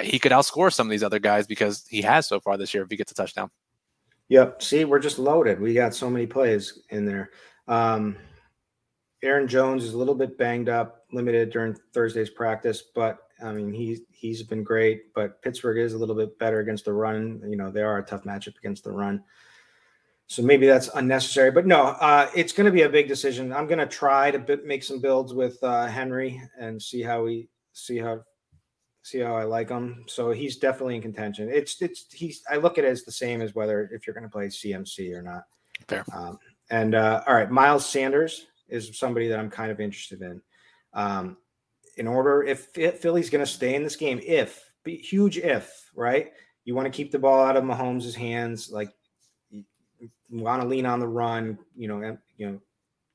he 0.02 0.20
could 0.20 0.32
outscore 0.32 0.74
some 0.74 0.88
of 0.88 0.92
these 0.92 1.04
other 1.04 1.20
guys 1.20 1.48
because 1.48 1.86
he 1.88 2.02
has 2.02 2.28
so 2.28 2.40
far 2.40 2.58
this 2.58 2.74
year 2.74 2.84
if 2.84 2.90
he 2.90 2.98
gets 2.98 3.12
a 3.12 3.16
touchdown. 3.16 3.50
Yep. 4.30 4.62
See, 4.62 4.86
we're 4.86 5.00
just 5.00 5.20
loaded. 5.20 5.60
We 5.60 5.74
got 5.74 5.94
so 5.94 6.10
many 6.10 6.28
plays 6.28 6.80
in 6.90 7.06
there. 7.06 7.32
Um, 7.68 8.18
Aaron 9.24 9.48
Jones 9.48 9.84
is 9.84 9.94
a 9.94 9.98
little 9.98 10.16
bit 10.16 10.38
banged 10.38 10.70
up, 10.70 11.06
limited 11.12 11.50
during 11.50 11.76
Thursday's 11.94 12.30
practice, 12.30 12.84
but 12.94 13.20
I 13.44 13.52
mean 13.52 13.72
he's 13.72 14.02
he's 14.12 14.44
been 14.44 14.64
great. 14.64 15.14
But 15.14 15.42
Pittsburgh 15.42 15.80
is 15.80 15.94
a 15.94 15.98
little 15.98 16.16
bit 16.16 16.38
better 16.40 16.60
against 16.60 16.86
the 16.86 16.94
run. 16.94 17.42
You 17.48 17.56
know 17.56 17.72
they 17.72 17.82
are 17.82 17.98
a 17.98 18.04
tough 18.04 18.24
matchup 18.24 18.58
against 18.58 18.84
the 18.84 18.92
run. 18.92 19.24
So 20.30 20.42
maybe 20.42 20.68
that's 20.68 20.90
unnecessary, 20.94 21.52
but 21.52 21.66
no, 21.66 21.84
uh, 21.86 22.30
it's 22.36 22.52
going 22.52 22.66
to 22.66 22.72
be 22.72 22.82
a 22.82 22.90
big 22.90 23.08
decision. 23.08 23.54
I'm 23.54 23.66
going 23.66 23.80
to 23.80 23.86
try 23.86 24.30
to 24.30 24.60
make 24.66 24.84
some 24.84 25.00
builds 25.00 25.34
with 25.34 25.62
uh, 25.64 25.88
Henry 25.88 26.42
and 26.60 26.82
see 26.82 27.02
how 27.02 27.24
we 27.24 27.50
see 27.72 27.98
how 27.98 28.24
see 29.04 29.20
how 29.20 29.38
I 29.38 29.44
like 29.44 29.70
him. 29.70 30.04
So 30.08 30.32
he's 30.32 30.58
definitely 30.58 30.98
in 30.98 31.02
contention. 31.02 31.50
It's 31.50 31.82
it's 31.82 32.08
he's 32.12 32.42
I 32.52 32.58
look 32.58 32.78
at 32.78 32.84
it 32.84 32.90
as 32.90 33.04
the 33.04 33.12
same 33.12 33.42
as 33.42 33.56
whether 33.56 33.90
if 33.94 34.06
you're 34.06 34.14
going 34.14 34.26
to 34.26 34.30
play 34.30 34.48
CMC 34.48 35.16
or 35.16 35.22
not. 35.22 35.44
Fair. 35.88 36.04
Um, 36.14 36.38
and 36.70 36.94
uh, 36.94 37.24
all 37.26 37.36
right, 37.36 37.50
Miles 37.50 37.86
Sanders 37.86 38.48
is 38.68 38.98
somebody 38.98 39.30
that 39.30 39.40
I'm 39.40 39.50
kind 39.50 39.72
of 39.72 39.80
interested 39.80 40.22
in. 40.22 40.42
Um, 40.94 41.38
in 41.96 42.08
order, 42.08 42.44
if, 42.44 42.78
if 42.78 43.00
Philly's 43.00 43.30
going 43.30 43.44
to 43.44 43.52
stay 43.52 43.76
in 43.76 43.84
this 43.84 43.96
game, 43.96 44.20
if 44.24 44.64
huge 44.86 45.38
if 45.38 45.90
right, 45.96 46.32
you 46.64 46.76
want 46.76 46.86
to 46.86 46.96
keep 46.96 47.12
the 47.12 47.20
ball 47.20 47.44
out 47.44 47.58
of 47.58 47.64
Mahomes' 47.64 48.14
hands, 48.14 48.70
like 48.72 48.90
want 50.30 50.62
to 50.62 50.68
lean 50.68 50.86
on 50.86 51.00
the 51.00 51.08
run, 51.08 51.58
you 51.76 51.88
know, 51.88 52.18
you 52.38 52.48
know, 52.48 52.60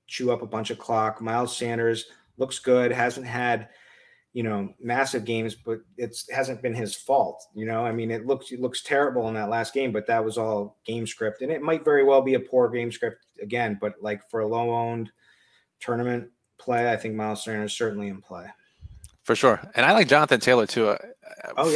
chew 0.06 0.30
up 0.30 0.42
a 0.42 0.46
bunch 0.46 0.70
of 0.70 0.78
clock. 0.78 1.20
Miles 1.20 1.56
Sanders 1.56 2.06
looks 2.38 2.58
good, 2.58 2.92
hasn't 2.92 3.26
had, 3.26 3.68
you 4.32 4.42
know, 4.42 4.72
massive 4.80 5.24
games, 5.24 5.54
but 5.54 5.80
it's 5.96 6.28
hasn't 6.30 6.62
been 6.62 6.74
his 6.74 6.94
fault. 6.94 7.44
You 7.54 7.66
know, 7.66 7.84
I 7.84 7.92
mean, 7.92 8.10
it 8.10 8.26
looks 8.26 8.52
it 8.52 8.60
looks 8.60 8.82
terrible 8.82 9.28
in 9.28 9.34
that 9.34 9.50
last 9.50 9.74
game, 9.74 9.92
but 9.92 10.06
that 10.06 10.24
was 10.24 10.38
all 10.38 10.78
game 10.84 11.06
script, 11.06 11.42
and 11.42 11.52
it 11.52 11.62
might 11.62 11.84
very 11.84 12.04
well 12.04 12.22
be 12.22 12.34
a 12.34 12.40
poor 12.40 12.68
game 12.68 12.90
script 12.90 13.24
again. 13.40 13.78
But 13.80 13.94
like 14.00 14.28
for 14.30 14.40
a 14.40 14.46
low 14.46 14.70
owned 14.70 15.10
tournament 15.80 16.28
play, 16.58 16.90
I 16.90 16.96
think 16.96 17.14
Miles 17.14 17.44
Sanders 17.44 17.76
certainly 17.76 18.08
in 18.08 18.20
play. 18.20 18.46
For 19.24 19.36
sure, 19.36 19.60
and 19.76 19.86
I 19.86 19.92
like 19.92 20.08
Jonathan 20.08 20.40
Taylor 20.40 20.66
too. 20.66 20.88
Uh, 20.88 20.98
oh 21.56 21.70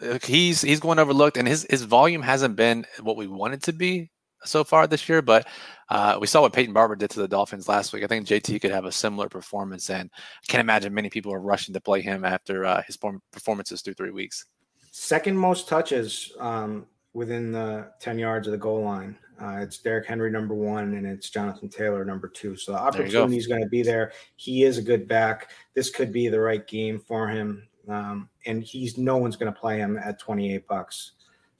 yeah, 0.00 0.18
he's 0.24 0.60
he's 0.60 0.80
going 0.80 0.98
overlooked, 0.98 1.36
and 1.36 1.46
his 1.46 1.66
his 1.70 1.82
volume 1.82 2.22
hasn't 2.22 2.56
been 2.56 2.84
what 3.00 3.16
we 3.16 3.28
wanted 3.28 3.56
it 3.56 3.62
to 3.64 3.72
be 3.72 4.10
so 4.44 4.64
far 4.64 4.86
this 4.86 5.08
year, 5.08 5.22
but 5.22 5.46
uh, 5.88 6.18
we 6.20 6.26
saw 6.26 6.40
what 6.40 6.52
Peyton 6.52 6.72
Barber 6.72 6.96
did 6.96 7.10
to 7.10 7.20
the 7.20 7.28
Dolphins 7.28 7.68
last 7.68 7.92
week. 7.92 8.04
I 8.04 8.06
think 8.06 8.26
JT 8.26 8.60
could 8.60 8.70
have 8.70 8.84
a 8.84 8.92
similar 8.92 9.28
performance, 9.28 9.90
and 9.90 10.10
I 10.14 10.46
can't 10.48 10.60
imagine 10.60 10.94
many 10.94 11.10
people 11.10 11.32
are 11.32 11.40
rushing 11.40 11.74
to 11.74 11.80
play 11.80 12.00
him 12.00 12.24
after 12.24 12.64
uh, 12.64 12.82
his 12.86 12.98
performances 13.32 13.82
through 13.82 13.94
three 13.94 14.10
weeks. 14.10 14.46
Second 14.90 15.36
most 15.36 15.68
touches 15.68 16.32
um, 16.38 16.86
within 17.12 17.52
the 17.52 17.90
10 18.00 18.18
yards 18.18 18.46
of 18.46 18.52
the 18.52 18.58
goal 18.58 18.82
line. 18.82 19.18
Uh, 19.40 19.58
it's 19.60 19.78
Derrick 19.78 20.06
Henry 20.06 20.30
number 20.30 20.54
one, 20.54 20.94
and 20.94 21.06
it's 21.06 21.28
Jonathan 21.28 21.68
Taylor 21.68 22.04
number 22.04 22.28
two. 22.28 22.56
So 22.56 22.72
the 22.72 22.78
opportunity 22.78 23.36
is 23.36 23.48
going 23.48 23.62
to 23.62 23.68
be 23.68 23.82
there. 23.82 24.12
He 24.36 24.62
is 24.62 24.78
a 24.78 24.82
good 24.82 25.08
back. 25.08 25.50
This 25.74 25.90
could 25.90 26.12
be 26.12 26.28
the 26.28 26.38
right 26.38 26.64
game 26.66 27.00
for 27.00 27.28
him. 27.28 27.66
um, 27.88 28.28
and 28.46 28.62
he's 28.62 28.96
no 28.96 29.16
one's 29.16 29.36
going 29.36 29.52
to 29.52 29.60
play 29.60 29.78
him 29.78 29.98
at 29.98 30.20
28 30.20 30.66
bucks. 30.68 31.12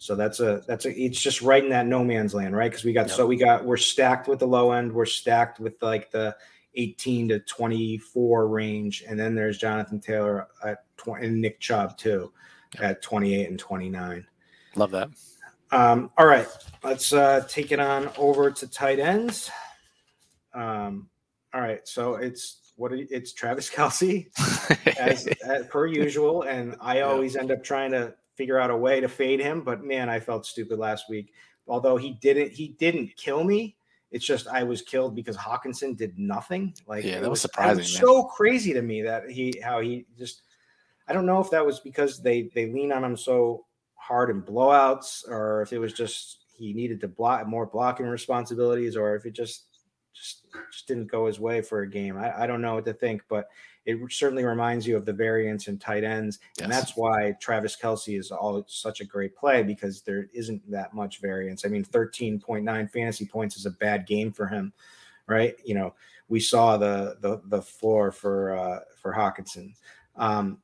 So 0.05 0.15
that's 0.15 0.39
a 0.41 0.63
that's 0.67 0.85
a 0.85 0.91
it's 0.91 1.19
just 1.19 1.41
right 1.41 1.65
in 1.65 1.71
that 1.71 1.87
no 1.87 2.05
man's 2.05 2.35
land, 2.35 2.55
right? 2.55 2.71
Because 2.71 2.85
we 2.85 2.93
got 2.93 3.07
yep. 3.07 3.17
so 3.17 3.27
we 3.27 3.37
got 3.37 3.65
we're 3.65 3.79
stacked 3.79 4.29
with 4.29 4.39
the 4.39 4.47
low 4.47 4.73
end, 4.73 4.93
we're 4.93 5.07
stacked 5.07 5.61
with 5.61 5.83
like 5.83 6.11
the 6.11 6.37
18 6.75 7.29
to 7.29 7.39
24 7.41 8.49
range, 8.49 9.03
and 9.09 9.19
then 9.19 9.35
there's 9.35 9.57
Jonathan 9.57 9.99
Taylor 9.99 10.47
at 10.63 10.85
20 10.99 11.27
and 11.27 11.41
Nick 11.41 11.59
Chubb 11.59 11.97
too 11.97 12.31
yep. 12.75 12.83
at 12.83 13.03
28 13.03 13.49
and 13.49 13.59
29. 13.59 14.27
Love 14.77 14.91
that. 14.91 15.09
Um, 15.73 16.11
all 16.19 16.27
right, 16.27 16.49
let's 16.83 17.15
uh, 17.15 17.43
take 17.49 17.73
it 17.73 17.81
on 17.81 18.11
over 18.19 18.51
to 18.51 18.69
tight 18.69 18.99
ends. 18.99 19.51
Um, 20.53 21.09
all 21.55 21.63
right, 21.63 21.89
so 21.89 22.17
it's 22.17 22.75
what 22.77 22.93
you, 22.93 23.07
it's 23.11 23.33
Travis 23.33 23.71
Kelce 23.75 24.29
as, 24.99 25.27
as, 25.47 25.67
per 25.69 25.87
usual, 25.87 26.43
and 26.43 26.77
I 26.79 27.01
always 27.01 27.37
end 27.37 27.51
up 27.51 27.65
trying 27.65 27.93
to 27.93 28.15
figure 28.35 28.59
out 28.59 28.71
a 28.71 28.77
way 28.77 29.01
to 29.01 29.09
fade 29.09 29.41
him. 29.41 29.63
But 29.63 29.85
man, 29.85 30.09
I 30.09 30.21
felt 30.21 30.47
stupid 30.47 30.79
last 30.79 31.09
week. 31.09 31.33
Although 31.67 31.97
he 31.97 32.13
didn't, 32.21 32.53
he 32.53 32.69
didn't 32.79 33.17
kill 33.17 33.45
me. 33.45 33.77
It's 34.11 34.25
just 34.25 34.47
I 34.47 34.63
was 34.63 34.81
killed 34.83 35.17
because 35.17 35.37
Hockenson 35.37 35.97
did 35.97 36.19
nothing. 36.19 36.75
Like 36.87 37.05
yeah, 37.05 37.21
that 37.21 37.23
was, 37.23 37.31
was 37.31 37.41
surprising. 37.43 37.79
Was 37.79 37.97
so 37.97 38.25
crazy 38.25 38.73
to 38.73 38.83
me 38.83 39.03
that 39.03 39.29
he 39.31 39.61
how 39.63 39.81
he 39.81 40.07
just. 40.17 40.43
I 41.09 41.13
don't 41.13 41.27
know 41.27 41.41
if 41.41 41.51
that 41.51 41.67
was 41.67 41.81
because 41.81 42.23
they 42.23 42.51
they 42.55 42.71
lean 42.71 42.93
on 42.93 43.03
him 43.03 43.17
so 43.17 43.67
hard 43.97 44.31
in 44.31 44.43
blowouts, 44.43 45.29
or 45.29 45.63
if 45.63 45.73
it 45.73 45.79
was 45.79 45.93
just 45.93 46.45
he 46.57 46.73
needed 46.73 47.01
to 47.01 47.09
block 47.09 47.47
more 47.49 47.67
blocking 47.67 48.07
responsibilities, 48.07 48.97
or 48.97 49.17
if 49.17 49.27
it 49.27 49.33
just 49.33 49.65
just 50.15 50.47
just 50.73 50.87
didn't 50.87 51.11
go 51.11 51.27
his 51.27 51.41
way 51.41 51.61
for 51.61 51.81
a 51.81 51.91
game. 51.91 52.17
I, 52.17 52.43
I 52.43 52.47
don't 52.47 52.63
know 52.63 52.75
what 52.75 52.85
to 52.85 52.93
think, 52.93 53.23
but 53.29 53.49
it 53.87 53.99
certainly 54.11 54.45
reminds 54.45 54.87
you 54.87 54.97
of 54.97 55.05
the 55.05 55.13
variance 55.13 55.69
in 55.69 55.79
tight 55.79 56.05
ends, 56.05 56.39
yes. 56.57 56.65
and 56.65 56.73
that's 56.73 56.97
why 56.97 57.35
Travis 57.41 57.77
Kelce 57.77 58.19
is 58.19 58.31
all 58.31 58.65
such 58.67 59.01
a 59.01 59.05
great 59.05 59.37
play 59.37 59.63
because 59.63 60.03
there 60.03 60.29
isn't 60.33 60.69
that 60.71 60.95
much 60.95 61.21
variance. 61.21 61.65
I 61.65 61.69
mean, 61.69 61.85
thirteen 61.85 62.41
point 62.41 62.65
nine 62.65 62.89
fantasy 62.89 63.27
points 63.27 63.57
is 63.57 63.67
a 63.67 63.71
bad 63.71 64.07
game 64.07 64.33
for 64.33 64.47
him, 64.47 64.73
right? 65.27 65.55
You 65.65 65.75
know, 65.75 65.95
we 66.29 66.41
saw 66.41 66.77
the 66.77 67.17
the 67.21 67.43
the 67.47 67.63
floor 67.63 68.11
for 68.11 68.57
uh, 68.57 68.81
for 69.01 69.13
Hockenson. 69.13 69.75
Um, 70.17 70.59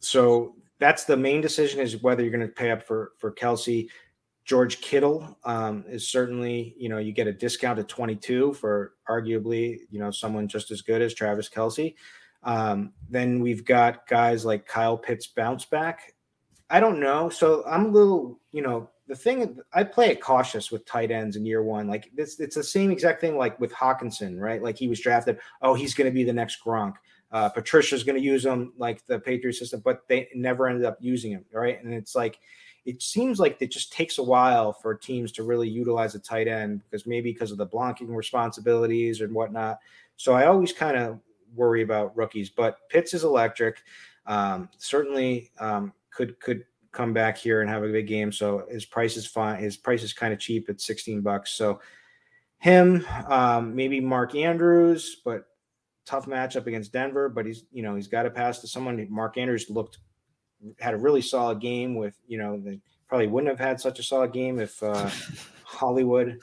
so 0.00 0.56
that's 0.78 1.04
the 1.04 1.16
main 1.16 1.40
decision 1.40 1.80
is 1.80 2.02
whether 2.02 2.22
you're 2.22 2.32
going 2.32 2.46
to 2.46 2.52
pay 2.52 2.70
up 2.70 2.82
for 2.82 3.12
for 3.18 3.32
Kelce. 3.32 3.88
George 4.44 4.82
Kittle 4.82 5.38
um, 5.44 5.86
is 5.88 6.06
certainly, 6.06 6.74
you 6.76 6.90
know, 6.90 6.98
you 6.98 7.12
get 7.12 7.26
a 7.26 7.32
discount 7.32 7.78
at 7.78 7.88
22 7.88 8.52
for 8.52 8.92
arguably, 9.08 9.78
you 9.90 9.98
know, 9.98 10.10
someone 10.10 10.48
just 10.48 10.70
as 10.70 10.82
good 10.82 11.00
as 11.00 11.14
Travis 11.14 11.48
Kelce. 11.48 11.94
Um, 12.44 12.92
then 13.10 13.40
we've 13.40 13.64
got 13.64 14.06
guys 14.06 14.44
like 14.44 14.66
Kyle 14.66 14.96
Pitts 14.96 15.26
bounce 15.26 15.64
back. 15.64 16.14
I 16.70 16.80
don't 16.80 17.00
know. 17.00 17.28
So 17.28 17.64
I'm 17.66 17.86
a 17.86 17.88
little, 17.88 18.38
you 18.52 18.62
know, 18.62 18.90
the 19.06 19.14
thing 19.14 19.58
I 19.72 19.84
play 19.84 20.08
it 20.08 20.20
cautious 20.20 20.70
with 20.70 20.86
tight 20.86 21.10
ends 21.10 21.36
in 21.36 21.44
year 21.44 21.62
one. 21.62 21.88
Like 21.88 22.10
this, 22.14 22.40
it's 22.40 22.56
the 22.56 22.64
same 22.64 22.90
exact 22.90 23.20
thing 23.20 23.36
like 23.36 23.58
with 23.60 23.72
Hockenson, 23.72 24.38
right? 24.38 24.62
Like 24.62 24.78
he 24.78 24.88
was 24.88 25.00
drafted. 25.00 25.38
Oh, 25.60 25.74
he's 25.74 25.94
going 25.94 26.10
to 26.10 26.14
be 26.14 26.24
the 26.24 26.32
next 26.32 26.64
Gronk. 26.64 26.94
Uh, 27.30 27.48
Patricia's 27.48 28.04
going 28.04 28.18
to 28.18 28.24
use 28.24 28.44
him 28.44 28.72
like 28.78 29.04
the 29.06 29.18
Patriot 29.18 29.54
system, 29.54 29.82
but 29.84 30.08
they 30.08 30.28
never 30.34 30.68
ended 30.68 30.84
up 30.84 30.98
using 31.00 31.32
him, 31.32 31.44
right? 31.52 31.82
And 31.82 31.92
it's 31.92 32.14
like 32.14 32.38
it 32.84 33.02
seems 33.02 33.40
like 33.40 33.56
it 33.60 33.70
just 33.70 33.92
takes 33.92 34.18
a 34.18 34.22
while 34.22 34.72
for 34.72 34.94
teams 34.94 35.32
to 35.32 35.42
really 35.42 35.68
utilize 35.68 36.14
a 36.14 36.18
tight 36.18 36.48
end 36.48 36.82
because 36.84 37.06
maybe 37.06 37.32
because 37.32 37.50
of 37.50 37.58
the 37.58 37.66
blocking 37.66 38.14
responsibilities 38.14 39.20
and 39.20 39.34
whatnot. 39.34 39.78
So 40.16 40.34
I 40.34 40.46
always 40.46 40.72
kind 40.72 40.96
of 40.96 41.18
worry 41.54 41.82
about 41.82 42.16
rookies, 42.16 42.50
but 42.50 42.78
Pitts 42.88 43.14
is 43.14 43.24
electric. 43.24 43.82
Um, 44.26 44.68
certainly 44.78 45.50
um, 45.58 45.92
could 46.10 46.38
could 46.40 46.64
come 46.92 47.12
back 47.12 47.36
here 47.36 47.60
and 47.60 47.68
have 47.68 47.82
a 47.82 47.88
big 47.88 48.06
game. 48.06 48.30
So 48.32 48.66
his 48.70 48.84
price 48.84 49.16
is 49.16 49.26
fine. 49.26 49.60
His 49.60 49.76
price 49.76 50.02
is 50.02 50.12
kind 50.12 50.32
of 50.32 50.38
cheap 50.38 50.68
at 50.68 50.80
16 50.80 51.20
bucks. 51.22 51.50
So 51.52 51.80
him, 52.58 53.04
um, 53.28 53.74
maybe 53.74 54.00
Mark 54.00 54.34
Andrews, 54.34 55.20
but 55.24 55.46
tough 56.06 56.26
matchup 56.26 56.66
against 56.66 56.92
Denver. 56.92 57.28
But 57.28 57.46
he's 57.46 57.64
you 57.72 57.82
know 57.82 57.94
he's 57.94 58.08
got 58.08 58.22
to 58.22 58.30
pass 58.30 58.60
to 58.60 58.68
someone. 58.68 59.06
Mark 59.10 59.36
Andrews 59.38 59.68
looked 59.68 59.98
had 60.78 60.94
a 60.94 60.98
really 60.98 61.22
solid 61.22 61.60
game 61.60 61.94
with, 61.94 62.18
you 62.26 62.38
know, 62.38 62.58
they 62.58 62.80
probably 63.08 63.26
wouldn't 63.26 63.50
have 63.50 63.66
had 63.66 63.80
such 63.80 63.98
a 63.98 64.02
solid 64.02 64.32
game 64.32 64.58
if 64.58 64.82
uh, 64.82 65.10
Hollywood. 65.64 66.38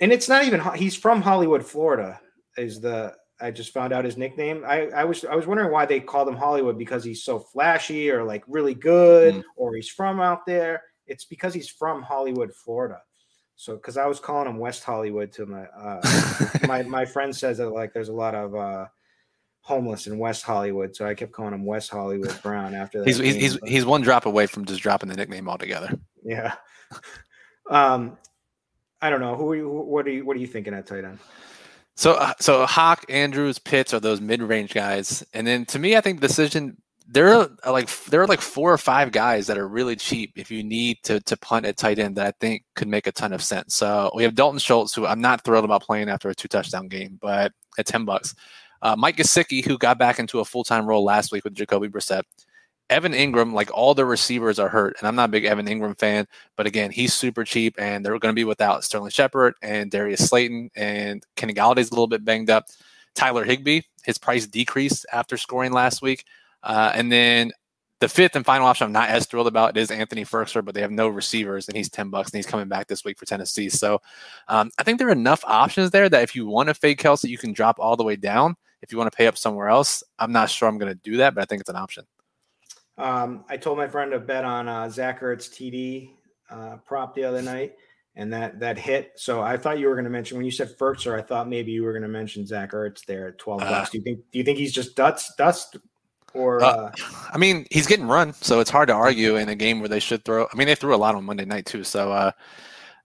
and 0.00 0.12
it's 0.12 0.28
not 0.28 0.44
even 0.44 0.60
he's 0.74 0.96
from 0.96 1.22
Hollywood, 1.22 1.64
Florida. 1.64 2.20
Is 2.56 2.80
the 2.80 3.14
I 3.40 3.50
just 3.50 3.72
found 3.72 3.92
out 3.92 4.04
his 4.04 4.16
nickname. 4.16 4.64
I, 4.66 4.88
I 4.88 5.04
was 5.04 5.24
I 5.24 5.34
was 5.34 5.46
wondering 5.46 5.70
why 5.70 5.86
they 5.86 6.00
called 6.00 6.28
him 6.28 6.36
Hollywood 6.36 6.78
because 6.78 7.04
he's 7.04 7.24
so 7.24 7.38
flashy 7.38 8.10
or 8.10 8.24
like 8.24 8.44
really 8.46 8.74
good 8.74 9.34
mm. 9.34 9.42
or 9.56 9.74
he's 9.74 9.88
from 9.88 10.20
out 10.20 10.46
there. 10.46 10.82
It's 11.06 11.24
because 11.24 11.54
he's 11.54 11.68
from 11.68 12.02
Hollywood, 12.02 12.52
Florida. 12.54 13.00
So 13.56 13.74
because 13.74 13.96
I 13.96 14.06
was 14.06 14.20
calling 14.20 14.48
him 14.48 14.58
West 14.58 14.84
Hollywood 14.84 15.32
to 15.32 15.46
my 15.46 15.64
uh, 15.64 16.00
my 16.66 16.82
my 16.82 17.04
friend 17.04 17.34
says 17.34 17.58
that 17.58 17.70
like 17.70 17.92
there's 17.92 18.08
a 18.08 18.14
lot 18.14 18.34
of 18.34 18.54
uh, 18.54 18.86
homeless 19.62 20.06
in 20.06 20.18
West 20.18 20.44
Hollywood, 20.44 20.96
so 20.96 21.06
I 21.06 21.14
kept 21.14 21.32
calling 21.32 21.54
him 21.54 21.64
West 21.64 21.90
Hollywood 21.90 22.40
Brown 22.42 22.74
after 22.74 22.98
that. 22.98 23.06
he's 23.06 23.18
he's, 23.18 23.34
he's, 23.34 23.58
he's 23.64 23.84
one 23.84 24.02
drop 24.02 24.26
away 24.26 24.46
from 24.46 24.64
just 24.64 24.82
dropping 24.82 25.08
the 25.08 25.16
nickname 25.16 25.48
altogether. 25.48 25.98
Yeah. 26.22 26.54
Um, 27.68 28.18
I 29.00 29.10
don't 29.10 29.20
know 29.20 29.36
who 29.36 29.52
are 29.52 29.56
you. 29.56 29.68
What 29.70 30.06
are 30.06 30.10
you? 30.10 30.24
What 30.24 30.36
are 30.36 30.40
you 30.40 30.48
thinking 30.48 30.74
at 30.74 30.86
tight 30.86 31.04
end? 31.04 31.20
So 31.96 32.12
uh, 32.14 32.34
so 32.40 32.66
Hawk, 32.66 33.04
Andrews, 33.08 33.58
Pitts 33.58 33.92
are 33.92 34.00
those 34.00 34.20
mid 34.20 34.42
range 34.42 34.72
guys, 34.72 35.24
and 35.34 35.46
then 35.46 35.66
to 35.66 35.78
me, 35.78 35.96
I 35.96 36.00
think 36.00 36.20
decision 36.20 36.76
there 37.12 37.34
are 37.34 37.50
like 37.66 37.88
there 38.06 38.22
are 38.22 38.26
like 38.26 38.40
four 38.40 38.72
or 38.72 38.78
five 38.78 39.10
guys 39.10 39.48
that 39.48 39.58
are 39.58 39.66
really 39.66 39.96
cheap 39.96 40.32
if 40.36 40.50
you 40.50 40.62
need 40.62 40.98
to 41.02 41.20
to 41.20 41.36
punt 41.36 41.66
at 41.66 41.76
tight 41.76 41.98
end 41.98 42.16
that 42.16 42.26
I 42.26 42.32
think 42.40 42.62
could 42.76 42.88
make 42.88 43.06
a 43.08 43.12
ton 43.12 43.32
of 43.32 43.42
sense. 43.42 43.74
So 43.74 44.10
we 44.14 44.22
have 44.22 44.36
Dalton 44.36 44.60
Schultz, 44.60 44.94
who 44.94 45.06
I'm 45.06 45.20
not 45.20 45.42
thrilled 45.42 45.64
about 45.64 45.82
playing 45.82 46.08
after 46.08 46.28
a 46.28 46.34
two 46.34 46.48
touchdown 46.48 46.86
game, 46.88 47.18
but 47.20 47.52
at 47.78 47.86
ten 47.86 48.04
bucks. 48.04 48.34
Uh, 48.82 48.94
Mike 48.96 49.16
Gesicki, 49.16 49.64
who 49.64 49.76
got 49.76 49.98
back 49.98 50.18
into 50.18 50.38
a 50.38 50.44
full 50.44 50.64
time 50.64 50.86
role 50.86 51.04
last 51.04 51.32
week 51.32 51.44
with 51.44 51.54
Jacoby 51.54 51.88
Brissett. 51.88 52.22
Evan 52.90 53.12
Engram, 53.12 53.52
like 53.52 53.70
all 53.72 53.94
the 53.94 54.04
receivers 54.04 54.58
are 54.58 54.68
hurt, 54.68 54.96
and 54.98 55.08
I'm 55.08 55.14
not 55.14 55.28
a 55.28 55.32
big 55.32 55.44
Evan 55.44 55.66
Engram 55.66 55.98
fan, 55.98 56.26
but 56.56 56.66
again, 56.66 56.90
he's 56.90 57.14
super 57.14 57.44
cheap, 57.44 57.76
and 57.78 58.04
they're 58.04 58.18
going 58.18 58.34
to 58.34 58.38
be 58.38 58.44
without 58.44 58.84
Sterling 58.84 59.10
Shepard 59.10 59.54
and 59.62 59.90
Darius 59.90 60.28
Slayton, 60.28 60.70
and 60.74 61.24
Kenny 61.36 61.54
Golladay's 61.54 61.90
a 61.90 61.94
little 61.94 62.08
bit 62.08 62.24
banged 62.24 62.50
up. 62.50 62.66
Tyler 63.14 63.44
Higbee, 63.44 63.82
his 64.04 64.18
price 64.18 64.46
decreased 64.46 65.06
after 65.12 65.36
scoring 65.36 65.72
last 65.72 66.02
week, 66.02 66.24
uh, 66.62 66.92
and 66.94 67.10
then 67.10 67.52
the 68.00 68.08
fifth 68.08 68.34
and 68.34 68.44
final 68.44 68.66
option 68.66 68.86
I'm 68.86 68.92
not 68.92 69.10
as 69.10 69.26
thrilled 69.26 69.46
about 69.46 69.76
is 69.76 69.90
Anthony 69.90 70.24
Firkser, 70.24 70.64
but 70.64 70.74
they 70.74 70.80
have 70.80 70.90
no 70.90 71.08
receivers 71.08 71.68
and 71.68 71.76
he's 71.76 71.90
10 71.90 72.08
bucks 72.08 72.30
and 72.30 72.38
he's 72.38 72.46
coming 72.46 72.66
back 72.66 72.86
this 72.86 73.04
week 73.04 73.18
for 73.18 73.26
Tennessee. 73.26 73.68
So 73.68 74.00
um, 74.48 74.70
I 74.78 74.82
think 74.82 74.98
there 74.98 75.08
are 75.08 75.12
enough 75.12 75.44
options 75.44 75.90
there 75.90 76.08
that 76.08 76.22
if 76.22 76.34
you 76.34 76.46
want 76.46 76.68
to 76.68 76.74
fade 76.74 76.96
Kelce, 76.96 77.28
you 77.28 77.36
can 77.36 77.52
drop 77.52 77.78
all 77.78 77.96
the 77.96 78.02
way 78.02 78.16
down. 78.16 78.56
If 78.80 78.90
you 78.90 78.96
want 78.96 79.12
to 79.12 79.16
pay 79.16 79.26
up 79.26 79.36
somewhere 79.36 79.68
else, 79.68 80.02
I'm 80.18 80.32
not 80.32 80.48
sure 80.48 80.66
I'm 80.66 80.78
going 80.78 80.92
to 80.92 80.98
do 81.02 81.18
that, 81.18 81.34
but 81.34 81.42
I 81.42 81.44
think 81.44 81.60
it's 81.60 81.68
an 81.68 81.76
option. 81.76 82.06
Um, 83.00 83.44
I 83.48 83.56
told 83.56 83.78
my 83.78 83.88
friend 83.88 84.10
to 84.12 84.20
bet 84.20 84.44
on 84.44 84.68
uh, 84.68 84.88
Zach 84.90 85.20
Ertz 85.20 85.48
TD 85.48 86.10
uh, 86.50 86.76
prop 86.84 87.14
the 87.14 87.24
other 87.24 87.40
night, 87.40 87.74
and 88.14 88.32
that 88.32 88.60
that 88.60 88.78
hit. 88.78 89.12
So 89.16 89.40
I 89.40 89.56
thought 89.56 89.78
you 89.78 89.88
were 89.88 89.94
going 89.94 90.04
to 90.04 90.10
mention 90.10 90.36
when 90.36 90.44
you 90.44 90.52
said 90.52 90.76
Firkser, 90.76 91.18
I 91.18 91.22
thought 91.22 91.48
maybe 91.48 91.72
you 91.72 91.82
were 91.82 91.92
going 91.92 92.02
to 92.02 92.08
mention 92.08 92.46
Zach 92.46 92.72
Ertz 92.72 93.04
there 93.06 93.28
at 93.28 93.38
12 93.38 93.60
bucks. 93.60 93.88
Uh, 93.88 93.92
do 93.92 93.98
you 93.98 94.04
think 94.04 94.18
do 94.30 94.38
you 94.38 94.44
think 94.44 94.58
he's 94.58 94.72
just 94.72 94.96
dust 94.96 95.36
dust 95.38 95.76
or? 96.34 96.62
Uh, 96.62 96.66
uh, 96.66 96.92
I 97.32 97.38
mean, 97.38 97.66
he's 97.70 97.86
getting 97.86 98.06
run, 98.06 98.34
so 98.34 98.60
it's 98.60 98.70
hard 98.70 98.88
to 98.88 98.94
argue 98.94 99.36
in 99.36 99.48
a 99.48 99.54
game 99.54 99.80
where 99.80 99.88
they 99.88 100.00
should 100.00 100.24
throw. 100.24 100.46
I 100.52 100.56
mean, 100.56 100.66
they 100.66 100.74
threw 100.74 100.94
a 100.94 100.96
lot 100.96 101.14
on 101.14 101.24
Monday 101.24 101.46
night 101.46 101.64
too, 101.64 101.84
so 101.84 102.12
uh, 102.12 102.32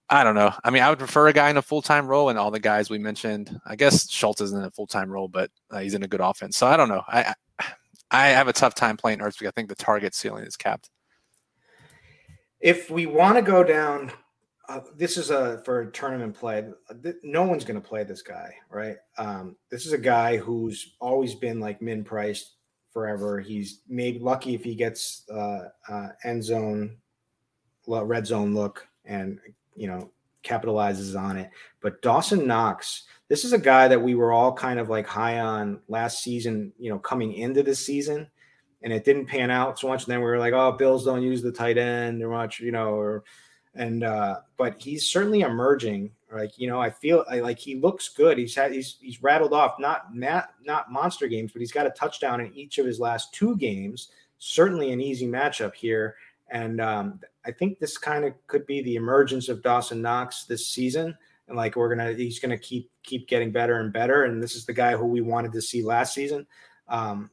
I 0.09 0.23
don't 0.23 0.35
know. 0.35 0.53
I 0.63 0.71
mean, 0.71 0.83
I 0.83 0.89
would 0.89 0.99
prefer 0.99 1.27
a 1.27 1.33
guy 1.33 1.49
in 1.49 1.57
a 1.57 1.61
full 1.61 1.81
time 1.81 2.07
role, 2.07 2.29
and 2.29 2.37
all 2.37 2.51
the 2.51 2.59
guys 2.59 2.89
we 2.89 2.97
mentioned. 2.97 3.59
I 3.65 3.75
guess 3.75 4.09
Schultz 4.09 4.41
isn't 4.41 4.57
in 4.57 4.65
a 4.65 4.71
full 4.71 4.87
time 4.87 5.09
role, 5.09 5.27
but 5.27 5.51
uh, 5.71 5.79
he's 5.79 5.93
in 5.93 6.03
a 6.03 6.07
good 6.07 6.21
offense. 6.21 6.57
So 6.57 6.67
I 6.67 6.75
don't 6.75 6.89
know. 6.89 7.03
I, 7.07 7.33
I, 7.59 7.65
I 8.11 8.27
have 8.27 8.47
a 8.47 8.53
tough 8.53 8.75
time 8.75 8.97
playing 8.97 9.19
because 9.19 9.41
I 9.41 9.51
think 9.51 9.69
the 9.69 9.75
target 9.75 10.13
ceiling 10.13 10.45
is 10.45 10.55
capped. 10.55 10.89
If 12.59 12.89
we 12.89 13.05
want 13.05 13.35
to 13.35 13.41
go 13.41 13.63
down, 13.63 14.11
uh, 14.67 14.79
this 14.95 15.17
is 15.17 15.29
a 15.29 15.61
for 15.63 15.81
a 15.81 15.91
tournament 15.91 16.35
play. 16.35 16.65
No 17.23 17.43
one's 17.43 17.65
going 17.65 17.79
to 17.79 17.87
play 17.87 18.03
this 18.03 18.21
guy, 18.21 18.53
right? 18.69 18.97
Um, 19.17 19.55
this 19.69 19.85
is 19.85 19.93
a 19.93 19.97
guy 19.97 20.37
who's 20.37 20.95
always 20.99 21.35
been 21.35 21.59
like 21.59 21.81
min 21.81 22.03
priced 22.03 22.55
forever. 22.91 23.39
He's 23.39 23.81
maybe 23.87 24.19
lucky 24.19 24.55
if 24.55 24.63
he 24.63 24.75
gets 24.75 25.23
uh, 25.29 25.69
uh, 25.87 26.07
end 26.23 26.43
zone, 26.43 26.97
red 27.87 28.25
zone 28.25 28.55
look, 28.55 28.87
and 29.03 29.39
you 29.75 29.87
know, 29.87 30.11
capitalizes 30.43 31.19
on 31.19 31.37
it. 31.37 31.51
But 31.81 32.01
Dawson 32.01 32.47
Knox, 32.47 33.03
this 33.27 33.43
is 33.43 33.53
a 33.53 33.57
guy 33.57 33.87
that 33.87 34.01
we 34.01 34.15
were 34.15 34.31
all 34.31 34.53
kind 34.53 34.79
of 34.79 34.89
like 34.89 35.07
high 35.07 35.39
on 35.39 35.79
last 35.87 36.21
season, 36.21 36.73
you 36.77 36.89
know, 36.89 36.99
coming 36.99 37.33
into 37.33 37.63
this 37.63 37.83
season. 37.85 38.27
And 38.83 38.93
it 38.93 39.03
didn't 39.03 39.25
pan 39.25 39.49
out 39.49 39.79
so 39.79 39.87
much. 39.87 40.03
And 40.03 40.11
then 40.11 40.19
we 40.19 40.25
were 40.25 40.37
like, 40.37 40.53
oh, 40.53 40.73
Bills 40.73 41.05
don't 41.05 41.23
use 41.23 41.41
the 41.41 41.51
tight 41.51 41.77
end 41.77 42.21
or 42.21 42.29
much, 42.29 42.59
you 42.59 42.71
know, 42.71 42.89
or 42.93 43.23
and 43.75 44.03
uh, 44.03 44.37
but 44.57 44.81
he's 44.81 45.11
certainly 45.11 45.41
emerging, 45.41 46.11
Like 46.31 46.57
you 46.57 46.67
know, 46.67 46.79
I 46.81 46.89
feel 46.89 47.25
I, 47.29 47.41
like 47.41 47.59
he 47.59 47.75
looks 47.75 48.09
good. 48.09 48.37
He's 48.37 48.55
had 48.55 48.71
he's 48.71 48.97
he's 49.01 49.21
rattled 49.21 49.53
off 49.53 49.75
not 49.79 50.15
not 50.15 50.49
not 50.63 50.91
monster 50.91 51.27
games, 51.27 51.51
but 51.51 51.59
he's 51.59 51.71
got 51.71 51.85
a 51.85 51.91
touchdown 51.91 52.39
in 52.41 52.53
each 52.55 52.77
of 52.77 52.85
his 52.85 52.99
last 52.99 53.33
two 53.33 53.57
games. 53.57 54.09
Certainly 54.37 54.91
an 54.91 55.01
easy 55.01 55.27
matchup 55.27 55.73
here, 55.73 56.15
and 56.49 56.79
um, 56.79 57.19
I 57.45 57.51
think 57.51 57.79
this 57.79 57.97
kind 57.97 58.23
of 58.23 58.33
could 58.47 58.65
be 58.65 58.81
the 58.81 58.95
emergence 58.95 59.49
of 59.49 59.61
Dawson 59.61 60.01
Knox 60.01 60.45
this 60.45 60.67
season. 60.67 61.17
And 61.47 61.55
like 61.55 61.75
we're 61.75 61.95
gonna, 61.95 62.13
he's 62.13 62.39
gonna 62.39 62.57
keep 62.57 62.89
keep 63.03 63.27
getting 63.27 63.51
better 63.51 63.79
and 63.79 63.93
better. 63.93 64.23
And 64.23 64.41
this 64.41 64.55
is 64.55 64.65
the 64.65 64.73
guy 64.73 64.95
who 64.95 65.05
we 65.05 65.21
wanted 65.21 65.51
to 65.53 65.61
see 65.61 65.83
last 65.83 66.13
season. 66.13 66.47
Um, 66.87 67.29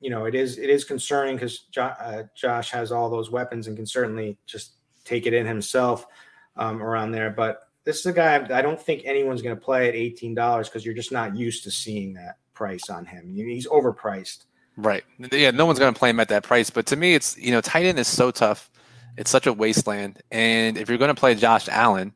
you 0.00 0.10
know, 0.10 0.26
it 0.26 0.34
is 0.34 0.58
it 0.58 0.70
is 0.70 0.84
concerning 0.84 1.36
because 1.36 1.60
jo- 1.70 1.94
uh, 1.98 2.24
Josh 2.36 2.70
has 2.70 2.92
all 2.92 3.10
those 3.10 3.30
weapons 3.30 3.66
and 3.66 3.76
can 3.76 3.86
certainly 3.86 4.38
just 4.46 4.74
take 5.04 5.26
it 5.26 5.34
in 5.34 5.46
himself 5.46 6.06
um, 6.56 6.82
around 6.82 7.12
there. 7.12 7.30
But 7.30 7.60
this 7.84 8.00
is 8.00 8.06
a 8.06 8.12
guy 8.12 8.34
I 8.34 8.62
don't 8.62 8.80
think 8.80 9.02
anyone's 9.04 9.42
going 9.42 9.56
to 9.56 9.60
play 9.60 9.88
at 9.88 9.94
eighteen 9.94 10.34
dollars 10.34 10.68
because 10.68 10.84
you're 10.84 10.94
just 10.94 11.12
not 11.12 11.36
used 11.36 11.64
to 11.64 11.70
seeing 11.70 12.14
that 12.14 12.36
price 12.52 12.90
on 12.90 13.04
him. 13.06 13.28
He's 13.28 13.66
overpriced. 13.66 14.44
Right. 14.76 15.04
Yeah. 15.32 15.50
No 15.52 15.64
one's 15.64 15.78
going 15.78 15.94
to 15.94 15.98
play 15.98 16.10
him 16.10 16.20
at 16.20 16.28
that 16.28 16.42
price. 16.42 16.68
But 16.68 16.86
to 16.86 16.96
me, 16.96 17.14
it's 17.14 17.36
you 17.38 17.50
know, 17.50 17.60
tight 17.60 17.86
end 17.86 17.98
is 17.98 18.08
so 18.08 18.30
tough. 18.30 18.70
It's 19.16 19.30
such 19.30 19.46
a 19.46 19.52
wasteland. 19.52 20.20
And 20.30 20.76
if 20.76 20.88
you're 20.88 20.98
going 20.98 21.14
to 21.14 21.18
play 21.18 21.34
Josh 21.34 21.68
Allen, 21.68 22.12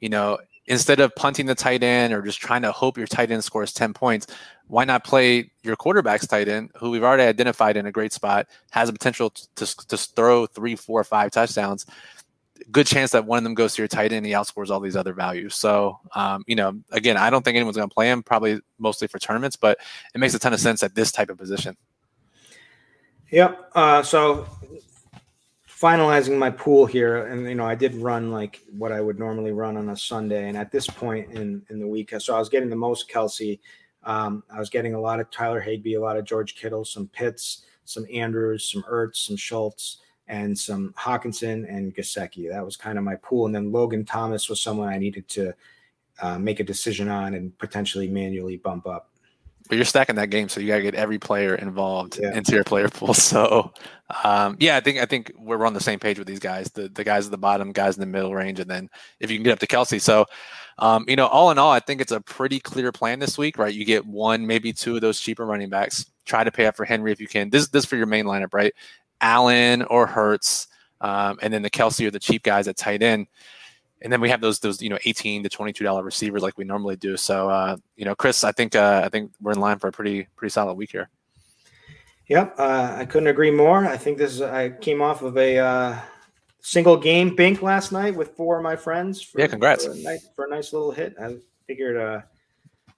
you 0.00 0.08
know, 0.08 0.38
instead 0.72 1.00
of 1.00 1.14
punting 1.14 1.44
the 1.44 1.54
tight 1.54 1.82
end 1.82 2.14
or 2.14 2.22
just 2.22 2.40
trying 2.40 2.62
to 2.62 2.72
hope 2.72 2.96
your 2.96 3.06
tight 3.06 3.30
end 3.30 3.44
scores 3.44 3.74
10 3.74 3.92
points, 3.92 4.26
why 4.68 4.84
not 4.84 5.04
play 5.04 5.50
your 5.62 5.76
quarterback's 5.76 6.26
tight 6.26 6.48
end, 6.48 6.70
who 6.76 6.90
we've 6.90 7.04
already 7.04 7.24
identified 7.24 7.76
in 7.76 7.84
a 7.84 7.92
great 7.92 8.10
spot, 8.10 8.46
has 8.70 8.88
a 8.88 8.92
potential 8.92 9.28
to, 9.56 9.86
to 9.88 9.96
throw 9.98 10.46
three, 10.46 10.74
four, 10.74 11.04
five 11.04 11.30
touchdowns? 11.30 11.84
Good 12.70 12.86
chance 12.86 13.10
that 13.10 13.26
one 13.26 13.36
of 13.36 13.44
them 13.44 13.52
goes 13.52 13.74
to 13.74 13.82
your 13.82 13.88
tight 13.88 14.14
end, 14.14 14.24
he 14.24 14.32
outscores 14.32 14.70
all 14.70 14.80
these 14.80 14.96
other 14.96 15.12
values. 15.12 15.54
So, 15.56 16.00
um, 16.14 16.42
you 16.46 16.56
know, 16.56 16.80
again, 16.90 17.18
I 17.18 17.28
don't 17.28 17.44
think 17.44 17.56
anyone's 17.56 17.76
going 17.76 17.90
to 17.90 17.94
play 17.94 18.10
him, 18.10 18.22
probably 18.22 18.60
mostly 18.78 19.08
for 19.08 19.18
tournaments, 19.18 19.56
but 19.56 19.78
it 20.14 20.18
makes 20.18 20.32
a 20.32 20.38
ton 20.38 20.54
of 20.54 20.60
sense 20.60 20.82
at 20.82 20.94
this 20.94 21.12
type 21.12 21.28
of 21.28 21.36
position. 21.36 21.76
Yep. 23.30 23.72
Uh, 23.74 24.02
so 24.02 24.46
finalizing 25.82 26.38
my 26.38 26.50
pool 26.50 26.86
here, 26.86 27.26
and 27.26 27.48
you 27.48 27.56
know, 27.56 27.66
I 27.66 27.74
did 27.74 27.94
run 27.96 28.30
like 28.30 28.60
what 28.70 28.92
I 28.92 29.00
would 29.00 29.18
normally 29.18 29.52
run 29.52 29.76
on 29.76 29.88
a 29.88 29.96
Sunday, 29.96 30.48
and 30.48 30.56
at 30.56 30.70
this 30.70 30.86
point 30.86 31.32
in 31.32 31.62
in 31.70 31.80
the 31.80 31.86
week, 31.86 32.14
so 32.18 32.36
I 32.36 32.38
was 32.38 32.48
getting 32.48 32.70
the 32.70 32.76
most 32.76 33.10
Kelce 33.10 33.58
Um, 34.04 34.42
I 34.50 34.58
was 34.58 34.70
getting 34.70 34.94
a 34.94 35.00
lot 35.00 35.20
of 35.20 35.30
Tyler 35.30 35.60
Higbee, 35.60 35.94
a 35.94 36.00
lot 36.00 36.16
of 36.16 36.24
George 36.24 36.54
Kittle, 36.56 36.84
some 36.84 37.08
Pitts, 37.08 37.64
some 37.84 38.04
Andrews, 38.12 38.70
some 38.70 38.82
Ertz, 38.90 39.26
some 39.26 39.36
Schultz, 39.36 39.98
and 40.26 40.58
some 40.58 40.92
Hockenson 40.98 41.68
and 41.68 41.94
Gesicki. 41.94 42.50
That 42.50 42.64
was 42.64 42.76
kind 42.76 42.98
of 42.98 43.04
my 43.04 43.16
pool, 43.16 43.46
and 43.46 43.54
then 43.54 43.72
Logan 43.72 44.04
Thomas 44.04 44.48
was 44.48 44.60
someone 44.60 44.88
I 44.88 44.98
needed 44.98 45.28
to 45.30 45.52
uh, 46.20 46.38
make 46.38 46.60
a 46.60 46.64
decision 46.64 47.08
on 47.08 47.34
and 47.34 47.56
potentially 47.58 48.08
manually 48.08 48.56
bump 48.56 48.86
up 48.86 49.11
but 49.68 49.76
you're 49.76 49.84
stacking 49.84 50.16
that 50.16 50.30
game, 50.30 50.48
so 50.48 50.60
you 50.60 50.68
got 50.68 50.76
to 50.76 50.82
get 50.82 50.94
every 50.94 51.18
player 51.18 51.54
involved 51.54 52.18
yeah. 52.20 52.34
into 52.34 52.52
your 52.52 52.64
player 52.64 52.88
pool. 52.90 53.14
So, 53.14 53.72
um, 54.24 54.56
yeah, 54.60 54.76
I 54.76 54.80
think 54.80 54.98
I 54.98 55.06
think 55.06 55.32
we're 55.36 55.64
on 55.64 55.74
the 55.74 55.80
same 55.80 55.98
page 55.98 56.18
with 56.18 56.26
these 56.26 56.38
guys. 56.38 56.70
The 56.70 56.88
the 56.88 57.04
guys 57.04 57.26
at 57.26 57.30
the 57.30 57.38
bottom, 57.38 57.72
guys 57.72 57.96
in 57.96 58.00
the 58.00 58.06
middle 58.06 58.34
range, 58.34 58.60
and 58.60 58.70
then 58.70 58.90
if 59.20 59.30
you 59.30 59.36
can 59.36 59.44
get 59.44 59.52
up 59.52 59.58
to 59.60 59.66
Kelce. 59.66 60.00
So, 60.00 60.26
um, 60.78 61.04
you 61.08 61.16
know, 61.16 61.26
all 61.26 61.50
in 61.50 61.58
all, 61.58 61.70
I 61.70 61.80
think 61.80 62.00
it's 62.00 62.12
a 62.12 62.20
pretty 62.20 62.60
clear 62.60 62.92
plan 62.92 63.18
this 63.18 63.38
week, 63.38 63.58
right? 63.58 63.74
You 63.74 63.84
get 63.84 64.06
one, 64.06 64.46
maybe 64.46 64.72
two 64.72 64.96
of 64.96 65.00
those 65.00 65.20
cheaper 65.20 65.46
running 65.46 65.70
backs. 65.70 66.06
Try 66.24 66.44
to 66.44 66.52
pay 66.52 66.66
up 66.66 66.76
for 66.76 66.84
Henry 66.84 67.12
if 67.12 67.20
you 67.20 67.28
can. 67.28 67.50
This 67.50 67.68
this 67.68 67.84
for 67.84 67.96
your 67.96 68.06
main 68.06 68.24
lineup, 68.24 68.54
right? 68.54 68.72
Allen 69.20 69.82
or 69.82 70.06
Hurts, 70.06 70.66
um, 71.00 71.38
and 71.42 71.52
then 71.52 71.62
the 71.62 71.70
Kelce 71.70 72.06
or 72.06 72.10
the 72.10 72.18
cheap 72.18 72.42
guys 72.42 72.68
at 72.68 72.76
tight 72.76 73.02
end 73.02 73.26
and 74.02 74.12
then 74.12 74.20
we 74.20 74.28
have 74.28 74.40
those 74.40 74.58
those 74.58 74.82
you 74.82 74.90
know 74.90 74.98
18 75.04 75.42
to 75.44 75.48
22 75.48 75.84
dollar 75.84 76.02
receivers 76.02 76.42
like 76.42 76.58
we 76.58 76.64
normally 76.64 76.96
do. 76.96 77.16
So 77.16 77.48
uh, 77.48 77.76
you 77.96 78.04
know 78.04 78.14
chris 78.14 78.44
i 78.44 78.52
think 78.52 78.74
uh, 78.74 79.02
i 79.04 79.08
think 79.08 79.32
we're 79.40 79.52
in 79.52 79.60
line 79.60 79.78
for 79.78 79.88
a 79.88 79.92
pretty 79.92 80.26
pretty 80.36 80.52
solid 80.52 80.74
week 80.74 80.90
here. 80.90 81.08
Yep 82.28 82.54
uh, 82.58 82.94
i 82.98 83.04
couldn't 83.04 83.28
agree 83.28 83.50
more. 83.50 83.86
I 83.86 83.96
think 83.96 84.18
this 84.18 84.32
is 84.32 84.42
i 84.42 84.70
came 84.70 85.00
off 85.00 85.22
of 85.22 85.36
a 85.38 85.58
uh, 85.58 85.98
single 86.60 86.96
game 86.96 87.34
bink 87.34 87.62
last 87.62 87.92
night 87.92 88.14
with 88.14 88.36
four 88.36 88.58
of 88.58 88.62
my 88.62 88.76
friends 88.76 89.22
for, 89.22 89.40
yeah 89.40 89.46
congrats. 89.46 89.86
for 89.86 89.92
a, 89.92 89.96
nice, 89.96 90.28
for 90.34 90.44
a 90.46 90.50
nice 90.50 90.72
little 90.72 90.92
hit. 90.92 91.14
I 91.20 91.36
figured 91.66 91.96
uh 91.96 92.20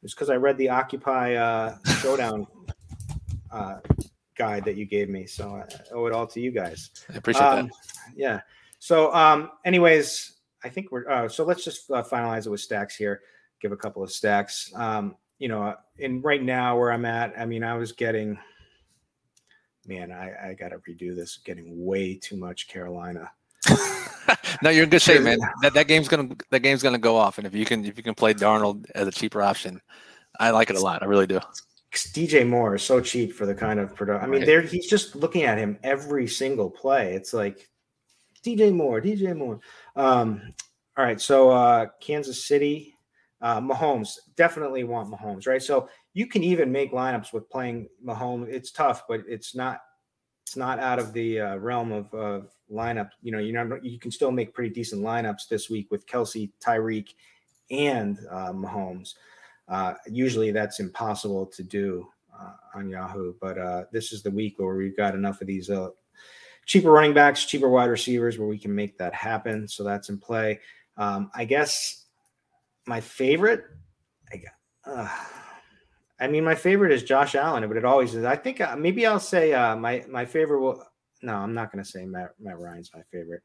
it's 0.02 0.14
because 0.14 0.30
i 0.30 0.36
read 0.36 0.56
the 0.58 0.68
occupy 0.68 1.34
uh 1.34 1.76
showdown 2.00 2.46
uh 3.50 3.76
guide 4.36 4.64
that 4.64 4.76
you 4.76 4.84
gave 4.86 5.08
me. 5.08 5.26
So 5.26 5.56
i 5.56 5.94
owe 5.94 6.06
it 6.06 6.12
all 6.12 6.26
to 6.28 6.40
you 6.40 6.50
guys. 6.50 6.90
I 7.12 7.18
appreciate 7.18 7.44
um, 7.44 7.66
that 7.66 7.74
yeah. 8.16 8.40
So 8.78 9.12
um 9.14 9.50
anyways 9.64 10.33
I 10.64 10.68
think 10.70 10.90
we're 10.90 11.08
uh, 11.08 11.28
so 11.28 11.44
let's 11.44 11.62
just 11.62 11.90
uh, 11.90 12.02
finalize 12.02 12.46
it 12.46 12.50
with 12.50 12.60
stacks 12.60 12.96
here. 12.96 13.20
Give 13.60 13.72
a 13.72 13.76
couple 13.76 14.02
of 14.02 14.10
stacks. 14.10 14.72
Um, 14.74 15.16
you 15.38 15.48
know, 15.48 15.74
and 16.00 16.24
right 16.24 16.42
now 16.42 16.78
where 16.78 16.90
I'm 16.90 17.04
at, 17.04 17.38
I 17.38 17.44
mean, 17.44 17.62
I 17.62 17.74
was 17.74 17.92
getting, 17.92 18.38
man, 19.86 20.10
I, 20.10 20.50
I 20.50 20.54
got 20.54 20.70
to 20.70 20.78
redo 20.78 21.14
this. 21.14 21.38
Getting 21.44 21.84
way 21.84 22.16
too 22.16 22.36
much 22.36 22.68
Carolina. 22.68 23.30
no, 24.62 24.70
you're 24.70 24.84
in 24.84 24.90
good 24.90 25.02
shape, 25.02 25.22
man. 25.22 25.38
That 25.62 25.74
that 25.74 25.86
game's 25.86 26.08
gonna 26.08 26.34
that 26.50 26.60
game's 26.60 26.82
gonna 26.82 26.98
go 26.98 27.16
off, 27.16 27.38
and 27.38 27.46
if 27.46 27.54
you 27.54 27.64
can 27.64 27.84
if 27.84 27.96
you 27.96 28.02
can 28.02 28.14
play 28.14 28.32
Darnold 28.32 28.86
as 28.94 29.06
a 29.06 29.12
cheaper 29.12 29.42
option, 29.42 29.80
I 30.40 30.50
like 30.50 30.70
it 30.70 30.76
a 30.76 30.80
lot. 30.80 31.02
I 31.02 31.06
really 31.06 31.26
do. 31.26 31.40
DJ 31.92 32.46
Moore 32.46 32.74
is 32.74 32.82
so 32.82 33.00
cheap 33.00 33.32
for 33.32 33.46
the 33.46 33.54
kind 33.54 33.78
of 33.78 33.94
product. 33.94 34.24
I 34.24 34.26
mean, 34.26 34.44
there 34.44 34.62
he's 34.62 34.88
just 34.88 35.14
looking 35.14 35.44
at 35.44 35.58
him 35.58 35.78
every 35.82 36.26
single 36.26 36.70
play. 36.70 37.14
It's 37.14 37.32
like 37.32 37.68
DJ 38.44 38.72
Moore, 38.72 39.00
DJ 39.00 39.36
Moore. 39.36 39.60
Um, 39.96 40.54
all 40.96 41.04
right, 41.04 41.20
so 41.20 41.50
uh, 41.50 41.86
Kansas 42.00 42.46
City, 42.46 42.94
uh, 43.40 43.60
Mahomes 43.60 44.16
definitely 44.36 44.84
want 44.84 45.10
Mahomes, 45.10 45.46
right? 45.46 45.62
So 45.62 45.88
you 46.12 46.26
can 46.26 46.42
even 46.42 46.70
make 46.72 46.92
lineups 46.92 47.32
with 47.32 47.50
playing 47.50 47.88
Mahomes. 48.04 48.48
It's 48.48 48.70
tough, 48.70 49.02
but 49.08 49.22
it's 49.28 49.54
not 49.54 49.80
it's 50.46 50.56
not 50.56 50.78
out 50.78 50.98
of 50.98 51.12
the 51.12 51.40
uh, 51.40 51.56
realm 51.56 51.90
of 51.90 52.14
uh, 52.14 52.40
lineup. 52.70 53.10
You 53.22 53.32
know, 53.32 53.38
you 53.38 53.80
you 53.82 53.98
can 53.98 54.10
still 54.10 54.30
make 54.30 54.54
pretty 54.54 54.72
decent 54.72 55.02
lineups 55.02 55.48
this 55.48 55.68
week 55.70 55.90
with 55.90 56.06
Kelce, 56.06 56.50
Tyreek, 56.64 57.14
and 57.70 58.18
uh, 58.30 58.52
Mahomes. 58.52 59.14
Uh, 59.68 59.94
usually 60.06 60.50
that's 60.50 60.80
impossible 60.80 61.46
to 61.46 61.62
do 61.62 62.06
uh, 62.38 62.52
on 62.74 62.88
Yahoo, 62.88 63.34
but 63.40 63.58
uh, 63.58 63.84
this 63.92 64.12
is 64.12 64.22
the 64.22 64.30
week 64.30 64.58
where 64.58 64.74
we've 64.74 64.96
got 64.96 65.14
enough 65.14 65.40
of 65.40 65.46
these 65.46 65.70
uh, 65.70 65.88
cheaper 66.66 66.90
running 66.90 67.14
backs, 67.14 67.44
cheaper 67.44 67.68
wide 67.68 67.90
receivers 67.90 68.38
where 68.38 68.48
we 68.48 68.58
can 68.58 68.74
make 68.74 68.98
that 68.98 69.14
happen. 69.14 69.68
So 69.68 69.84
that's 69.84 70.08
in 70.08 70.18
play. 70.18 70.60
Um, 70.96 71.30
I 71.34 71.44
guess 71.44 72.04
my 72.86 73.00
favorite, 73.00 73.64
I, 74.32 74.42
uh, 74.86 75.08
I 76.20 76.28
mean, 76.28 76.44
my 76.44 76.54
favorite 76.54 76.92
is 76.92 77.02
Josh 77.02 77.34
Allen, 77.34 77.66
but 77.68 77.76
it 77.76 77.84
always 77.84 78.14
is. 78.14 78.24
I 78.24 78.36
think 78.36 78.60
uh, 78.60 78.76
maybe 78.76 79.06
I'll 79.06 79.20
say 79.20 79.52
uh, 79.52 79.76
my 79.76 80.04
my 80.08 80.24
favorite 80.24 80.60
will. 80.60 80.82
No, 81.22 81.34
I'm 81.34 81.54
not 81.54 81.72
going 81.72 81.82
to 81.82 81.90
say 81.90 82.04
Matt, 82.04 82.30
Matt 82.38 82.58
Ryan's 82.58 82.90
my 82.94 83.02
favorite. 83.10 83.42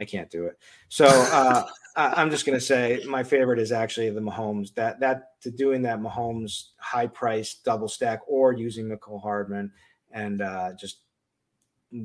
I 0.00 0.04
can't 0.04 0.30
do 0.30 0.46
it. 0.46 0.56
So 0.88 1.06
uh, 1.06 1.64
I'm 1.96 2.30
just 2.30 2.46
going 2.46 2.56
to 2.56 2.64
say 2.64 3.02
my 3.06 3.24
favorite 3.24 3.58
is 3.58 3.72
actually 3.72 4.10
the 4.10 4.20
Mahomes. 4.20 4.72
That 4.74 5.00
that 5.00 5.40
to 5.42 5.50
doing 5.50 5.82
that 5.82 6.00
Mahomes 6.00 6.68
high 6.78 7.08
price 7.08 7.56
double 7.64 7.88
stack 7.88 8.20
or 8.28 8.52
using 8.52 8.88
Mecole 8.88 9.20
Hardman 9.20 9.72
and 10.12 10.40
uh, 10.40 10.70
just 10.78 11.00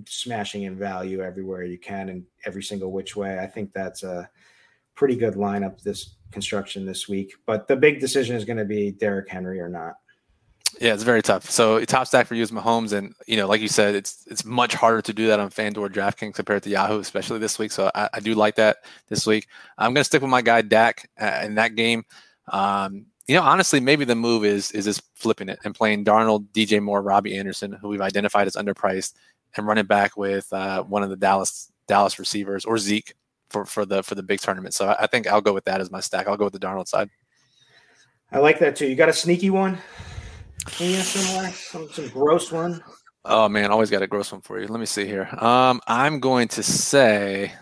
smashing 0.08 0.64
in 0.64 0.78
value 0.78 1.22
everywhere 1.22 1.64
you 1.64 1.78
can 1.78 2.10
and 2.10 2.24
every 2.46 2.64
single 2.64 2.92
which 2.92 3.16
way. 3.16 3.40
I 3.40 3.48
think 3.48 3.74
that's 3.74 4.04
a 4.04 4.30
pretty 4.96 5.16
good 5.16 5.36
lineup 5.36 5.82
this 5.82 6.16
construction 6.32 6.86
this 6.86 7.08
week. 7.08 7.34
But 7.46 7.68
the 7.68 7.76
big 7.76 8.00
decision 8.00 8.36
is 8.36 8.46
going 8.46 8.58
to 8.58 8.66
be 8.66 8.92
Derrick 8.92 9.30
Henry 9.30 9.60
or 9.60 9.70
not. 9.70 9.96
Yeah, 10.82 10.94
it's 10.94 11.04
very 11.04 11.22
tough. 11.22 11.50
So 11.50 11.84
top 11.86 12.08
stack 12.08 12.26
for 12.26 12.34
you 12.34 12.42
is 12.42 12.52
Mahomes, 12.52 12.94
and 12.94 13.14
you 13.28 13.38
know, 13.38 13.48
like 13.48 13.62
you 13.62 13.68
said, 13.68 13.94
it's 13.94 14.26
it's 14.26 14.44
much 14.44 14.74
harder 14.74 15.04
to 15.04 15.14
do 15.14 15.28
that 15.28 15.40
on 15.40 15.52
FanDuel 15.52 15.90
DraftKings 15.90 16.34
compared 16.34 16.64
to 16.64 16.70
Yahoo, 16.70 17.00
especially 17.00 17.38
this 17.38 17.60
week. 17.60 17.72
So 17.72 17.92
I, 17.94 18.10
I 18.16 18.20
do 18.20 18.34
like 18.34 18.56
that 18.56 18.78
this 19.08 19.28
week. 19.28 19.48
I'm 19.78 19.94
going 19.94 20.02
to 20.02 20.04
stick 20.04 20.24
with 20.24 20.32
my 20.32 20.42
guy 20.42 20.62
Dak 20.62 21.10
in 21.44 21.56
that 21.56 21.76
game. 21.76 22.04
Um, 22.52 23.06
you 23.28 23.36
know, 23.36 23.44
honestly, 23.44 23.80
maybe 23.80 24.04
the 24.04 24.16
move 24.16 24.44
is 24.44 24.72
is 24.72 24.86
just 24.86 25.04
flipping 25.16 25.48
it 25.48 25.60
and 25.64 25.76
playing 25.76 26.06
Darnold, 26.06 26.48
DJ 26.54 26.82
Moore, 26.82 27.02
Robbie 27.02 27.38
Anderson, 27.38 27.72
who 27.74 27.90
we've 27.90 28.02
identified 28.02 28.48
as 28.48 28.56
underpriced, 28.56 29.14
and 29.56 29.68
running 29.68 29.86
back 29.86 30.18
with 30.18 30.52
uh, 30.54 30.84
one 30.84 31.04
of 31.04 31.10
the 31.10 31.16
Dallas 31.16 31.72
Dallas 31.88 32.20
receivers 32.20 32.66
or 32.66 32.78
Zeke 32.78 33.14
for, 33.50 33.66
for 33.66 33.86
the 33.86 34.04
for 34.04 34.16
the 34.16 34.24
big 34.24 34.40
tournament. 34.40 34.74
So 34.74 34.88
I, 34.88 35.04
I 35.04 35.08
think 35.08 35.28
I'll 35.28 35.42
go 35.42 35.54
with 35.54 35.66
that 35.66 35.82
as 35.82 35.92
my 35.92 36.00
stack. 36.00 36.28
I'll 36.28 36.38
go 36.38 36.46
with 36.46 36.54
the 36.54 36.60
Darnold 36.60 36.88
side. 36.88 37.10
I 38.32 38.40
like 38.40 38.60
that 38.60 38.76
too. 38.76 38.88
You 38.88 38.96
got 38.96 39.10
a 39.10 39.14
sneaky 39.14 39.50
one? 39.50 39.78
Some, 41.52 41.90
some 41.92 42.08
gross 42.10 42.52
one. 42.52 42.84
Oh 43.26 43.48
man, 43.48 43.72
always 43.72 43.90
got 43.90 44.02
a 44.02 44.08
gross 44.08 44.32
one 44.32 44.42
for 44.42 44.60
you. 44.60 44.68
Let 44.68 44.80
me 44.80 44.86
see 44.86 45.06
here. 45.06 45.30
Um, 45.38 45.82
I'm 45.88 46.20
going 46.20 46.48
to 46.50 46.64
say 46.64 47.54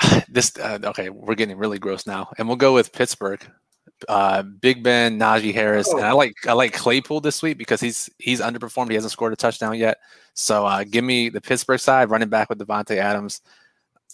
this. 0.28 0.56
Uh, 0.56 0.78
okay, 0.84 1.10
we're 1.10 1.34
getting 1.34 1.58
really 1.58 1.78
gross 1.78 2.06
now, 2.06 2.30
and 2.38 2.46
we'll 2.46 2.56
go 2.56 2.72
with 2.72 2.92
Pittsburgh 2.92 3.44
uh, 4.08 4.42
Big 4.42 4.82
Ben, 4.82 5.18
Najee 5.18 5.54
Harris, 5.54 5.88
oh. 5.90 5.96
and 5.96 6.06
I 6.06 6.12
like 6.12 6.34
I 6.46 6.52
like 6.52 6.72
Claypool 6.72 7.20
this 7.20 7.42
week 7.42 7.58
because 7.58 7.80
he's 7.80 8.10
he's 8.18 8.40
underperformed. 8.40 8.88
He 8.88 8.94
hasn't 8.94 9.12
scored 9.12 9.32
a 9.32 9.36
touchdown 9.36 9.76
yet. 9.78 9.98
So 10.34 10.66
uh, 10.66 10.84
give 10.84 11.04
me 11.04 11.28
the 11.28 11.40
Pittsburgh 11.40 11.80
side 11.80 12.10
running 12.10 12.28
back 12.28 12.48
with 12.48 12.58
Davante 12.58 12.96
Adams. 12.96 13.40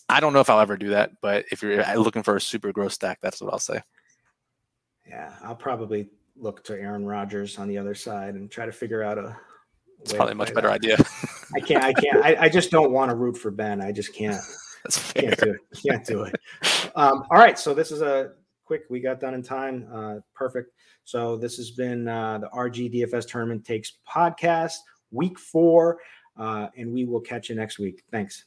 I 0.09 0.20
don't 0.20 0.32
know 0.32 0.41
if 0.41 0.49
I'll 0.49 0.61
ever 0.61 0.76
do 0.76 0.91
that, 0.91 1.12
but 1.20 1.45
if 1.51 1.62
you're 1.62 1.82
uh, 1.82 1.95
looking 1.95 2.22
for 2.22 2.36
a 2.36 2.41
super 2.41 2.72
gross 2.72 2.95
stack, 2.95 3.18
that's 3.20 3.41
what 3.41 3.53
I'll 3.53 3.59
say. 3.59 3.82
Yeah, 5.07 5.34
I'll 5.43 5.55
probably 5.55 6.09
look 6.36 6.64
to 6.64 6.74
Aaron 6.74 7.05
Rodgers 7.05 7.59
on 7.59 7.68
the 7.68 7.78
other 7.78 7.95
side 7.95 8.34
and 8.34 8.51
try 8.51 8.66
to 8.66 8.72
figure 8.72 9.03
out 9.03 9.18
a. 9.18 9.36
It's 10.01 10.12
probably 10.12 10.32
a 10.32 10.36
much 10.36 10.55
better 10.55 10.68
that. 10.68 10.74
idea. 10.74 10.97
I 11.55 11.61
can't. 11.61 11.84
I 11.84 11.93
can't. 11.93 12.24
I, 12.24 12.36
I, 12.43 12.49
just 12.49 12.70
don't 12.70 12.93
want 12.93 13.11
to 13.11 13.16
root 13.16 13.36
for 13.36 13.51
Ben. 13.51 13.80
I 13.80 13.91
just 13.91 14.14
can't. 14.14 14.41
That's 14.84 14.99
fair. 14.99 15.22
Can't 15.22 15.41
do 15.41 15.51
it. 15.51 15.61
Can't 15.89 16.07
do 16.07 16.22
it. 16.22 16.34
Um, 16.95 17.24
all 17.30 17.39
right. 17.39 17.59
So 17.59 17.74
this 17.74 17.91
is 17.91 18.01
a 18.01 18.32
quick. 18.69 18.83
We 18.91 19.01
got 19.01 19.19
done 19.19 19.33
in 19.33 19.43
time. 19.43 19.89
Uh, 19.91 20.16
perfect. 20.35 20.73
So 21.05 21.39
this 21.39 21.57
has 21.57 21.71
been 21.71 22.07
uh, 22.07 22.37
the 22.37 22.49
RG 22.49 22.95
DFS 22.95 23.27
Tournament 23.27 23.64
Takes 23.64 23.95
podcast, 24.07 24.75
week 25.11 25.39
four, 25.39 26.01
uh, 26.37 26.69
and 26.77 26.93
we 26.93 27.07
will 27.07 27.23
catch 27.23 27.49
you 27.49 27.57
next 27.57 27.79
week. 27.79 28.03
Thanks. 28.12 28.45